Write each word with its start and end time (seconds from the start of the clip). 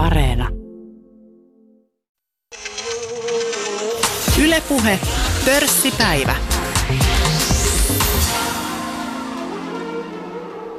Areena. 0.00 0.48
Ylepuhe 4.42 4.98
pörssipäivä. 5.44 6.36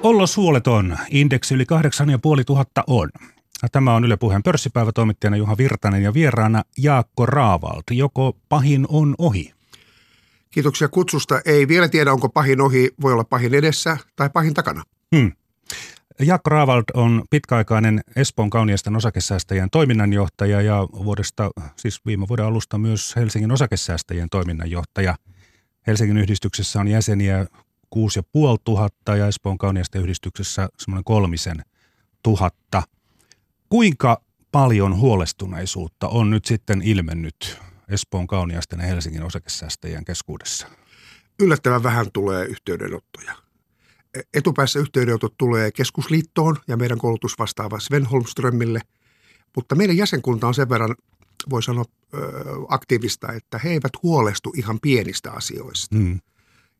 Ollo 0.03 0.27
suoleton. 0.27 0.97
Indeksi 1.11 1.55
yli 1.55 1.65
8500 1.65 2.83
on. 2.87 3.09
Tämä 3.71 3.95
on 3.95 4.05
Yle 4.05 4.17
Puheen 4.17 4.43
pörssipäivä 4.43 4.91
toimittajana 4.91 5.37
Juha 5.37 5.57
Virtanen 5.57 6.03
ja 6.03 6.13
vieraana 6.13 6.63
Jaakko 6.77 7.25
Raavalt. 7.25 7.83
Joko 7.91 8.37
pahin 8.49 8.85
on 8.89 9.15
ohi? 9.17 9.53
Kiitoksia 10.51 10.87
kutsusta. 10.87 11.41
Ei 11.45 11.67
vielä 11.67 11.87
tiedä, 11.87 12.13
onko 12.13 12.29
pahin 12.29 12.61
ohi, 12.61 12.89
voi 13.01 13.13
olla 13.13 13.23
pahin 13.23 13.53
edessä 13.53 13.97
tai 14.15 14.29
pahin 14.29 14.53
takana. 14.53 14.83
Hmm. 15.15 15.31
Jaakko 16.19 16.49
Raavald 16.49 16.83
on 16.93 17.23
pitkäaikainen 17.29 18.01
Espoon 18.15 18.49
kauniisten 18.49 18.95
osakesäästäjien 18.95 19.69
toiminnanjohtaja 19.69 20.61
ja 20.61 20.87
vuodesta, 20.93 21.51
siis 21.75 22.05
viime 22.05 22.27
vuoden 22.27 22.45
alusta 22.45 22.77
myös 22.77 23.15
Helsingin 23.15 23.51
osakesäästäjien 23.51 24.29
toiminnanjohtaja. 24.29 25.15
Helsingin 25.87 26.17
yhdistyksessä 26.17 26.79
on 26.79 26.87
jäseniä 26.87 27.45
6500 27.89 29.15
ja 29.15 29.27
Espoon 29.27 29.57
kauniisten 29.57 30.01
yhdistyksessä 30.01 30.69
semmoinen 30.77 31.03
kolmisen 31.03 31.61
tuhatta. 32.23 32.83
Kuinka 33.69 34.21
paljon 34.51 34.97
huolestuneisuutta 34.97 36.07
on 36.07 36.29
nyt 36.29 36.45
sitten 36.45 36.81
ilmennyt 36.81 37.59
Espoon 37.89 38.27
kauniaisten 38.27 38.79
ja 38.79 38.85
Helsingin 38.85 39.23
osakesäästäjien 39.23 40.05
keskuudessa? 40.05 40.67
Yllättävän 41.39 41.83
vähän 41.83 42.11
tulee 42.13 42.45
yhteydenottoja. 42.45 43.50
Etupäässä 44.33 44.79
yhteydenotot 44.79 45.33
tulee 45.37 45.71
keskusliittoon 45.71 46.57
ja 46.67 46.77
meidän 46.77 46.97
koulutusvastaava 46.97 47.79
Sven 47.79 48.05
Holmströmille, 48.05 48.81
mutta 49.55 49.75
meidän 49.75 49.97
jäsenkunta 49.97 50.47
on 50.47 50.53
sen 50.53 50.69
verran, 50.69 50.95
voi 51.49 51.63
sanoa, 51.63 51.85
aktiivista, 52.67 53.33
että 53.33 53.57
he 53.57 53.69
eivät 53.69 53.91
huolestu 54.03 54.53
ihan 54.57 54.79
pienistä 54.81 55.31
asioista. 55.31 55.95
Hmm. 55.95 56.19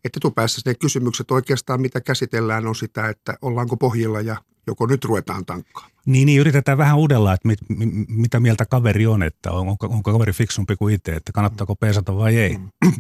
Että 0.06 0.18
etupäässä 0.18 0.62
ne 0.66 0.76
kysymykset 0.76 1.32
oikeastaan, 1.32 1.82
mitä 1.82 2.02
käsitellään, 2.02 2.68
on 2.68 2.76
sitä, 2.76 3.10
että 3.10 3.38
ollaanko 3.42 3.78
pohjilla 3.78 4.22
ja 4.22 4.36
joko 4.68 4.86
nyt 4.86 5.06
ruvetaan 5.06 5.46
tankkaamaan. 5.46 5.92
Niin, 6.06 6.26
niin 6.26 6.40
yritetään 6.40 6.78
vähän 6.78 6.98
uudella, 6.98 7.34
että 7.34 7.48
mit, 7.48 7.60
mit, 7.70 7.90
mitä 8.08 8.40
mieltä 8.40 8.66
kaveri 8.66 9.08
on, 9.08 9.24
että 9.24 9.52
on, 9.52 9.68
onko, 9.70 9.88
onko 9.88 10.12
kaveri 10.12 10.34
fiksumpi 10.34 10.76
kuin 10.76 10.96
itse, 10.96 11.12
että 11.12 11.32
kannattaako 11.32 11.76
peesata 11.76 12.16
vai 12.16 12.38
ei. 12.38 12.58
Mm. 12.58 12.92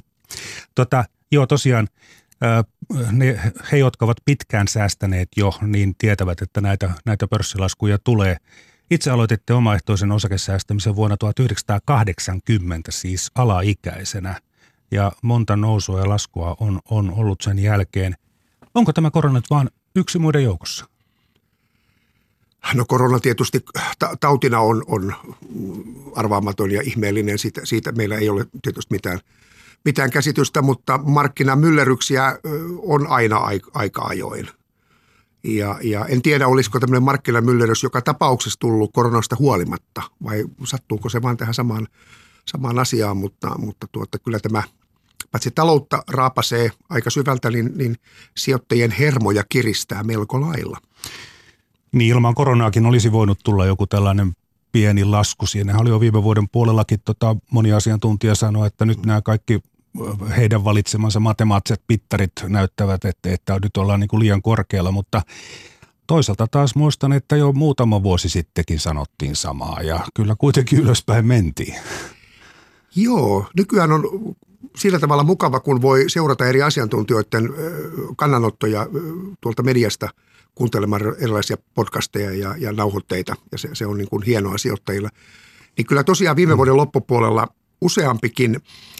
tota, 0.75 1.05
joo, 1.31 1.47
tosiaan 1.47 1.87
ne, 3.11 3.39
he, 3.71 3.77
jotka 3.77 4.05
ovat 4.05 4.17
pitkään 4.25 4.67
säästäneet 4.67 5.29
jo, 5.37 5.53
niin 5.61 5.95
tietävät, 5.97 6.41
että 6.41 6.61
näitä, 6.61 6.91
näitä 7.05 7.27
pörssilaskuja 7.27 7.97
tulee. 8.03 8.37
Itse 8.91 9.11
aloititte 9.11 9.53
omaehtoisen 9.53 10.11
osakesäästämisen 10.11 10.95
vuonna 10.95 11.17
1980, 11.17 12.91
siis 12.91 13.31
alaikäisenä, 13.35 14.41
ja 14.91 15.11
monta 15.21 15.55
nousua 15.55 15.99
ja 15.99 16.09
laskua 16.09 16.55
on, 16.59 16.79
on 16.89 17.13
ollut 17.13 17.41
sen 17.41 17.59
jälkeen. 17.59 18.15
Onko 18.73 18.93
tämä 18.93 19.11
korona 19.11 19.35
nyt 19.35 19.49
vain 19.49 19.69
yksi 19.95 20.19
muiden 20.19 20.43
joukossa? 20.43 20.85
No 22.73 22.85
korona 22.87 23.19
tietysti 23.19 23.65
tautina 24.19 24.59
on, 24.59 24.83
on 24.87 25.15
arvaamaton 26.15 26.71
ja 26.71 26.81
ihmeellinen. 26.81 27.37
Siitä, 27.37 27.61
siitä 27.63 27.91
meillä 27.91 28.17
ei 28.17 28.29
ole 28.29 28.45
tietysti 28.61 28.93
mitään, 28.93 29.19
mitään 29.85 30.11
käsitystä, 30.11 30.61
mutta 30.61 30.97
markkinamyllerryksiä 30.97 32.39
on 32.77 33.07
aina 33.07 33.37
aika 33.73 34.01
ajoin. 34.01 34.47
Ja, 35.43 35.79
ja 35.83 36.05
en 36.05 36.21
tiedä, 36.21 36.47
olisiko 36.47 36.79
tämmöinen 36.79 37.03
markkinamyllerys 37.03 37.83
joka 37.83 38.01
tapauksessa 38.01 38.59
tullut 38.59 38.91
koronasta 38.93 39.35
huolimatta 39.39 40.01
vai 40.23 40.45
sattuuko 40.63 41.09
se 41.09 41.21
vaan 41.21 41.37
tähän 41.37 41.53
samaan, 41.53 41.87
samaan 42.45 42.79
asiaan, 42.79 43.17
mutta, 43.17 43.57
mutta 43.57 43.87
tuota, 43.91 44.19
kyllä 44.19 44.39
tämä 44.39 44.63
paitsi 45.31 45.51
taloutta 45.51 46.03
raapasee 46.07 46.71
aika 46.89 47.09
syvältä, 47.09 47.49
niin, 47.49 47.71
niin 47.75 47.95
sijoittajien 48.37 48.91
hermoja 48.91 49.43
kiristää 49.49 50.03
melko 50.03 50.41
lailla. 50.41 50.77
Niin 51.91 52.11
ilman 52.11 52.35
koronaakin 52.35 52.85
olisi 52.85 53.11
voinut 53.11 53.39
tulla 53.43 53.65
joku 53.65 53.87
tällainen 53.87 54.33
pieni 54.71 55.05
lasku. 55.05 55.45
Siinä 55.45 55.77
oli 55.77 55.89
jo 55.89 55.99
viime 55.99 56.23
vuoden 56.23 56.49
puolellakin 56.49 56.99
tota, 57.05 57.35
moni 57.51 57.73
asiantuntija 57.73 58.35
sanoi, 58.35 58.67
että 58.67 58.85
nyt 58.85 59.05
nämä 59.05 59.21
kaikki 59.21 59.59
heidän 60.37 60.63
valitsemansa 60.63 61.19
matemaattiset 61.19 61.81
pittarit 61.87 62.31
näyttävät, 62.47 63.05
että, 63.05 63.33
että 63.33 63.59
nyt 63.63 63.77
ollaan 63.77 63.99
niin 63.99 64.07
kuin 64.07 64.19
liian 64.19 64.41
korkealla, 64.41 64.91
mutta 64.91 65.21
toisaalta 66.07 66.47
taas 66.47 66.75
muistan, 66.75 67.13
että 67.13 67.35
jo 67.35 67.51
muutama 67.51 68.03
vuosi 68.03 68.29
sittenkin 68.29 68.79
sanottiin 68.79 69.35
samaa 69.35 69.81
ja 69.81 69.99
kyllä 70.13 70.35
kuitenkin 70.37 70.79
ylöspäin 70.79 71.27
mentiin. 71.27 71.75
Joo, 72.95 73.45
nykyään 73.57 73.91
on 73.91 74.03
sillä 74.75 74.99
tavalla 74.99 75.23
mukava, 75.23 75.59
kun 75.59 75.81
voi 75.81 76.05
seurata 76.07 76.45
eri 76.45 76.61
asiantuntijoiden 76.61 77.49
kannanottoja 78.15 78.87
tuolta 79.41 79.63
mediasta– 79.63 80.09
kuuntelemaan 80.55 81.01
erilaisia 81.17 81.57
podcasteja 81.73 82.31
ja, 82.31 82.55
ja 82.57 82.71
nauhoitteita, 82.71 83.35
ja 83.51 83.57
se, 83.57 83.69
se 83.73 83.85
on 83.85 83.97
niin 83.97 84.09
kuin 84.09 84.23
hienoa 84.23 84.57
sijoittajilla. 84.57 85.09
Niin 85.77 85.85
kyllä 85.85 86.03
tosiaan 86.03 86.35
viime 86.35 86.53
mm. 86.53 86.57
vuoden 86.57 86.77
loppupuolella 86.77 87.47
useampikin 87.81 88.59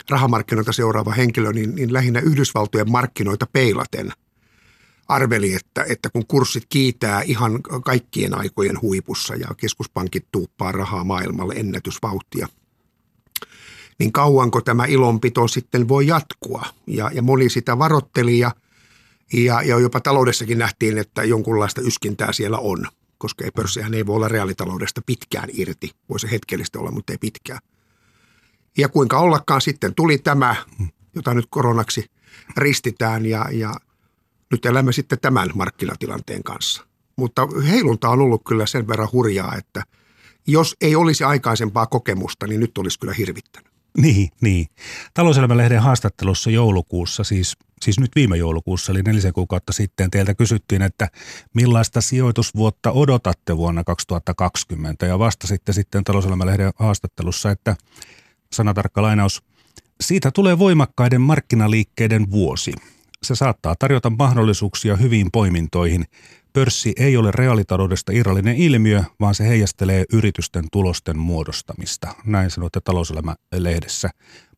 rahamarkkinoita 0.10 0.72
seuraava 0.72 1.12
henkilö, 1.12 1.54
niin, 1.54 1.76
niin 1.76 1.94
lähinnä 1.94 2.20
Yhdysvaltojen 2.20 2.92
markkinoita 2.92 3.46
peilaten 3.54 4.12
arveli, 5.08 5.54
että, 5.54 5.86
että 5.90 6.10
kun 6.10 6.28
kurssit 6.28 6.66
kiitää 6.70 7.22
ihan 7.22 7.62
kaikkien 7.62 8.38
aikojen 8.38 8.82
huipussa 8.82 9.36
ja 9.36 9.48
keskuspankit 9.58 10.26
tuuppaa 10.32 10.72
rahaa 10.72 11.04
maailmalle 11.04 11.54
ennätysvauhtia, 11.54 12.48
niin 14.00 14.12
kauanko 14.12 14.62
tämä 14.62 14.86
ilonpito 14.86 15.48
sitten 15.48 15.88
voi 15.88 16.08
jatkua? 16.08 16.66
Ja, 16.88 17.12
ja 17.14 17.22
moni 17.22 17.50
sitä 17.50 17.80
varotteli 17.80 18.40
ja– 18.40 18.52
ja, 19.34 19.62
ja 19.62 19.80
jopa 19.80 20.00
taloudessakin 20.00 20.58
nähtiin, 20.58 20.98
että 20.98 21.24
jonkunlaista 21.24 21.82
yskintää 21.82 22.34
siellä 22.34 22.58
on, 22.58 22.88
koska 23.18 23.46
ei 23.46 23.52
pörssihän 23.52 23.94
ei 23.94 24.06
voi 24.06 24.16
olla 24.16 24.28
reaalitaloudesta 24.28 25.02
pitkään 25.06 25.50
irti. 25.54 25.92
Voi 26.10 26.20
se 26.20 26.32
hetkellistä 26.32 26.80
olla, 26.80 26.92
mutta 26.92 27.14
ei 27.14 27.18
pitkään. 27.18 27.60
Ja 28.78 28.90
kuinka 28.90 29.20
ollakaan 29.20 29.62
sitten 29.62 29.96
tuli 29.96 30.18
tämä, 30.18 30.56
jota 31.16 31.34
nyt 31.34 31.46
koronaksi 31.50 32.06
ristitään 32.58 33.26
ja, 33.26 33.46
ja 33.52 33.76
nyt 34.52 34.66
elämme 34.66 34.92
sitten 34.92 35.20
tämän 35.22 35.50
markkinatilanteen 35.56 36.44
kanssa. 36.44 36.86
Mutta 37.16 37.48
heilunta 37.70 38.10
on 38.10 38.22
ollut 38.22 38.42
kyllä 38.48 38.66
sen 38.66 38.88
verran 38.88 39.10
hurjaa, 39.12 39.56
että 39.56 39.84
jos 40.48 40.76
ei 40.82 40.96
olisi 40.96 41.24
aikaisempaa 41.24 41.86
kokemusta, 41.86 42.48
niin 42.48 42.60
nyt 42.60 42.78
olisi 42.78 43.00
kyllä 43.00 43.14
hirvittänyt. 43.14 43.72
Niin, 43.98 44.30
niin. 44.42 44.68
Talouselämän-lehden 45.14 45.82
haastattelussa 45.82 46.50
joulukuussa, 46.50 47.24
siis, 47.24 47.58
siis 47.82 48.00
nyt 48.00 48.12
viime 48.16 48.38
joulukuussa, 48.38 48.92
eli 48.92 49.02
nelisen 49.02 49.34
kuukautta 49.34 49.74
sitten, 49.74 50.12
teiltä 50.12 50.34
kysyttiin, 50.34 50.82
että 50.82 51.08
millaista 51.54 52.02
sijoitusvuotta 52.02 52.92
odotatte 52.92 53.58
vuonna 53.58 53.84
2020, 53.84 55.06
ja 55.06 55.20
vastasitte 55.20 55.74
sitten 55.74 56.04
talouselämän-lehden 56.04 56.72
haastattelussa, 56.76 57.52
että 57.52 57.76
sanatarkka 58.54 59.02
lainaus, 59.02 59.44
siitä 60.02 60.32
tulee 60.32 60.60
voimakkaiden 60.60 61.22
markkinaliikkeiden 61.22 62.32
vuosi. 62.32 62.74
Se 63.24 63.36
saattaa 63.36 63.76
tarjota 63.80 64.10
mahdollisuuksia 64.10 64.96
hyviin 64.96 65.32
poimintoihin– 65.32 66.06
Pörssi 66.54 66.94
ei 66.98 67.18
ole 67.18 67.32
reaalitaloudesta 67.32 68.12
irrallinen 68.12 68.56
ilmiö, 68.56 69.04
vaan 69.20 69.36
se 69.36 69.48
heijastelee 69.48 70.06
yritysten 70.14 70.66
tulosten 70.72 71.18
muodostamista. 71.18 72.08
Näin 72.26 72.52
sanoitte 72.52 72.82
talouselämä-lehdessä. 72.82 74.10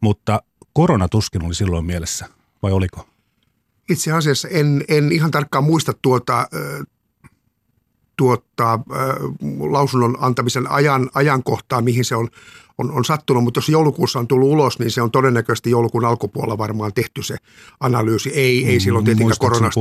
Mutta 0.01 0.43
korona 0.73 1.07
tuskin 1.07 1.45
oli 1.45 1.55
silloin 1.55 1.85
mielessä, 1.85 2.25
vai 2.63 2.71
oliko? 2.71 3.07
Itse 3.89 4.11
asiassa 4.11 4.47
en, 4.47 4.85
en 4.87 5.11
ihan 5.11 5.31
tarkkaan 5.31 5.63
muista 5.63 5.93
tuota, 6.01 6.47
tuota, 8.17 8.79
lausunnon 9.59 10.17
antamisen 10.19 10.71
ajan, 10.71 11.09
ajankohtaa, 11.13 11.81
mihin 11.81 12.05
se 12.05 12.15
on 12.15 12.29
on, 12.77 12.91
on 12.91 13.05
sattunut, 13.05 13.43
mutta 13.43 13.57
jos 13.57 13.69
joulukuussa 13.69 14.19
on 14.19 14.27
tullut 14.27 14.49
ulos, 14.49 14.79
niin 14.79 14.91
se 14.91 15.01
on 15.01 15.11
todennäköisesti 15.11 15.69
joulukuun 15.69 16.05
alkupuolella 16.05 16.57
varmaan 16.57 16.93
tehty 16.93 17.23
se 17.23 17.35
analyysi. 17.79 18.29
Ei, 18.29 18.63
mm, 18.63 18.69
ei 18.69 18.79
silloin 18.79 19.05
tietenkään 19.05 19.37
koronasta, 19.39 19.79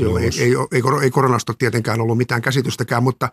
joo, 0.00 0.18
ei, 0.18 0.30
ei, 0.38 0.54
ei, 0.72 0.82
ei 1.02 1.10
koronasta 1.10 1.54
tietenkään 1.58 2.00
ollut 2.00 2.18
mitään 2.18 2.42
käsitystäkään, 2.42 3.02
mutta 3.02 3.28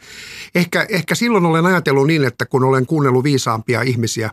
ehkä, 0.56 0.86
ehkä 0.90 1.16
silloin 1.16 1.46
olen 1.46 1.66
ajatellut 1.66 2.08
niin, 2.08 2.26
että 2.26 2.46
kun 2.46 2.64
olen 2.64 2.86
kuunnellut 2.86 3.24
viisaampia 3.24 3.82
ihmisiä, 3.82 4.32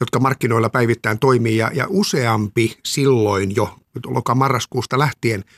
jotka 0.00 0.20
markkinoilla 0.20 0.70
päivittäin 0.70 1.18
toimii 1.18 1.56
ja, 1.56 1.70
ja 1.74 1.86
useampi 1.88 2.78
silloin 2.84 3.56
jo 3.56 3.78
loka-marraskuusta 4.06 4.98
lähtien– 4.98 5.44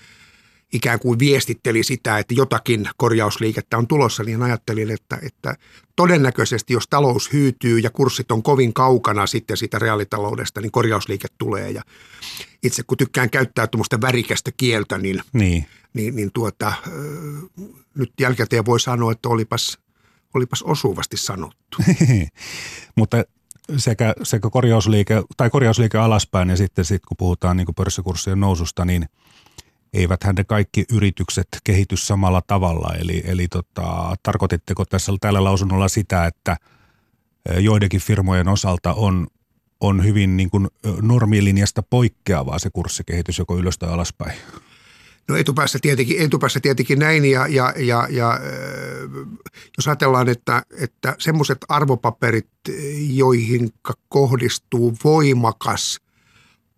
ikään 0.72 0.98
kuin 0.98 1.18
viestitteli 1.18 1.82
sitä, 1.82 2.18
että 2.18 2.34
jotakin 2.34 2.88
korjausliikettä 2.96 3.78
on 3.78 3.86
tulossa, 3.86 4.24
niin 4.24 4.42
ajattelin, 4.42 4.90
että, 4.90 5.18
että 5.22 5.54
todennäköisesti 5.96 6.72
jos 6.72 6.84
talous 6.90 7.32
hyytyy 7.32 7.78
ja 7.78 7.90
kurssit 7.90 8.32
on 8.32 8.42
kovin 8.42 8.74
kaukana 8.74 9.26
sitten 9.26 9.56
sitä 9.56 9.78
reaalitaloudesta, 9.78 10.60
niin 10.60 10.72
korjausliike 10.72 11.28
tulee. 11.38 11.70
Ja 11.70 11.82
itse 12.62 12.82
kun 12.82 12.98
tykkään 12.98 13.30
käyttää 13.30 13.66
tuommoista 13.66 14.00
värikästä 14.00 14.50
kieltä, 14.56 14.98
niin, 14.98 15.22
niin. 15.32 15.66
niin, 15.92 16.16
niin 16.16 16.30
tuota, 16.34 16.72
nyt 17.94 18.12
jälkikäteen 18.20 18.66
voi 18.66 18.80
sanoa, 18.80 19.12
että 19.12 19.28
olipas, 19.28 19.78
Olipas 20.34 20.62
osuvasti 20.62 21.16
sanottu. 21.16 21.78
Mutta 22.96 23.24
sekä, 23.76 24.14
sekä 24.22 24.50
korjausliike, 24.50 25.22
tai 25.36 25.50
korjausliike 25.50 25.98
alaspäin 25.98 26.48
ja 26.48 26.56
sitten 26.56 26.84
sit, 26.84 27.06
kun 27.06 27.16
puhutaan 27.16 27.56
niin 27.56 27.74
pörssikurssien 27.76 28.40
noususta, 28.40 28.84
niin 28.84 29.06
eiväthän 29.92 30.34
ne 30.34 30.44
kaikki 30.44 30.84
yritykset 30.92 31.48
kehity 31.64 31.96
samalla 31.96 32.42
tavalla. 32.46 32.94
Eli, 32.94 33.22
eli 33.26 33.48
tota, 33.48 34.16
tarkoititteko 34.22 34.84
tässä 34.84 35.12
tällä 35.20 35.44
lausunnolla 35.44 35.88
sitä, 35.88 36.26
että 36.26 36.56
joidenkin 37.58 38.00
firmojen 38.00 38.48
osalta 38.48 38.94
on, 38.94 39.26
on 39.80 40.04
hyvin 40.04 40.36
niin 40.36 40.50
kuin 40.50 40.68
normilinjasta 41.02 41.82
poikkeavaa 41.82 42.58
se 42.58 42.70
kurssikehitys 42.70 43.38
joko 43.38 43.58
ylös 43.58 43.78
tai 43.78 43.90
alaspäin? 43.90 44.38
No 45.28 45.36
etupäässä 45.36 45.78
tietenkin, 45.82 46.20
etupäässä 46.20 46.60
tietenkin 46.60 46.98
näin 46.98 47.24
ja, 47.24 47.46
ja, 47.46 47.74
ja, 47.76 48.06
ja 48.10 48.40
jos 49.76 49.88
ajatellaan, 49.88 50.28
että, 50.28 50.62
että 50.80 51.16
semmoiset 51.18 51.58
arvopaperit, 51.68 52.48
joihin 53.08 53.70
kohdistuu 54.08 54.96
voimakas 55.04 56.00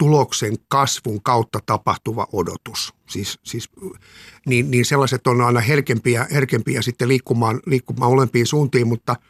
tuloksen 0.00 0.56
kasvun 0.69 1.23
kautta 1.23 1.58
tapahtuva 1.67 2.26
odotus, 2.32 2.94
siis, 3.08 3.38
siis, 3.43 3.69
niin, 4.47 4.70
niin 4.70 4.85
sellaiset 4.85 5.26
on 5.26 5.41
aina 5.41 5.61
herkempiä, 5.61 6.26
herkempiä 6.32 6.82
sitten 6.82 7.08
liikkumaan, 7.08 7.61
liikkumaan 7.67 8.11
olempiin 8.11 8.47
suuntiin, 8.47 8.88
mutta– 8.88 9.17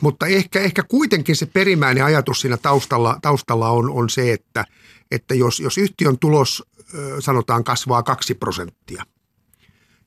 mutta 0.00 0.26
ehkä, 0.26 0.60
ehkä 0.60 0.82
kuitenkin 0.82 1.36
se 1.36 1.46
perimmäinen 1.46 2.04
ajatus 2.04 2.40
siinä 2.40 2.56
taustalla, 2.56 3.18
taustalla 3.22 3.68
on, 3.70 3.90
on 3.90 4.10
se, 4.10 4.32
että, 4.32 4.64
että 5.10 5.34
jos, 5.34 5.60
jos 5.60 5.78
yhtiön 5.78 6.18
tulos 6.18 6.62
sanotaan 7.20 7.64
kasvaa 7.64 8.02
2 8.02 8.34
prosenttia 8.34 9.04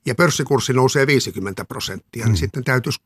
ja 0.08 0.14
pörssikurssi 0.14 0.72
nousee 0.72 1.06
50 1.06 1.64
prosenttia, 1.64 2.08
niin 2.12 2.24
mm. 2.24 2.30
niin 2.30 2.38
sitten 2.38 2.64
täytyisi 2.64 3.00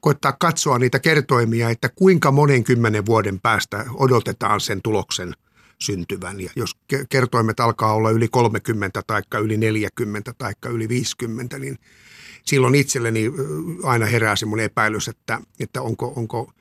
koittaa 0.00 0.32
katsoa 0.32 0.78
niitä 0.78 0.98
kertoimia, 0.98 1.70
että 1.70 1.88
kuinka 1.88 2.30
monen 2.30 2.64
kymmenen 2.64 3.06
vuoden 3.06 3.40
päästä 3.40 3.84
odotetaan 3.94 4.60
sen 4.60 4.82
tuloksen 4.82 5.34
syntyvän. 5.78 6.40
Ja 6.40 6.50
jos 6.56 6.76
kertoimet 7.08 7.60
alkaa 7.60 7.92
olla 7.92 8.10
yli 8.10 8.28
30 8.28 9.02
tai 9.06 9.22
yli 9.40 9.56
40 9.56 10.32
tai 10.38 10.52
yli 10.68 10.88
50, 10.88 11.58
niin 11.58 11.78
silloin 12.44 12.74
itselleni 12.74 13.32
aina 13.82 14.06
herää 14.06 14.36
semmoinen 14.36 14.66
epäilys, 14.66 15.08
että, 15.08 15.40
että 15.60 15.82
onko, 15.82 16.12
onko, 16.16 16.52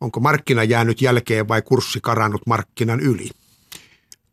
onko 0.00 0.20
markkina 0.20 0.64
jäänyt 0.64 1.02
jälkeen 1.02 1.48
vai 1.48 1.62
kurssi 1.62 1.98
karannut 2.02 2.46
markkinan 2.46 3.00
yli. 3.00 3.30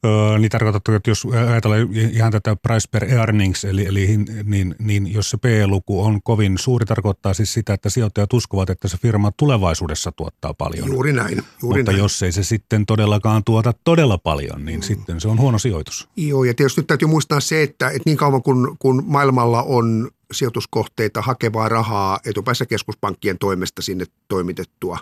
Öö, 0.06 0.38
niin 0.40 0.52
tarkoitatko, 0.52 0.94
että 0.94 1.12
jos 1.12 1.28
ajatellaan 1.50 1.94
ihan 1.94 2.32
tätä 2.32 2.56
price 2.56 2.88
per 2.92 3.04
earnings, 3.04 3.66
eli, 3.66 3.86
eli 3.86 4.18
niin, 4.44 4.76
niin 4.80 5.14
jos 5.14 5.30
se 5.30 5.38
PE-luku 5.38 6.04
on 6.04 6.22
kovin 6.24 6.58
suuri, 6.58 6.86
tarkoittaa 6.86 7.34
siis 7.34 7.54
sitä, 7.54 7.74
että 7.74 7.90
sijoittajat 7.90 8.34
uskovat, 8.34 8.70
että 8.70 8.88
se 8.88 8.98
firma 8.98 9.32
tulevaisuudessa 9.38 10.12
tuottaa 10.12 10.54
paljon. 10.54 10.88
Juuri 10.88 11.14
näin. 11.14 11.44
Juuri 11.62 11.80
Mutta 11.80 11.92
näin. 11.92 12.02
jos 12.02 12.24
ei 12.24 12.32
se 12.32 12.44
sitten 12.44 12.86
todellakaan 12.86 13.44
tuota 13.44 13.74
todella 13.84 14.18
paljon, 14.18 14.66
niin 14.66 14.80
mm. 14.80 14.84
sitten 14.84 15.22
se 15.22 15.28
on 15.28 15.40
huono 15.40 15.58
sijoitus. 15.60 16.10
Joo, 16.16 16.44
ja 16.44 16.54
tietysti 16.54 16.82
nyt 16.82 16.88
täytyy 16.88 17.08
muistaa 17.08 17.40
se, 17.40 17.64
että, 17.64 17.88
että 17.88 18.02
niin 18.06 18.18
kauan 18.18 18.44
kun, 18.44 18.76
kun 18.80 19.04
maailmalla 19.08 19.64
on 19.64 20.10
sijoituskohteita 20.32 21.22
hakevaa 21.22 21.70
rahaa 21.70 22.20
etupäässä 22.26 22.66
keskuspankkien 22.66 23.38
toimesta 23.38 23.82
sinne 23.82 24.06
toimitettua, 24.28 25.00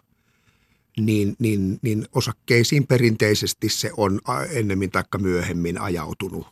niin, 1.00 1.36
niin, 1.40 1.80
niin 1.82 2.08
osakkeisiin 2.16 2.88
perinteisesti 2.88 3.70
se 3.70 3.92
on 3.98 4.20
ennemmin 4.50 4.92
tai 4.92 5.04
myöhemmin 5.18 5.82
ajautunut. 5.82 6.48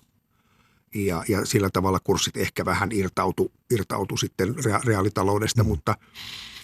Ja, 0.95 1.23
ja 1.27 1.45
sillä 1.45 1.69
tavalla 1.69 1.99
kurssit 2.03 2.37
ehkä 2.37 2.65
vähän 2.65 2.89
irtautu, 2.91 3.51
irtautu 3.71 4.17
sitten 4.17 4.55
reaalitaloudesta, 4.85 5.63
mm. 5.63 5.67
mutta, 5.67 5.97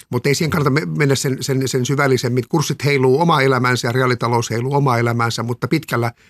mutta 0.09 0.29
ei 0.29 0.35
siihen 0.35 0.51
kannata 0.51 0.85
mennä 0.97 1.15
sen, 1.15 1.37
sen, 1.41 1.67
sen 1.67 1.85
syvällisemmin. 1.85 2.43
Kurssit 2.49 2.85
heiluu 2.85 3.21
oma 3.21 3.41
elämänsä 3.41 3.87
ja 3.87 3.91
reaalitalous 3.91 4.49
heiluu 4.49 4.73
oma 4.73 4.97
elämänsä, 4.97 5.43
mutta 5.43 5.67
pitkällä– 5.67 6.11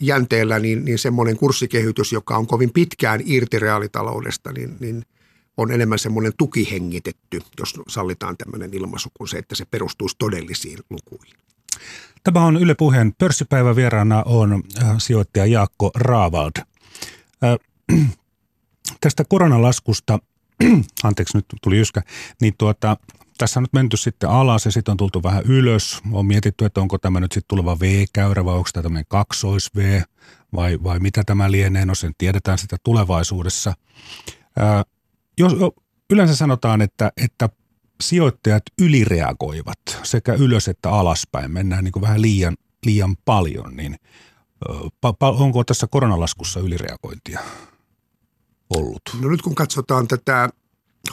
jänteellä, 0.00 0.58
niin, 0.58 0.84
niin 0.84 0.98
semmoinen 0.98 1.36
kurssikehitys, 1.36 2.12
joka 2.12 2.36
on 2.36 2.46
kovin 2.46 2.72
pitkään 2.72 3.20
irti 3.24 3.58
reaalitaloudesta, 3.58 4.52
niin, 4.52 4.76
niin 4.80 5.04
on 5.56 5.70
enemmän 5.70 5.98
semmoinen 5.98 6.32
tukihengitetty, 6.38 7.40
jos 7.58 7.74
sallitaan 7.88 8.36
tämmöinen 8.36 8.74
ilmaisu, 8.74 9.08
kuin 9.14 9.28
se, 9.28 9.38
että 9.38 9.54
se 9.54 9.64
perustuisi 9.64 10.16
todellisiin 10.18 10.78
lukuihin. 10.90 11.36
Tämä 12.24 12.44
on 12.44 12.56
Yle 12.56 12.74
Puheen 12.74 13.12
pörssipäivä 13.18 13.76
vieraana 13.76 14.22
on 14.26 14.62
sijoittaja 14.98 15.46
Jaakko 15.46 15.90
Raavald. 15.94 16.52
Äh, 16.58 18.00
tästä 19.00 19.24
koronalaskusta, 19.28 20.18
anteeksi 21.04 21.38
nyt 21.38 21.46
tuli 21.62 21.78
yskä, 21.78 22.02
niin 22.40 22.54
tuota, 22.58 22.96
tässä 23.38 23.60
on 23.60 23.62
nyt 23.62 23.72
menty 23.72 23.96
sitten 23.96 24.30
alas 24.30 24.64
ja 24.64 24.72
sitten 24.72 24.92
on 24.92 24.96
tultu 24.96 25.22
vähän 25.22 25.44
ylös. 25.44 26.00
On 26.12 26.26
mietitty, 26.26 26.64
että 26.64 26.80
onko 26.80 26.98
tämä 26.98 27.20
nyt 27.20 27.32
sitten 27.32 27.48
tuleva 27.48 27.80
V-käyrä 27.80 28.44
vai 28.44 28.54
onko 28.54 28.68
tämä 28.72 28.82
tämmöinen 28.82 29.06
kaksois-V 29.08 30.02
vai, 30.54 30.78
vai 30.82 30.98
mitä 30.98 31.24
tämä 31.24 31.50
lienee. 31.50 31.86
No 31.86 31.94
sen 31.94 32.12
tiedetään 32.18 32.58
sitä 32.58 32.76
tulevaisuudessa. 32.82 33.74
Ää, 34.58 34.84
jos, 35.38 35.52
yleensä 36.10 36.36
sanotaan, 36.36 36.82
että, 36.82 37.12
että 37.16 37.48
sijoittajat 38.00 38.62
ylireagoivat 38.78 39.78
sekä 40.02 40.34
ylös 40.34 40.68
että 40.68 40.90
alaspäin. 40.90 41.50
Mennään 41.50 41.84
niin 41.84 41.92
kuin 41.92 42.02
vähän 42.02 42.22
liian, 42.22 42.56
liian 42.84 43.16
paljon, 43.24 43.76
niin 43.76 43.96
onko 45.20 45.64
tässä 45.64 45.86
koronalaskussa 45.86 46.60
ylireagointia 46.60 47.40
ollut? 48.76 49.02
No 49.20 49.28
nyt 49.28 49.42
kun 49.42 49.54
katsotaan 49.54 50.08
tätä 50.08 50.48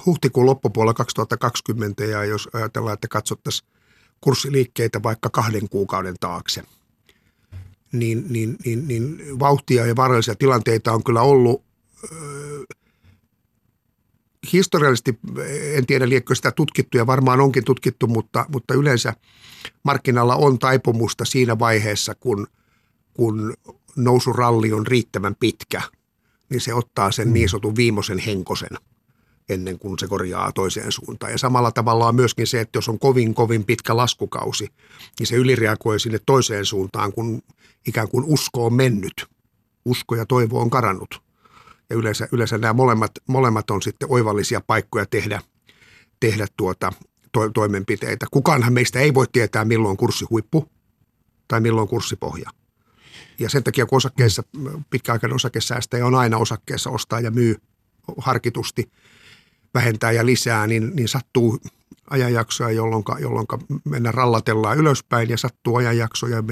huhtikuun 0.06 0.46
loppupuolella 0.46 0.94
2020 0.94 2.04
ja 2.04 2.26
jos 2.26 2.50
ajatellaan, 2.54 2.94
että 2.94 3.08
katsottaisiin 3.08 3.70
kurssiliikkeitä 4.22 5.04
vaikka 5.04 5.30
kahden 5.30 5.70
kuukauden 5.70 6.16
taakse, 6.20 6.64
niin, 7.92 8.26
niin, 8.30 8.58
niin, 8.66 8.88
niin 8.88 9.40
vauhtia 9.40 9.86
ja 9.86 9.96
vaarallisia 9.96 10.36
tilanteita 10.36 10.92
on 10.92 11.04
kyllä 11.04 11.22
ollut 11.22 11.64
historiallisesti, 14.54 15.20
en 15.74 15.86
tiedä 15.86 16.10
liekö 16.10 16.36
sitä 16.36 16.52
tutkittu 16.52 16.98
ja 16.98 17.08
varmaan 17.08 17.42
onkin 17.42 17.64
tutkittu, 17.66 18.08
mutta, 18.08 18.46
mutta 18.50 18.74
yleensä 18.74 19.14
markkinalla 19.84 20.36
on 20.36 20.60
taipumusta 20.60 21.26
siinä 21.26 21.60
vaiheessa, 21.60 22.16
kun, 22.16 22.48
kun 23.14 23.54
nousuralli 23.96 24.74
on 24.74 24.88
riittävän 24.88 25.36
pitkä, 25.40 25.82
niin 26.50 26.62
se 26.62 26.74
ottaa 26.74 27.12
sen 27.12 27.28
mm. 27.28 27.34
niin 27.34 27.50
sanotun 27.50 27.76
viimeisen 27.76 28.20
henkosen– 28.20 28.78
ennen 29.50 29.80
kuin 29.80 30.00
se 30.00 30.08
korjaa 30.08 30.52
toiseen 30.52 30.92
suuntaan. 30.92 31.32
Ja 31.32 31.38
samalla 31.38 31.72
tavalla 31.72 32.08
on 32.08 32.16
myöskin 32.16 32.48
se, 32.48 32.62
että 32.62 32.78
jos 32.78 32.90
on 32.90 33.00
kovin, 33.00 33.34
kovin 33.34 33.64
pitkä 33.64 33.98
laskukausi, 33.98 34.68
niin 35.20 35.28
se 35.28 35.36
ylireagoi 35.36 36.00
sinne 36.00 36.20
toiseen 36.26 36.66
suuntaan, 36.66 37.14
kun 37.14 37.42
ikään 37.88 38.10
kuin 38.10 38.26
usko 38.28 38.66
on 38.66 38.74
mennyt. 38.74 39.26
Usko 39.86 40.16
ja 40.16 40.26
toivo 40.26 40.62
on 40.62 40.70
karannut. 40.70 41.23
Ja 41.90 41.96
yleensä, 41.96 42.28
yleensä 42.32 42.58
nämä 42.58 42.74
molemmat, 42.74 43.12
molemmat 43.28 43.70
on 43.70 43.82
sitten 43.82 44.12
oivallisia 44.12 44.62
paikkoja 44.68 45.06
tehdä, 45.06 45.42
tehdä 46.20 46.48
tuota, 46.58 46.94
to, 47.32 47.50
toimenpiteitä. 47.50 48.26
Kukaanhan 48.32 48.74
meistä 48.74 49.00
ei 49.00 49.14
voi 49.14 49.26
tietää, 49.32 49.66
milloin 49.66 49.98
kurssihuippu 49.98 50.70
tai 51.48 51.62
milloin 51.62 51.88
kurssipohja. 51.88 52.50
Ja 53.40 53.50
sen 53.50 53.64
takia, 53.64 53.86
kun 53.86 53.98
osakkeessa, 53.98 54.44
pitkäaikainen 54.90 55.36
osakesäästäjä 55.36 56.06
on 56.06 56.16
aina 56.16 56.38
osakkeessa 56.38 56.90
ostaa 56.90 57.20
ja 57.20 57.32
myy 57.32 57.56
harkitusti– 58.18 58.90
vähentää 59.74 60.12
ja 60.12 60.26
lisää, 60.26 60.68
niin, 60.68 60.92
niin 60.96 61.08
sattuu 61.08 61.60
ajanjaksoja, 62.10 62.72
jolloin, 62.72 63.04
jolloin 63.20 63.48
mennä 63.86 64.12
rallatellaan 64.12 64.78
ylöspäin 64.78 65.30
ja 65.30 65.38
sattuu 65.38 65.76
ajanjaksoja, 65.76 66.44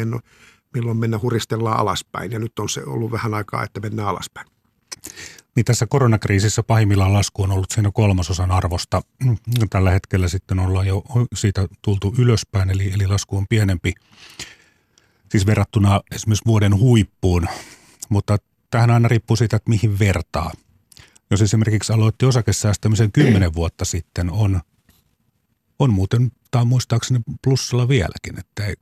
milloin 0.73 0.97
mennä 0.97 1.19
huristellaan 1.21 1.79
alaspäin. 1.79 2.31
Ja 2.31 2.39
nyt 2.39 2.59
on 2.59 2.69
se 2.69 2.83
ollut 2.85 3.11
vähän 3.11 3.33
aikaa, 3.33 3.63
että 3.63 3.79
mennään 3.79 4.07
alaspäin. 4.07 4.47
Niin 5.55 5.65
tässä 5.65 5.87
koronakriisissä 5.87 6.63
pahimmillaan 6.63 7.13
lasku 7.13 7.43
on 7.43 7.51
ollut 7.51 7.71
siinä 7.71 7.91
kolmasosan 7.93 8.51
arvosta. 8.51 9.01
Tällä 9.69 9.91
hetkellä 9.91 10.27
sitten 10.27 10.59
ollaan 10.59 10.87
jo 10.87 11.03
siitä 11.35 11.67
tultu 11.81 12.15
ylöspäin, 12.17 12.69
eli, 12.69 12.91
eli 12.93 13.07
lasku 13.07 13.37
on 13.37 13.47
pienempi, 13.49 13.93
siis 15.29 15.45
verrattuna 15.45 16.01
esimerkiksi 16.11 16.45
vuoden 16.45 16.77
huippuun. 16.77 17.47
Mutta 18.09 18.37
tähän 18.71 18.91
aina 18.91 19.07
riippuu 19.07 19.35
siitä, 19.35 19.55
että 19.55 19.69
mihin 19.69 19.99
vertaa– 19.99 20.51
jos 21.31 21.41
esimerkiksi 21.41 21.93
aloitti 21.93 22.25
osakesäästämisen 22.25 23.11
kymmenen 23.11 23.53
vuotta 23.53 23.85
sitten, 23.85 24.31
on, 24.31 24.61
on 25.79 25.93
muuten, 25.93 26.31
tai 26.51 26.65
muistaakseni 26.65 27.19
plussalla 27.43 27.87
vieläkin. 27.87 28.39
Että 28.39 28.65
ei, 28.65 28.75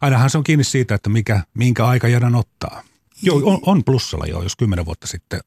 ainahan 0.00 0.30
se 0.30 0.38
on 0.38 0.44
kiinni 0.44 0.64
siitä, 0.64 0.94
että 0.94 1.08
mikä, 1.08 1.42
minkä 1.54 1.86
aikajanan 1.86 2.34
ottaa. 2.34 2.82
Joo, 3.22 3.40
on, 3.44 3.58
on 3.62 3.84
plussalla 3.84 4.26
jo, 4.26 4.42
jos 4.42 4.56
kymmenen 4.56 4.86
vuotta 4.86 5.06
sitten 5.06 5.40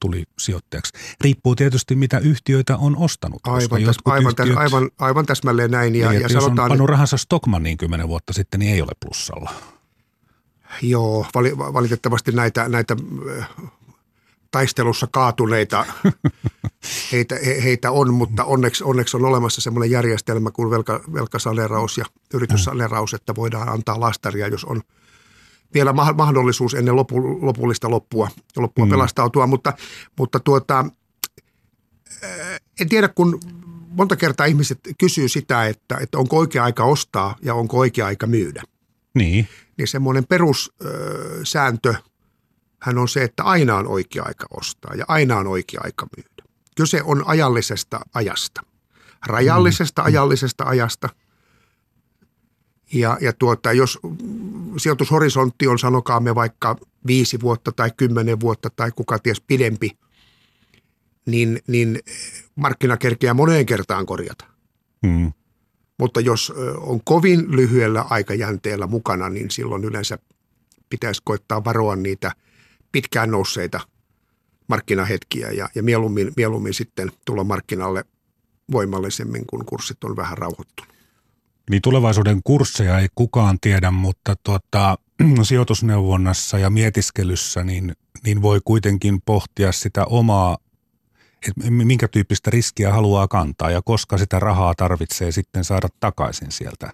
tuli 0.00 0.24
sijoittajaksi. 0.38 0.92
Riippuu 1.20 1.56
tietysti, 1.56 1.94
mitä 1.94 2.18
yhtiöitä 2.18 2.76
on 2.76 2.96
ostanut. 2.96 3.46
Aivan, 3.46 3.82
täs, 3.84 3.96
aivan, 4.04 4.30
yhtiöt, 4.30 4.56
aivan, 4.58 4.90
aivan 4.98 5.26
täsmälleen 5.26 5.70
näin. 5.70 5.94
Ja, 5.94 6.10
niin, 6.10 6.20
ja 6.20 6.28
jos 6.28 6.32
sanotaan, 6.32 6.64
on 6.64 6.68
pannut 6.68 6.88
rahansa 6.88 7.16
Stockmanniin 7.16 7.78
kymmenen 7.78 8.08
vuotta 8.08 8.32
sitten, 8.32 8.60
niin 8.60 8.74
ei 8.74 8.82
ole 8.82 8.92
plussalla. 9.00 9.52
Joo, 10.82 11.26
valitettavasti 11.72 12.32
näitä, 12.32 12.68
näitä 12.68 12.96
taistelussa 14.50 15.06
kaatuneita 15.10 15.86
heitä, 17.12 17.34
he, 17.46 17.62
heitä 17.64 17.90
on, 17.90 18.14
mutta 18.14 18.44
onneksi, 18.44 18.84
onneksi 18.84 19.16
on 19.16 19.24
olemassa 19.24 19.60
semmoinen 19.60 19.90
järjestelmä 19.90 20.50
kuin 20.50 20.70
velka, 20.70 21.00
velkasaneraus 21.14 21.98
ja 21.98 22.04
yrityssaneraus, 22.34 23.14
että 23.14 23.34
voidaan 23.34 23.68
antaa 23.68 24.00
lastaria, 24.00 24.48
jos 24.48 24.64
on 24.64 24.82
vielä 25.74 25.92
mahdollisuus 25.92 26.74
ennen 26.74 26.96
lopu, 26.96 27.46
lopullista 27.46 27.90
loppua, 27.90 28.28
loppua 28.56 28.84
mm. 28.84 28.90
pelastautua, 28.90 29.46
mutta, 29.46 29.72
mutta 30.18 30.40
tuota, 30.40 30.84
en 32.80 32.88
tiedä, 32.88 33.08
kun 33.08 33.40
monta 33.88 34.16
kertaa 34.16 34.46
ihmiset 34.46 34.78
kysyy 34.98 35.28
sitä, 35.28 35.66
että, 35.66 35.98
että 36.00 36.18
onko 36.18 36.36
oikea 36.38 36.64
aika 36.64 36.84
ostaa 36.84 37.36
ja 37.42 37.54
onko 37.54 37.78
oikea 37.78 38.06
aika 38.06 38.26
myydä. 38.26 38.62
Niin. 39.14 39.48
Niin 39.78 39.88
semmoinen 39.88 40.26
perussääntö 40.26 41.94
hän 42.82 42.98
on 42.98 43.08
se, 43.08 43.22
että 43.22 43.42
aina 43.42 43.76
on 43.76 43.86
oikea 43.86 44.22
aika 44.26 44.46
ostaa 44.50 44.94
ja 44.94 45.04
aina 45.08 45.36
on 45.36 45.46
oikea 45.46 45.80
aika 45.84 46.06
myydä. 46.16 46.50
Kyse 46.76 47.02
on 47.02 47.22
ajallisesta 47.26 48.00
ajasta, 48.14 48.60
rajallisesta 49.26 50.02
mm. 50.02 50.06
ajallisesta 50.06 50.64
ajasta. 50.64 51.08
Ja, 52.94 53.18
ja 53.20 53.32
tuota, 53.32 53.72
jos 53.72 53.98
sijoitushorisontti 54.76 55.66
on, 55.66 55.78
sanokaamme 55.78 56.34
vaikka 56.34 56.76
viisi 57.06 57.40
vuotta 57.40 57.72
tai 57.72 57.90
kymmenen 57.96 58.40
vuotta 58.40 58.70
tai 58.76 58.90
kuka 58.90 59.18
ties 59.18 59.40
pidempi– 59.40 59.90
niin, 61.26 61.60
niin 61.66 61.98
markkina 62.54 62.96
kerkeää 62.96 63.34
moneen 63.34 63.66
kertaan 63.66 64.06
korjata. 64.06 64.44
Hmm. 65.06 65.32
Mutta 65.98 66.20
jos 66.20 66.52
on 66.76 67.00
kovin 67.04 67.56
lyhyellä 67.56 68.04
aikajänteellä 68.10 68.86
mukana, 68.86 69.28
niin 69.28 69.50
silloin 69.50 69.84
yleensä 69.84 70.18
pitäisi 70.90 71.22
koittaa 71.24 71.64
varoa 71.64 71.96
niitä 71.96 72.32
pitkään 72.92 73.30
nousseita 73.30 73.80
markkinahetkiä 74.68 75.50
ja, 75.50 75.68
ja 75.74 75.82
mieluummin, 75.82 76.32
mieluummin 76.36 76.74
sitten 76.74 77.12
tulla 77.24 77.44
markkinalle 77.44 78.04
voimallisemmin, 78.72 79.46
kun 79.46 79.64
kurssit 79.64 80.04
on 80.04 80.16
vähän 80.16 80.38
rauhoittunut. 80.38 80.93
Niin 81.70 81.82
tulevaisuuden 81.82 82.40
kursseja 82.44 82.98
ei 82.98 83.08
kukaan 83.14 83.60
tiedä, 83.60 83.90
mutta 83.90 84.36
tuota, 84.42 84.98
sijoitusneuvonnassa 85.42 86.58
ja 86.58 86.70
mietiskelyssä 86.70 87.64
niin, 87.64 87.96
niin 88.24 88.42
voi 88.42 88.60
kuitenkin 88.64 89.22
pohtia 89.22 89.72
sitä 89.72 90.04
omaa 90.04 90.58
että 91.48 91.70
minkä 91.70 92.08
tyyppistä 92.08 92.50
riskiä 92.50 92.92
haluaa 92.92 93.28
kantaa 93.28 93.70
ja 93.70 93.82
koska 93.82 94.18
sitä 94.18 94.40
rahaa 94.40 94.74
tarvitsee 94.74 95.32
sitten 95.32 95.64
saada 95.64 95.88
takaisin 96.00 96.52
sieltä, 96.52 96.92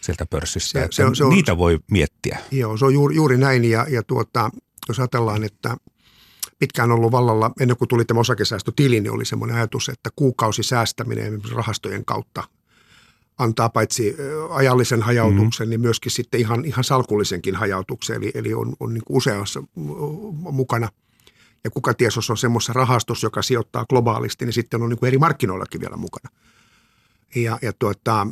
sieltä 0.00 0.26
pörssistä. 0.26 0.80
Se, 0.80 0.88
se 0.90 1.04
on, 1.04 1.16
se 1.16 1.24
on, 1.24 1.30
niitä 1.30 1.58
voi 1.58 1.78
miettiä. 1.90 2.38
Joo, 2.50 2.76
se 2.76 2.84
on 2.84 2.94
juuri, 2.94 3.16
juuri 3.16 3.36
näin 3.36 3.64
ja, 3.64 3.86
ja 3.88 4.02
tuota, 4.02 4.50
jos 4.88 4.98
ajatellaan, 4.98 5.44
että 5.44 5.76
pitkään 6.58 6.92
ollut 6.92 7.12
vallalla, 7.12 7.50
ennen 7.60 7.76
kuin 7.76 7.88
tuli 7.88 8.04
tämä 8.04 8.20
osakesäästötili, 8.20 9.00
niin 9.00 9.12
oli 9.12 9.24
semmoinen 9.24 9.56
ajatus, 9.56 9.88
että 9.88 10.10
kuukausi 10.16 10.62
säästäminen 10.62 11.40
rahastojen 11.54 12.04
kautta 12.04 12.44
antaa 13.38 13.68
paitsi 13.68 14.16
ajallisen 14.50 15.02
hajautuksen, 15.02 15.66
mm. 15.66 15.70
niin 15.70 15.80
myöskin 15.80 16.12
sitten 16.12 16.40
ihan, 16.40 16.64
ihan 16.64 16.84
salkullisenkin 16.84 17.54
hajautuksen, 17.54 18.16
eli, 18.16 18.30
eli 18.34 18.54
on, 18.54 18.74
on 18.80 18.94
niin 18.94 19.02
useassa 19.08 19.62
mukana– 20.50 20.88
ja 21.64 21.70
kuka 21.70 21.94
ties, 21.94 22.16
jos 22.16 22.30
on 22.30 22.36
semmoisessa 22.36 22.72
rahastossa, 22.72 23.26
joka 23.26 23.42
sijoittaa 23.42 23.86
globaalisti, 23.86 24.44
niin 24.44 24.52
sitten 24.52 24.82
on 24.82 24.88
niin 24.88 24.98
kuin 24.98 25.08
eri 25.08 25.18
markkinoillakin 25.18 25.80
vielä 25.80 25.96
mukana. 25.96 26.30
Ja, 27.34 27.58
ja 27.62 27.72
tuota, 27.72 28.26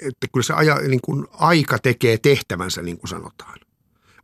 että 0.00 0.26
kyllä 0.32 0.44
se 0.44 0.52
aja, 0.52 0.74
niin 0.74 1.00
kuin 1.00 1.26
aika 1.32 1.78
tekee 1.78 2.18
tehtävänsä, 2.18 2.82
niin 2.82 2.98
kuin 2.98 3.08
sanotaan. 3.08 3.58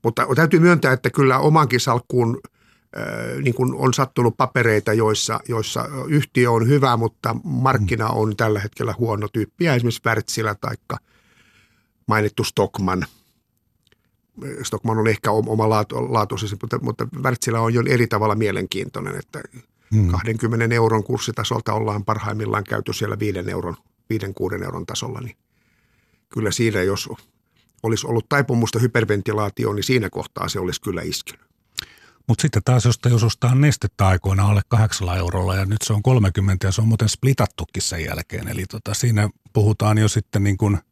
Mutta 0.02 0.26
täytyy 0.37 0.61
myöntää, 0.61 0.92
että 0.92 1.11
kyllä 1.11 1.38
omankin 1.38 1.80
salkkuun 1.80 2.40
niin 3.42 3.54
kuin 3.54 3.75
on 3.75 3.94
sattunut 3.94 4.37
papereita, 4.37 4.92
joissa, 4.92 5.40
joissa 5.49 5.88
yhtiö 6.09 6.50
on 6.50 6.68
hyvä, 6.68 6.97
mutta 6.97 7.37
markkina 7.44 8.09
on 8.09 8.37
tällä 8.37 8.61
hetkellä 8.61 8.94
huono 8.99 9.28
tyyppiä, 9.28 9.75
esimerkiksi 9.75 10.02
Wärtsilä 10.06 10.54
tai 10.54 10.75
mainittu 12.06 12.44
Stockman– 12.44 13.06
Stockman 14.62 14.99
on 14.99 15.09
ehkä 15.09 15.30
oma 15.30 15.68
laatuisesi, 15.68 16.56
mutta, 16.62 16.78
mutta 16.82 17.09
Wärtsilä 17.23 17.61
on 17.61 17.75
jo 17.75 17.82
eri 17.88 18.06
tavalla 18.06 18.35
mielenkiintoinen, 18.35 19.16
että 19.16 19.40
hmm. 19.94 20.11
20 20.11 20.75
euron 20.75 21.04
kurssitasolta 21.04 21.75
ollaan 21.75 22.04
parhaimmillaan 22.04 22.64
käyty 22.64 22.92
siellä 22.92 23.18
5 23.18 23.38
euron, 23.50 23.76
5-6 24.59 24.64
euron 24.64 24.87
tasolla, 24.87 25.20
niin 25.20 25.37
kyllä 26.28 26.50
siinä, 26.50 26.82
jos 26.82 27.09
olisi 27.82 28.06
ollut 28.06 28.28
taipumusta 28.28 28.78
hyperventilaatioon, 28.78 29.76
niin 29.76 29.85
siinä 29.85 30.11
kohtaa 30.11 30.49
se 30.49 30.61
olisi 30.61 30.80
kyllä 30.80 31.02
iskenyt. 31.02 31.50
Mutta 32.31 32.43
sitten 32.43 32.63
taas, 32.65 32.85
jos, 32.85 32.99
jos 33.11 33.23
ostaa 33.23 33.55
nestettä 33.55 34.07
aikoina 34.07 34.49
alle 34.49 34.61
8 34.69 35.09
eurolla 35.17 35.57
ja 35.57 35.65
nyt 35.65 35.83
se 35.83 35.93
on 35.93 36.03
30 36.03 36.67
ja 36.67 36.73
se 36.73 36.81
on 36.81 36.89
muuten 36.89 37.09
splitattukin 37.09 37.83
sen 37.83 38.05
jälkeen. 38.05 38.49
Eli 38.49 38.65
tota, 38.67 38.95
siinä 38.95 39.29
puhutaan 39.53 39.99
jo 39.99 40.09
sitten 40.09 40.45
niin 40.45 40.57
kuin– 40.57 40.79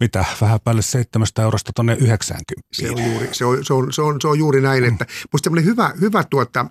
mitä, 0.00 0.24
vähän 0.40 0.60
päälle 0.64 0.82
700 0.82 1.44
eurosta 1.44 1.72
tuonne 1.74 1.96
90. 2.00 2.62
Se 2.72 2.90
on 2.90 3.04
juuri, 3.10 3.28
se 3.32 3.44
on, 3.44 3.64
se 3.64 3.72
on, 3.72 3.92
se 3.92 4.02
on, 4.02 4.20
se 4.20 4.28
on 4.28 4.38
juuri 4.38 4.60
näin, 4.60 4.84
että 4.84 5.06
musta 5.32 5.50
hyvä, 5.64 5.92
hyvä 6.00 6.24
tuota, 6.24 6.66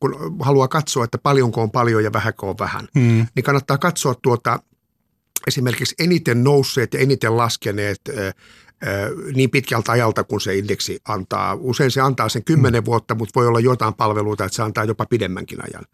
kun 0.00 0.36
haluaa 0.40 0.68
katsoa, 0.68 1.04
että 1.04 1.18
paljonko 1.18 1.62
on 1.62 1.70
paljon 1.70 2.04
ja 2.04 2.12
vähäkö 2.12 2.46
on 2.46 2.58
vähän, 2.58 2.88
hmm. 2.94 3.26
niin 3.34 3.44
kannattaa 3.44 3.78
katsoa 3.78 4.14
tuota 4.22 4.58
esimerkiksi 5.46 5.94
eniten 5.98 6.44
nousseet 6.44 6.94
ja 6.94 7.00
eniten 7.00 7.36
laskeneet 7.36 8.00
niin 9.34 9.50
pitkältä 9.50 9.92
ajalta, 9.92 10.24
kun 10.24 10.40
se 10.40 10.56
indeksi 10.56 11.00
antaa. 11.08 11.56
Usein 11.60 11.90
se 11.90 12.00
antaa 12.00 12.28
sen 12.28 12.44
kymmenen 12.44 12.82
hmm. 12.82 12.86
vuotta, 12.86 13.14
mutta 13.14 13.40
voi 13.40 13.46
olla 13.46 13.60
jotain 13.60 13.94
palveluita, 13.94 14.44
että 14.44 14.56
se 14.56 14.62
antaa 14.62 14.84
jopa 14.84 15.06
pidemmänkin 15.06 15.58
ajan. 15.64 15.84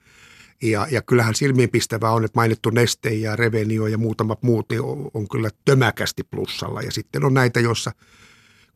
Ja, 0.63 0.87
ja 0.91 1.03
kyllähän 1.03 1.35
silmiinpistävää 1.35 2.11
on, 2.11 2.25
että 2.25 2.39
mainittu 2.39 2.71
Neste 2.71 3.15
ja 3.15 3.37
Revenio 3.37 3.87
ja 3.87 3.99
muutamat 3.99 4.43
muut 4.43 4.67
niin 4.71 4.83
on, 4.83 5.11
on 5.15 5.29
kyllä 5.29 5.51
tömäkästi 5.65 6.23
plussalla. 6.23 6.83
Ja 6.83 6.93
sitten 6.93 7.25
on 7.25 7.35
näitä, 7.35 7.61
joissa 7.61 7.93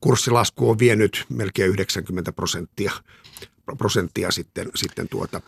kurssilasku 0.00 0.70
on 0.70 0.78
vienyt 0.78 1.26
melkein 1.28 1.70
90 1.70 2.32
prosenttia, 2.32 2.92
prosenttia 3.78 4.30
sitten, 4.30 4.70
sitten 4.74 5.08
tuota. 5.08 5.40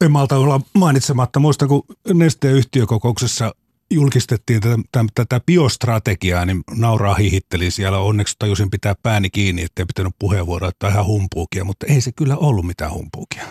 En 0.00 0.12
malta 0.12 0.36
olla 0.36 0.60
mainitsematta. 0.74 1.40
Muistan, 1.40 1.68
kun 1.68 1.82
Nesteen 2.14 2.54
yhtiökokouksessa 2.54 3.54
julkistettiin 3.90 4.60
tätä, 4.60 5.04
tätä 5.14 5.40
biostrategiaa, 5.46 6.44
niin 6.44 6.64
nauraa 6.70 7.14
hihitteli 7.14 7.70
siellä. 7.70 7.98
Onneksi 7.98 8.36
tajusin 8.38 8.70
pitää 8.70 8.94
pääni 9.02 9.30
kiinni, 9.30 9.62
ettei 9.62 9.86
pitänyt 9.86 10.14
puheenvuoroa, 10.18 10.68
että 10.68 10.88
ihan 10.88 11.06
humpuukia, 11.06 11.64
mutta 11.64 11.86
ei 11.86 12.00
se 12.00 12.12
kyllä 12.12 12.36
ollut 12.36 12.66
mitään 12.66 12.92
humpuukia 12.92 13.46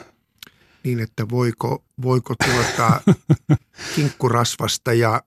niin, 0.88 1.00
että 1.00 1.30
voiko, 1.30 1.84
voiko 2.02 2.36
tuota 2.46 3.02
kinkkurasvasta 3.96 4.94
ja 4.94 5.22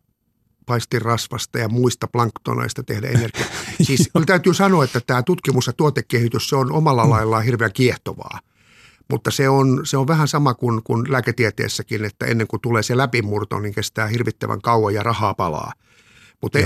paistirasvasta 0.67 1.59
ja 1.59 1.69
muista 1.69 2.07
planktoneista 2.07 2.83
tehdä 2.83 3.09
energiaa. 3.09 3.49
Siis 3.83 4.11
kyllä 4.12 4.26
täytyy 4.26 4.55
sanoa, 4.55 4.85
että 4.85 5.00
tämä 5.07 5.23
tutkimus 5.23 5.67
ja 5.67 5.73
tuotekehitys, 5.73 6.49
se 6.49 6.57
on 6.57 6.73
omalla 6.73 7.05
mm. 7.05 7.11
laillaan 7.11 7.45
hirveän 7.45 7.73
kiehtovaa. 7.73 8.40
Mutta 9.11 9.31
se 9.31 9.49
on, 9.49 9.81
se 9.85 9.97
on 9.97 10.07
vähän 10.07 10.29
sama 10.29 10.55
kuin, 10.55 10.83
kuin 10.83 11.12
lääketieteessäkin, 11.12 12.05
että 12.05 12.26
ennen 12.26 12.47
kuin 12.47 12.61
tulee 12.61 12.83
se 12.83 12.97
läpimurto, 12.97 13.61
niin 13.61 13.75
kestää 13.75 14.07
hirvittävän 14.07 14.61
kauan 14.61 14.95
ja 14.95 15.02
rahaa 15.02 15.35
palaa. 15.35 15.73
Mutta 16.43 16.59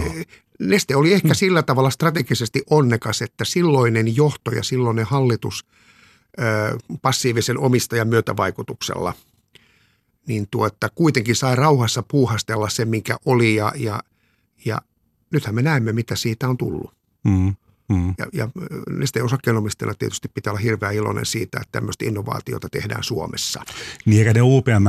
Neste 0.60 0.96
oli 0.96 1.12
ehkä 1.12 1.28
mm. 1.28 1.34
sillä 1.34 1.62
tavalla 1.62 1.90
strategisesti 1.90 2.62
onnekas, 2.70 3.22
että 3.22 3.44
silloinen 3.44 4.16
johto 4.16 4.50
ja 4.50 4.62
silloinen 4.62 5.04
hallitus– 5.06 5.64
passiivisen 7.02 7.58
omistajan 7.58 8.08
myötävaikutuksella, 8.08 9.14
niin 10.26 10.48
tuota, 10.50 10.88
kuitenkin 10.94 11.36
sai 11.36 11.56
rauhassa 11.56 12.02
puuhastella 12.02 12.68
se, 12.68 12.84
mikä 12.84 13.16
oli 13.24 13.54
ja, 13.54 13.72
ja, 13.76 14.00
ja 14.64 14.78
nythän 15.30 15.54
me 15.54 15.62
näemme, 15.62 15.92
mitä 15.92 16.16
siitä 16.16 16.48
on 16.48 16.56
tullut. 16.56 16.94
Mm, 17.24 17.54
mm. 17.88 18.14
Ja, 18.18 18.26
ja 18.32 18.48
Neste 18.90 19.22
osakkeenomistajana 19.22 19.94
tietysti 19.98 20.28
pitää 20.28 20.50
olla 20.50 20.60
hirveän 20.60 20.94
iloinen 20.94 21.26
siitä, 21.26 21.58
että 21.60 21.72
tämmöistä 21.72 22.04
innovaatiota 22.04 22.68
tehdään 22.68 23.04
Suomessa. 23.04 23.62
Niin 24.06 24.18
eikä 24.18 24.32
ne 24.32 24.42
UPM 24.42 24.84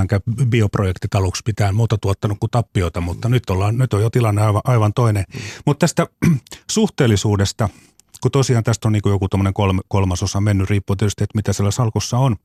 bioprojektit 0.50 1.16
aluksi 1.16 1.42
pitää 1.46 1.72
muuta 1.72 1.98
tuottanut 1.98 2.38
kuin 2.40 2.52
tappiota, 2.52 3.02
mutta 3.02 3.28
mm. 3.28 3.32
nyt, 3.32 3.50
ollaan, 3.50 3.78
nyt 3.78 3.94
on 3.94 4.02
jo 4.02 4.10
tilanne 4.10 4.42
aivan, 4.42 4.62
aivan 4.64 4.94
toinen. 4.94 5.24
Mm. 5.34 5.40
Mutta 5.66 5.84
tästä 5.84 6.08
suhteellisuudesta– 6.72 7.70
kun 8.26 8.32
tosiaan 8.32 8.64
tästä 8.64 8.88
on 8.88 8.92
niin 8.92 9.02
joku 9.06 9.28
kolme, 9.54 9.82
kolmasosa 9.88 10.42
mennyt, 10.42 10.70
riippuu 10.70 10.96
tietysti, 10.96 11.24
että 11.24 11.38
mitä 11.38 11.54
siellä 11.54 11.72
salkussa 11.72 12.18
on. 12.18 12.36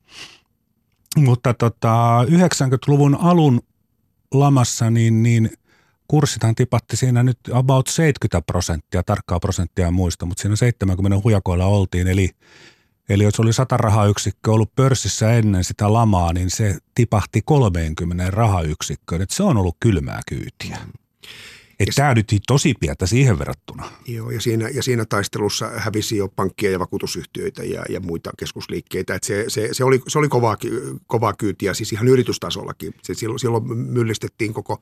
Mutta 1.17 1.53
tota, 1.53 2.23
90-luvun 2.23 3.15
alun 3.15 3.61
lamassa 4.33 4.89
niin, 4.89 5.23
niin 5.23 5.49
kurssithan 6.11 6.55
tipatti 6.55 6.97
siinä 6.97 7.23
nyt 7.23 7.39
about 7.53 7.87
70 7.87 8.41
prosenttia, 8.45 9.03
tarkkaa 9.03 9.39
prosenttia 9.39 9.87
en 9.87 9.93
muista, 9.93 10.25
mutta 10.25 10.41
siinä 10.41 10.55
70 10.55 11.21
hujakoilla 11.23 11.65
oltiin. 11.65 12.07
Eli, 12.07 12.29
eli 13.09 13.23
jos 13.23 13.39
oli 13.39 13.53
100 13.53 13.77
rahayksikkö 13.77 14.51
ollut 14.51 14.75
pörssissä 14.75 15.33
ennen 15.33 15.63
sitä 15.63 15.93
lamaa, 15.93 16.33
niin 16.33 16.49
se 16.49 16.77
tipahti 16.95 17.41
30 17.45 18.31
rahayksikköön. 18.31 19.21
Et 19.21 19.29
se 19.29 19.43
on 19.43 19.57
ollut 19.57 19.77
kylmää 19.79 20.19
kyytiä. 20.27 20.77
Että 21.89 21.95
tämä 21.95 22.13
nyt 22.13 22.35
tosi 22.47 22.73
pientä 22.79 23.05
siihen 23.05 23.39
verrattuna. 23.39 23.91
Joo, 24.07 24.31
ja 24.31 24.41
siinä, 24.41 24.69
ja 24.69 24.83
siinä 24.83 25.05
taistelussa 25.05 25.71
hävisi 25.75 26.17
jo 26.17 26.27
pankkia 26.27 26.71
ja 26.71 26.79
vakuutusyhtiöitä 26.79 27.63
ja, 27.63 27.83
ja 27.89 27.99
muita 27.99 28.31
keskusliikkeitä. 28.39 29.15
Et 29.15 29.23
se, 29.23 29.45
se, 29.47 29.69
se, 29.71 29.83
oli, 29.83 30.01
se 30.07 30.19
oli 30.19 30.29
kovaa, 30.29 30.57
kovaa 31.07 31.33
kyytiä, 31.33 31.73
siis 31.73 31.93
ihan 31.93 32.07
yritystasollakin. 32.07 32.93
Se, 33.03 33.13
silloin, 33.13 33.39
silloin 33.39 33.77
myllistettiin 33.77 34.53
koko, 34.53 34.81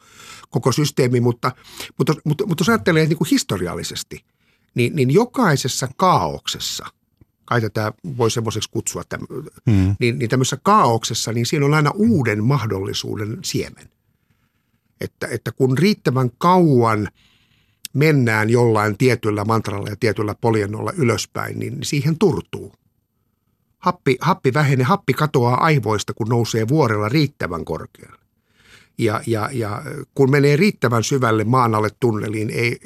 koko 0.49 0.71
systeemi, 0.71 1.19
mutta, 1.19 1.51
mutta, 1.97 2.13
mutta, 2.25 2.45
mutta 2.45 2.61
jos 2.61 2.69
ajattelee 2.69 3.05
niin 3.05 3.17
kuin 3.17 3.29
historiallisesti, 3.31 4.25
niin, 4.75 4.95
niin 4.95 5.11
jokaisessa 5.11 5.87
kaauksessa– 5.97 6.85
kai 7.49 7.61
tätä 7.61 7.93
voi 8.17 8.31
semmoiseksi 8.31 8.69
kutsua, 8.71 9.03
täm, 9.03 9.21
hmm. 9.71 9.95
niin, 9.99 10.19
niin 10.19 10.29
tämmöisessä 10.29 10.57
kaauksessa, 10.63 11.33
niin 11.33 11.45
siinä 11.45 11.65
on 11.65 11.73
aina 11.73 11.91
uuden 11.95 12.43
mahdollisuuden 12.43 13.37
siemen. 13.43 13.89
Että, 15.01 15.27
että 15.27 15.51
kun 15.51 15.77
riittävän 15.77 16.29
kauan 16.37 17.07
mennään 17.93 18.49
jollain 18.49 18.97
tietyllä 18.97 19.45
mantralla 19.45 19.89
ja 19.89 19.95
tietyllä 19.99 20.35
poljennolla 20.41 20.91
ylöspäin, 20.97 21.59
niin 21.59 21.77
siihen 21.83 22.19
turtuu. 22.19 22.73
Happi, 23.77 24.17
happi 24.21 24.53
vähenee, 24.53 24.85
happi 24.85 25.13
katoaa 25.13 25.63
aivoista, 25.63 26.13
kun 26.13 26.27
nousee 26.27 26.67
vuorella 26.67 27.09
riittävän 27.09 27.65
korkealle. 27.65 28.19
Ja, 28.97 29.21
ja, 29.27 29.49
ja 29.53 29.81
kun 30.15 30.31
menee 30.31 30.55
riittävän 30.55 31.03
syvälle 31.03 31.43
maan 31.43 31.75
alle 31.75 31.89
tunneliin, 31.99 32.49
ei 32.49 32.79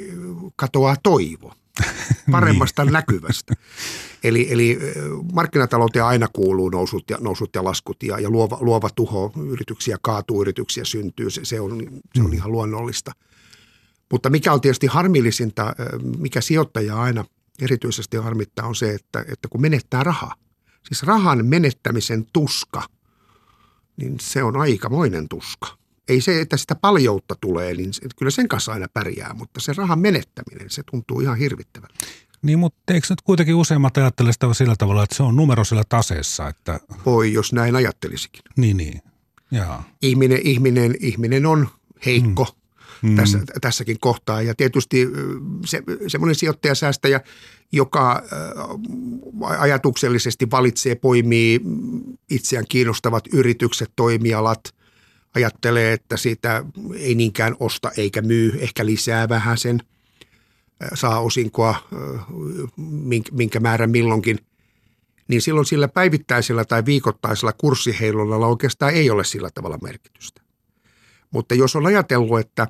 katoaa 0.56 0.96
toivo 1.04 1.54
paremmasta 2.32 2.86
niin. 2.86 2.94
näkyvästä. 2.94 3.54
Eli, 4.24 4.48
eli 4.52 4.80
markkinatalouteen 5.34 6.06
aina 6.06 6.28
kuuluu 6.34 6.70
nousut 6.70 7.10
ja, 7.10 7.18
nousut 7.22 7.56
ja 7.56 7.64
laskut 7.64 8.04
ja, 8.04 8.20
ja 8.20 8.30
luova, 8.30 8.58
luova 8.62 8.90
tuho, 8.90 9.34
yrityksiä 9.50 9.98
kaatuu, 10.02 10.42
yrityksiä 10.42 10.86
syntyy, 10.86 11.30
se, 11.30 11.46
se, 11.46 11.62
on, 11.62 11.80
se 12.16 12.22
on 12.22 12.28
mm. 12.28 12.34
ihan 12.34 12.52
luonnollista. 12.52 13.12
Mutta 14.12 14.30
mikä 14.30 14.54
on 14.54 14.62
tietysti 14.62 14.88
harmillisinta, 14.88 15.76
mikä 16.18 16.42
sijoittaja 16.42 17.02
aina 17.02 17.26
erityisesti 17.62 18.18
harmittaa 18.18 18.68
on 18.68 18.76
se, 18.76 18.94
että, 18.94 19.26
että 19.32 19.48
kun 19.48 19.62
menettää 19.62 20.04
rahaa, 20.04 20.36
siis 20.84 21.04
rahan 21.04 21.46
menettämisen 21.46 22.26
tuska, 22.34 22.84
niin 23.98 24.20
se 24.20 24.44
on 24.44 24.58
aikamoinen 24.58 25.30
tuska. 25.30 25.83
Ei 26.08 26.22
se, 26.22 26.42
että 26.42 26.58
sitä 26.58 26.76
paljoutta 26.76 27.36
tulee, 27.42 27.74
niin 27.74 27.92
kyllä 28.16 28.32
sen 28.32 28.48
kanssa 28.48 28.72
aina 28.72 28.88
pärjää, 28.94 29.34
mutta 29.34 29.60
se 29.60 29.74
rahan 29.74 30.00
menettäminen, 30.00 30.70
se 30.70 30.84
tuntuu 30.92 31.20
ihan 31.20 31.38
hirvittävältä. 31.38 31.94
Niin, 32.42 32.60
mutta 32.60 32.94
eikö 32.94 33.08
nyt 33.10 33.22
kuitenkin 33.22 33.56
useimmat 33.56 33.98
ajattele 33.98 34.34
sitä 34.34 34.54
sillä 34.54 34.76
tavalla, 34.76 35.04
että 35.04 35.16
se 35.16 35.24
on 35.24 35.36
numero 35.36 35.64
sillä 35.64 35.84
taseessa? 35.90 36.48
Että... 36.48 36.80
Voi, 37.06 37.34
jos 37.34 37.54
näin 37.54 37.76
ajattelisikin. 37.76 38.42
Niin, 38.58 38.78
niin. 38.78 39.02
Jaa. 39.52 39.90
Ihminen, 40.02 40.40
ihminen, 40.44 40.96
ihminen 41.00 41.46
on 41.46 41.68
heikko 42.06 42.48
mm. 43.02 43.10
mm. 43.10 43.16
Tässä, 43.16 43.40
tässäkin 43.62 44.00
kohtaa. 44.00 44.42
Ja 44.42 44.56
tietysti 44.56 45.08
se, 45.66 45.84
semmoinen 46.08 46.36
sijoittajasäästäjä, 46.36 47.22
joka 47.72 48.24
ajatuksellisesti 49.58 50.52
valitsee, 50.52 50.96
poimii 50.96 51.62
itseään 52.30 52.66
kiinnostavat 52.70 53.24
yritykset, 53.34 53.92
toimialat– 53.96 54.62
ajattelee, 55.36 55.94
että 55.94 56.18
sitä 56.18 56.66
ei 56.96 57.16
niinkään 57.16 57.56
osta 57.60 57.92
eikä 57.98 58.22
myy, 58.22 58.58
ehkä 58.60 58.86
lisää 58.86 59.30
vähän 59.30 59.58
sen, 59.58 59.80
saa 60.94 61.20
osinkoa 61.20 61.76
minkä 63.32 63.60
määrän 63.60 63.90
milloinkin, 63.90 64.40
niin 65.28 65.42
silloin 65.42 65.66
sillä 65.66 65.88
päivittäisellä 65.88 66.66
tai 66.66 66.86
viikoittaisella 66.86 67.54
kurssiheilulla 67.54 68.48
oikeastaan 68.48 68.94
ei 68.94 69.10
ole 69.10 69.24
sillä 69.24 69.50
tavalla 69.54 69.78
merkitystä. 69.82 70.42
Mutta 71.32 71.56
jos 71.56 71.76
on 71.76 71.86
ajatellut, 71.86 72.40
että, 72.40 72.68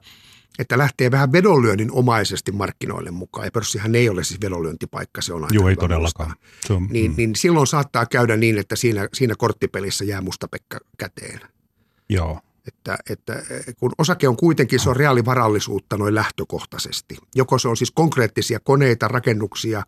että 0.59 0.77
lähtee 0.77 1.11
vähän 1.11 1.31
vedonlyönnin 1.31 1.91
omaisesti 1.91 2.51
markkinoille 2.51 3.11
mukaan, 3.11 3.47
ja 3.47 3.51
pörssihän 3.51 3.95
ei 3.95 4.09
ole 4.09 4.23
siis 4.23 4.41
vedonlyöntipaikka, 4.41 5.21
se 5.21 5.33
on 5.33 5.43
aika 5.43 5.55
Joo, 5.55 5.69
ei 5.69 5.75
todellakaan. 5.75 6.35
Se 6.67 6.73
on, 6.73 6.87
niin, 6.91 7.11
mm. 7.11 7.17
niin 7.17 7.35
silloin 7.35 7.67
saattaa 7.67 8.05
käydä 8.05 8.37
niin, 8.37 8.57
että 8.57 8.75
siinä, 8.75 9.09
siinä 9.13 9.35
korttipelissä 9.37 10.05
jää 10.05 10.21
mustapekka 10.21 10.79
käteen. 10.97 11.39
Joo. 12.09 12.39
Että, 12.67 12.97
että 13.09 13.43
kun 13.79 13.91
osake 13.97 14.27
on 14.27 14.37
kuitenkin, 14.37 14.79
se 14.79 14.89
on 14.89 14.95
reaalivarallisuutta 14.95 15.97
noin 15.97 16.15
lähtökohtaisesti. 16.15 17.17
Joko 17.35 17.59
se 17.59 17.67
on 17.67 17.77
siis 17.77 17.91
konkreettisia 17.91 18.59
koneita, 18.59 19.07
rakennuksia, 19.07 19.83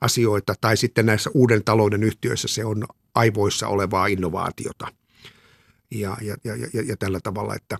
asioita, 0.00 0.54
tai 0.60 0.76
sitten 0.76 1.06
näissä 1.06 1.30
uuden 1.34 1.64
talouden 1.64 2.02
yhtiöissä 2.02 2.48
se 2.48 2.64
on 2.64 2.84
aivoissa 3.14 3.68
olevaa 3.68 4.06
innovaatiota. 4.06 4.88
Ja, 5.90 6.16
ja, 6.20 6.36
ja, 6.44 6.56
ja, 6.56 6.82
ja 6.86 6.96
tällä 6.96 7.20
tavalla, 7.22 7.54
että, 7.54 7.78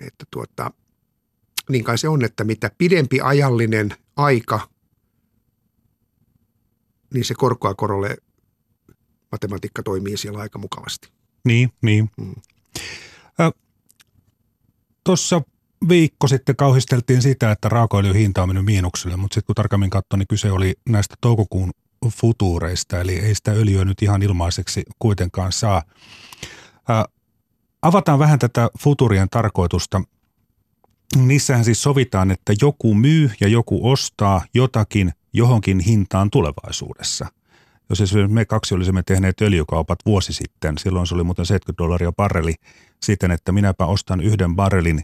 että 0.00 0.24
tuota, 0.30 0.70
niin 1.68 1.84
kai 1.84 1.98
se 1.98 2.08
on, 2.08 2.24
että 2.24 2.44
mitä 2.44 2.70
pidempi 2.78 3.20
ajallinen 3.20 3.96
aika, 4.16 4.68
niin 7.14 7.24
se 7.24 7.34
korkoa 7.34 7.74
korolle 7.74 8.16
matematiikka 9.32 9.82
toimii 9.82 10.16
siellä 10.16 10.38
aika 10.38 10.58
mukavasti. 10.58 11.08
Niin, 11.44 11.70
niin. 11.82 12.10
Mm. 12.16 12.34
Tuossa 15.04 15.42
viikko 15.88 16.28
sitten 16.28 16.56
kauhisteltiin 16.56 17.22
sitä, 17.22 17.50
että 17.50 17.68
raakaöljyn 17.68 18.14
hinta 18.14 18.42
on 18.42 18.48
mennyt 18.48 18.64
miinukselle, 18.64 19.16
mutta 19.16 19.34
sitten 19.34 19.46
kun 19.46 19.54
tarkemmin 19.54 19.90
katsoin, 19.90 20.18
niin 20.18 20.28
kyse 20.28 20.52
oli 20.52 20.74
näistä 20.88 21.14
toukokuun 21.20 21.70
futuureista, 22.08 23.00
eli 23.00 23.18
ei 23.18 23.34
sitä 23.34 23.50
öljyä 23.50 23.84
nyt 23.84 24.02
ihan 24.02 24.22
ilmaiseksi 24.22 24.82
kuitenkaan 24.98 25.52
saa. 25.52 25.82
Ää, 26.88 27.04
avataan 27.82 28.18
vähän 28.18 28.38
tätä 28.38 28.70
futurien 28.80 29.28
tarkoitusta. 29.30 30.02
Niissähän 31.16 31.64
siis 31.64 31.82
sovitaan, 31.82 32.30
että 32.30 32.52
joku 32.60 32.94
myy 32.94 33.30
ja 33.40 33.48
joku 33.48 33.90
ostaa 33.90 34.44
jotakin 34.54 35.12
johonkin 35.32 35.80
hintaan 35.80 36.30
tulevaisuudessa– 36.30 37.26
jos 37.90 38.00
esimerkiksi 38.00 38.34
me 38.34 38.44
kaksi 38.44 38.74
olisimme 38.74 39.02
tehneet 39.02 39.40
öljykaupat 39.40 39.98
vuosi 40.06 40.32
sitten, 40.32 40.78
silloin 40.78 41.06
se 41.06 41.14
oli 41.14 41.24
muuten 41.24 41.46
70 41.46 41.82
dollaria 41.82 42.12
barreli, 42.12 42.54
siten 43.02 43.30
että 43.30 43.52
minäpä 43.52 43.86
ostan 43.86 44.20
yhden 44.20 44.56
barrelin 44.56 45.02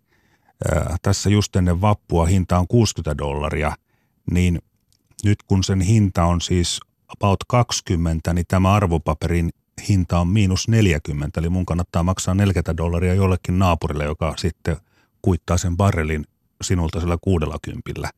ää, 0.72 0.96
tässä 1.02 1.30
just 1.30 1.56
ennen 1.56 1.80
vappua, 1.80 2.26
hinta 2.26 2.58
on 2.58 2.66
60 2.68 3.18
dollaria, 3.18 3.72
niin 4.30 4.58
nyt 5.24 5.42
kun 5.42 5.64
sen 5.64 5.80
hinta 5.80 6.24
on 6.24 6.40
siis 6.40 6.80
about 7.08 7.44
20, 7.48 8.34
niin 8.34 8.44
tämä 8.48 8.74
arvopaperin 8.74 9.50
hinta 9.88 10.18
on 10.18 10.28
miinus 10.28 10.68
40, 10.68 11.40
eli 11.40 11.48
mun 11.48 11.66
kannattaa 11.66 12.02
maksaa 12.02 12.34
40 12.34 12.76
dollaria 12.76 13.14
jollekin 13.14 13.58
naapurille, 13.58 14.04
joka 14.04 14.34
sitten 14.36 14.76
kuittaa 15.22 15.56
sen 15.56 15.76
barrelin 15.76 16.24
sinulta 16.62 17.00
sillä 17.00 17.18
60. 17.20 18.10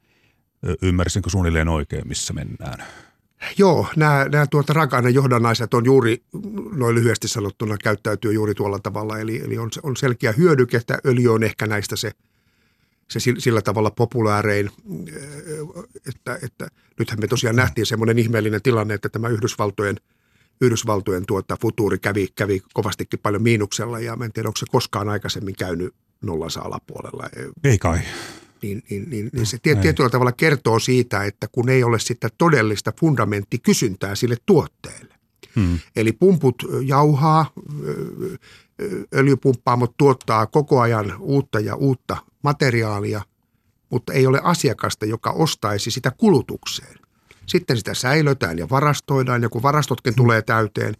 Ymmärsinkö 0.82 1.30
suunnilleen 1.30 1.68
oikein, 1.68 2.08
missä 2.08 2.32
mennään? 2.32 2.84
Joo, 3.58 3.86
nämä, 3.96 4.26
nämä 4.32 4.46
tuota 4.46 4.72
raaka 4.72 5.00
johdannaiset 5.00 5.74
on 5.74 5.84
juuri, 5.84 6.22
noin 6.72 6.94
lyhyesti 6.94 7.28
sanottuna, 7.28 7.76
käyttäytyy 7.76 8.32
juuri 8.32 8.54
tuolla 8.54 8.78
tavalla. 8.78 9.18
Eli, 9.18 9.42
eli 9.44 9.58
on, 9.58 9.70
on 9.82 9.96
selkeä 9.96 10.32
hyödyke, 10.32 10.76
että 10.76 10.98
öljy 11.06 11.28
on 11.28 11.42
ehkä 11.42 11.66
näistä 11.66 11.96
se, 11.96 12.12
se 13.10 13.20
sillä 13.38 13.62
tavalla 13.62 13.90
populäärein, 13.90 14.70
että, 16.08 16.38
että 16.42 16.68
nythän 16.98 17.20
me 17.20 17.26
tosiaan 17.26 17.56
nähtiin 17.56 17.86
semmoinen 17.86 18.18
ihmeellinen 18.18 18.62
tilanne, 18.62 18.94
että 18.94 19.08
tämä 19.08 19.28
Yhdysvaltojen, 19.28 19.96
Yhdysvaltojen 20.60 21.26
tuota, 21.26 21.56
futuuri 21.60 21.98
kävi, 21.98 22.28
kävi 22.34 22.62
kovastikin 22.74 23.20
paljon 23.20 23.42
miinuksella 23.42 24.00
ja 24.00 24.16
en 24.24 24.32
tiedä, 24.32 24.48
onko 24.48 24.56
se 24.56 24.66
koskaan 24.70 25.08
aikaisemmin 25.08 25.56
käynyt 25.56 25.94
nollansa 26.22 26.60
alapuolella. 26.60 27.28
Ei 27.64 27.78
kai 27.78 28.00
niin, 28.62 28.82
niin, 28.90 29.10
niin, 29.10 29.30
niin 29.32 29.46
se 29.46 29.58
tietyllä 29.58 30.10
tavalla 30.10 30.32
kertoo 30.32 30.78
siitä, 30.78 31.24
että 31.24 31.48
kun 31.52 31.68
ei 31.68 31.84
ole 31.84 31.98
sitä 31.98 32.28
todellista 32.38 32.92
fundamenttikysyntää 33.00 34.14
sille 34.14 34.36
tuotteelle. 34.46 35.14
Hmm. 35.56 35.78
Eli 35.96 36.12
pumput 36.12 36.54
jauhaa, 36.84 37.52
öljypumppaamot 39.14 39.96
tuottaa 39.96 40.46
koko 40.46 40.80
ajan 40.80 41.14
uutta 41.20 41.60
ja 41.60 41.74
uutta 41.74 42.16
materiaalia, 42.42 43.22
mutta 43.90 44.12
ei 44.12 44.26
ole 44.26 44.40
asiakasta, 44.42 45.06
joka 45.06 45.30
ostaisi 45.30 45.90
sitä 45.90 46.10
kulutukseen. 46.10 46.98
Sitten 47.46 47.76
sitä 47.76 47.94
säilötään 47.94 48.58
ja 48.58 48.68
varastoidaan, 48.70 49.42
ja 49.42 49.48
kun 49.48 49.62
varastotkin 49.62 50.12
hmm. 50.12 50.22
tulee 50.22 50.42
täyteen, 50.42 50.94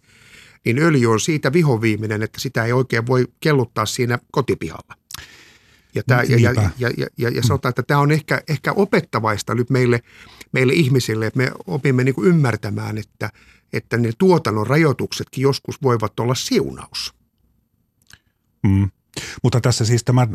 niin 0.65 0.79
öljy 0.79 1.11
on 1.11 1.19
siitä 1.19 1.53
vihoviiminen, 1.53 2.23
että 2.23 2.39
sitä 2.39 2.65
ei 2.65 2.73
oikein 2.73 3.07
voi 3.07 3.27
kelluttaa 3.39 3.85
siinä 3.85 4.19
kotipihalla. 4.31 5.02
Ja, 5.95 6.03
tämä, 6.07 6.23
ja, 6.23 6.39
ja, 6.39 6.53
ja, 6.77 6.89
ja, 6.97 7.07
ja, 7.17 7.29
ja 7.29 7.43
sanotaan, 7.43 7.69
että 7.69 7.83
tämä 7.83 7.99
on 7.99 8.11
ehkä, 8.11 8.41
ehkä 8.47 8.71
opettavaista 8.71 9.55
nyt 9.55 9.69
meille, 9.69 9.99
meille 10.51 10.73
ihmisille, 10.73 11.25
että 11.25 11.37
me 11.37 11.51
opimme 11.67 12.03
niin 12.03 12.15
kuin 12.15 12.27
ymmärtämään, 12.27 12.97
että, 12.97 13.29
että 13.73 13.97
ne 13.97 14.11
tuotannon 14.17 14.67
rajoituksetkin 14.67 15.41
joskus 15.41 15.81
voivat 15.81 16.19
olla 16.19 16.35
siunaus. 16.35 17.13
Mm. 18.63 18.89
Mutta 19.43 19.61
tässä 19.61 19.85
siis 19.85 20.03
tämä 20.03 20.27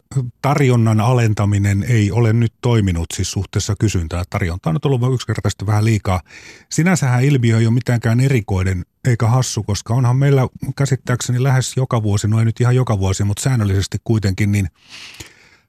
tarjonnan 0.42 1.00
alentaminen 1.00 1.84
ei 1.88 2.10
ole 2.12 2.32
nyt 2.32 2.52
toiminut 2.60 3.06
siis 3.14 3.30
suhteessa 3.30 3.74
kysyntää. 3.80 4.22
Tarjonta 4.30 4.70
on 4.70 4.74
nyt 4.74 4.84
ollut 4.84 5.14
yksinkertaisesti 5.14 5.66
vähän 5.66 5.84
liikaa. 5.84 6.20
Sinänsähän 6.70 7.24
ilmiö 7.24 7.58
ei 7.58 7.66
ole 7.66 7.74
mitenkään 7.74 8.20
erikoinen 8.20 8.84
eikä 9.08 9.26
hassu, 9.26 9.62
koska 9.62 9.94
onhan 9.94 10.16
meillä 10.16 10.48
käsittääkseni 10.76 11.42
lähes 11.42 11.76
joka 11.76 12.02
vuosi, 12.02 12.28
no 12.28 12.38
ei 12.38 12.44
nyt 12.44 12.60
ihan 12.60 12.76
joka 12.76 12.98
vuosi, 12.98 13.24
mutta 13.24 13.42
säännöllisesti 13.42 13.98
kuitenkin, 14.04 14.52
niin 14.52 14.68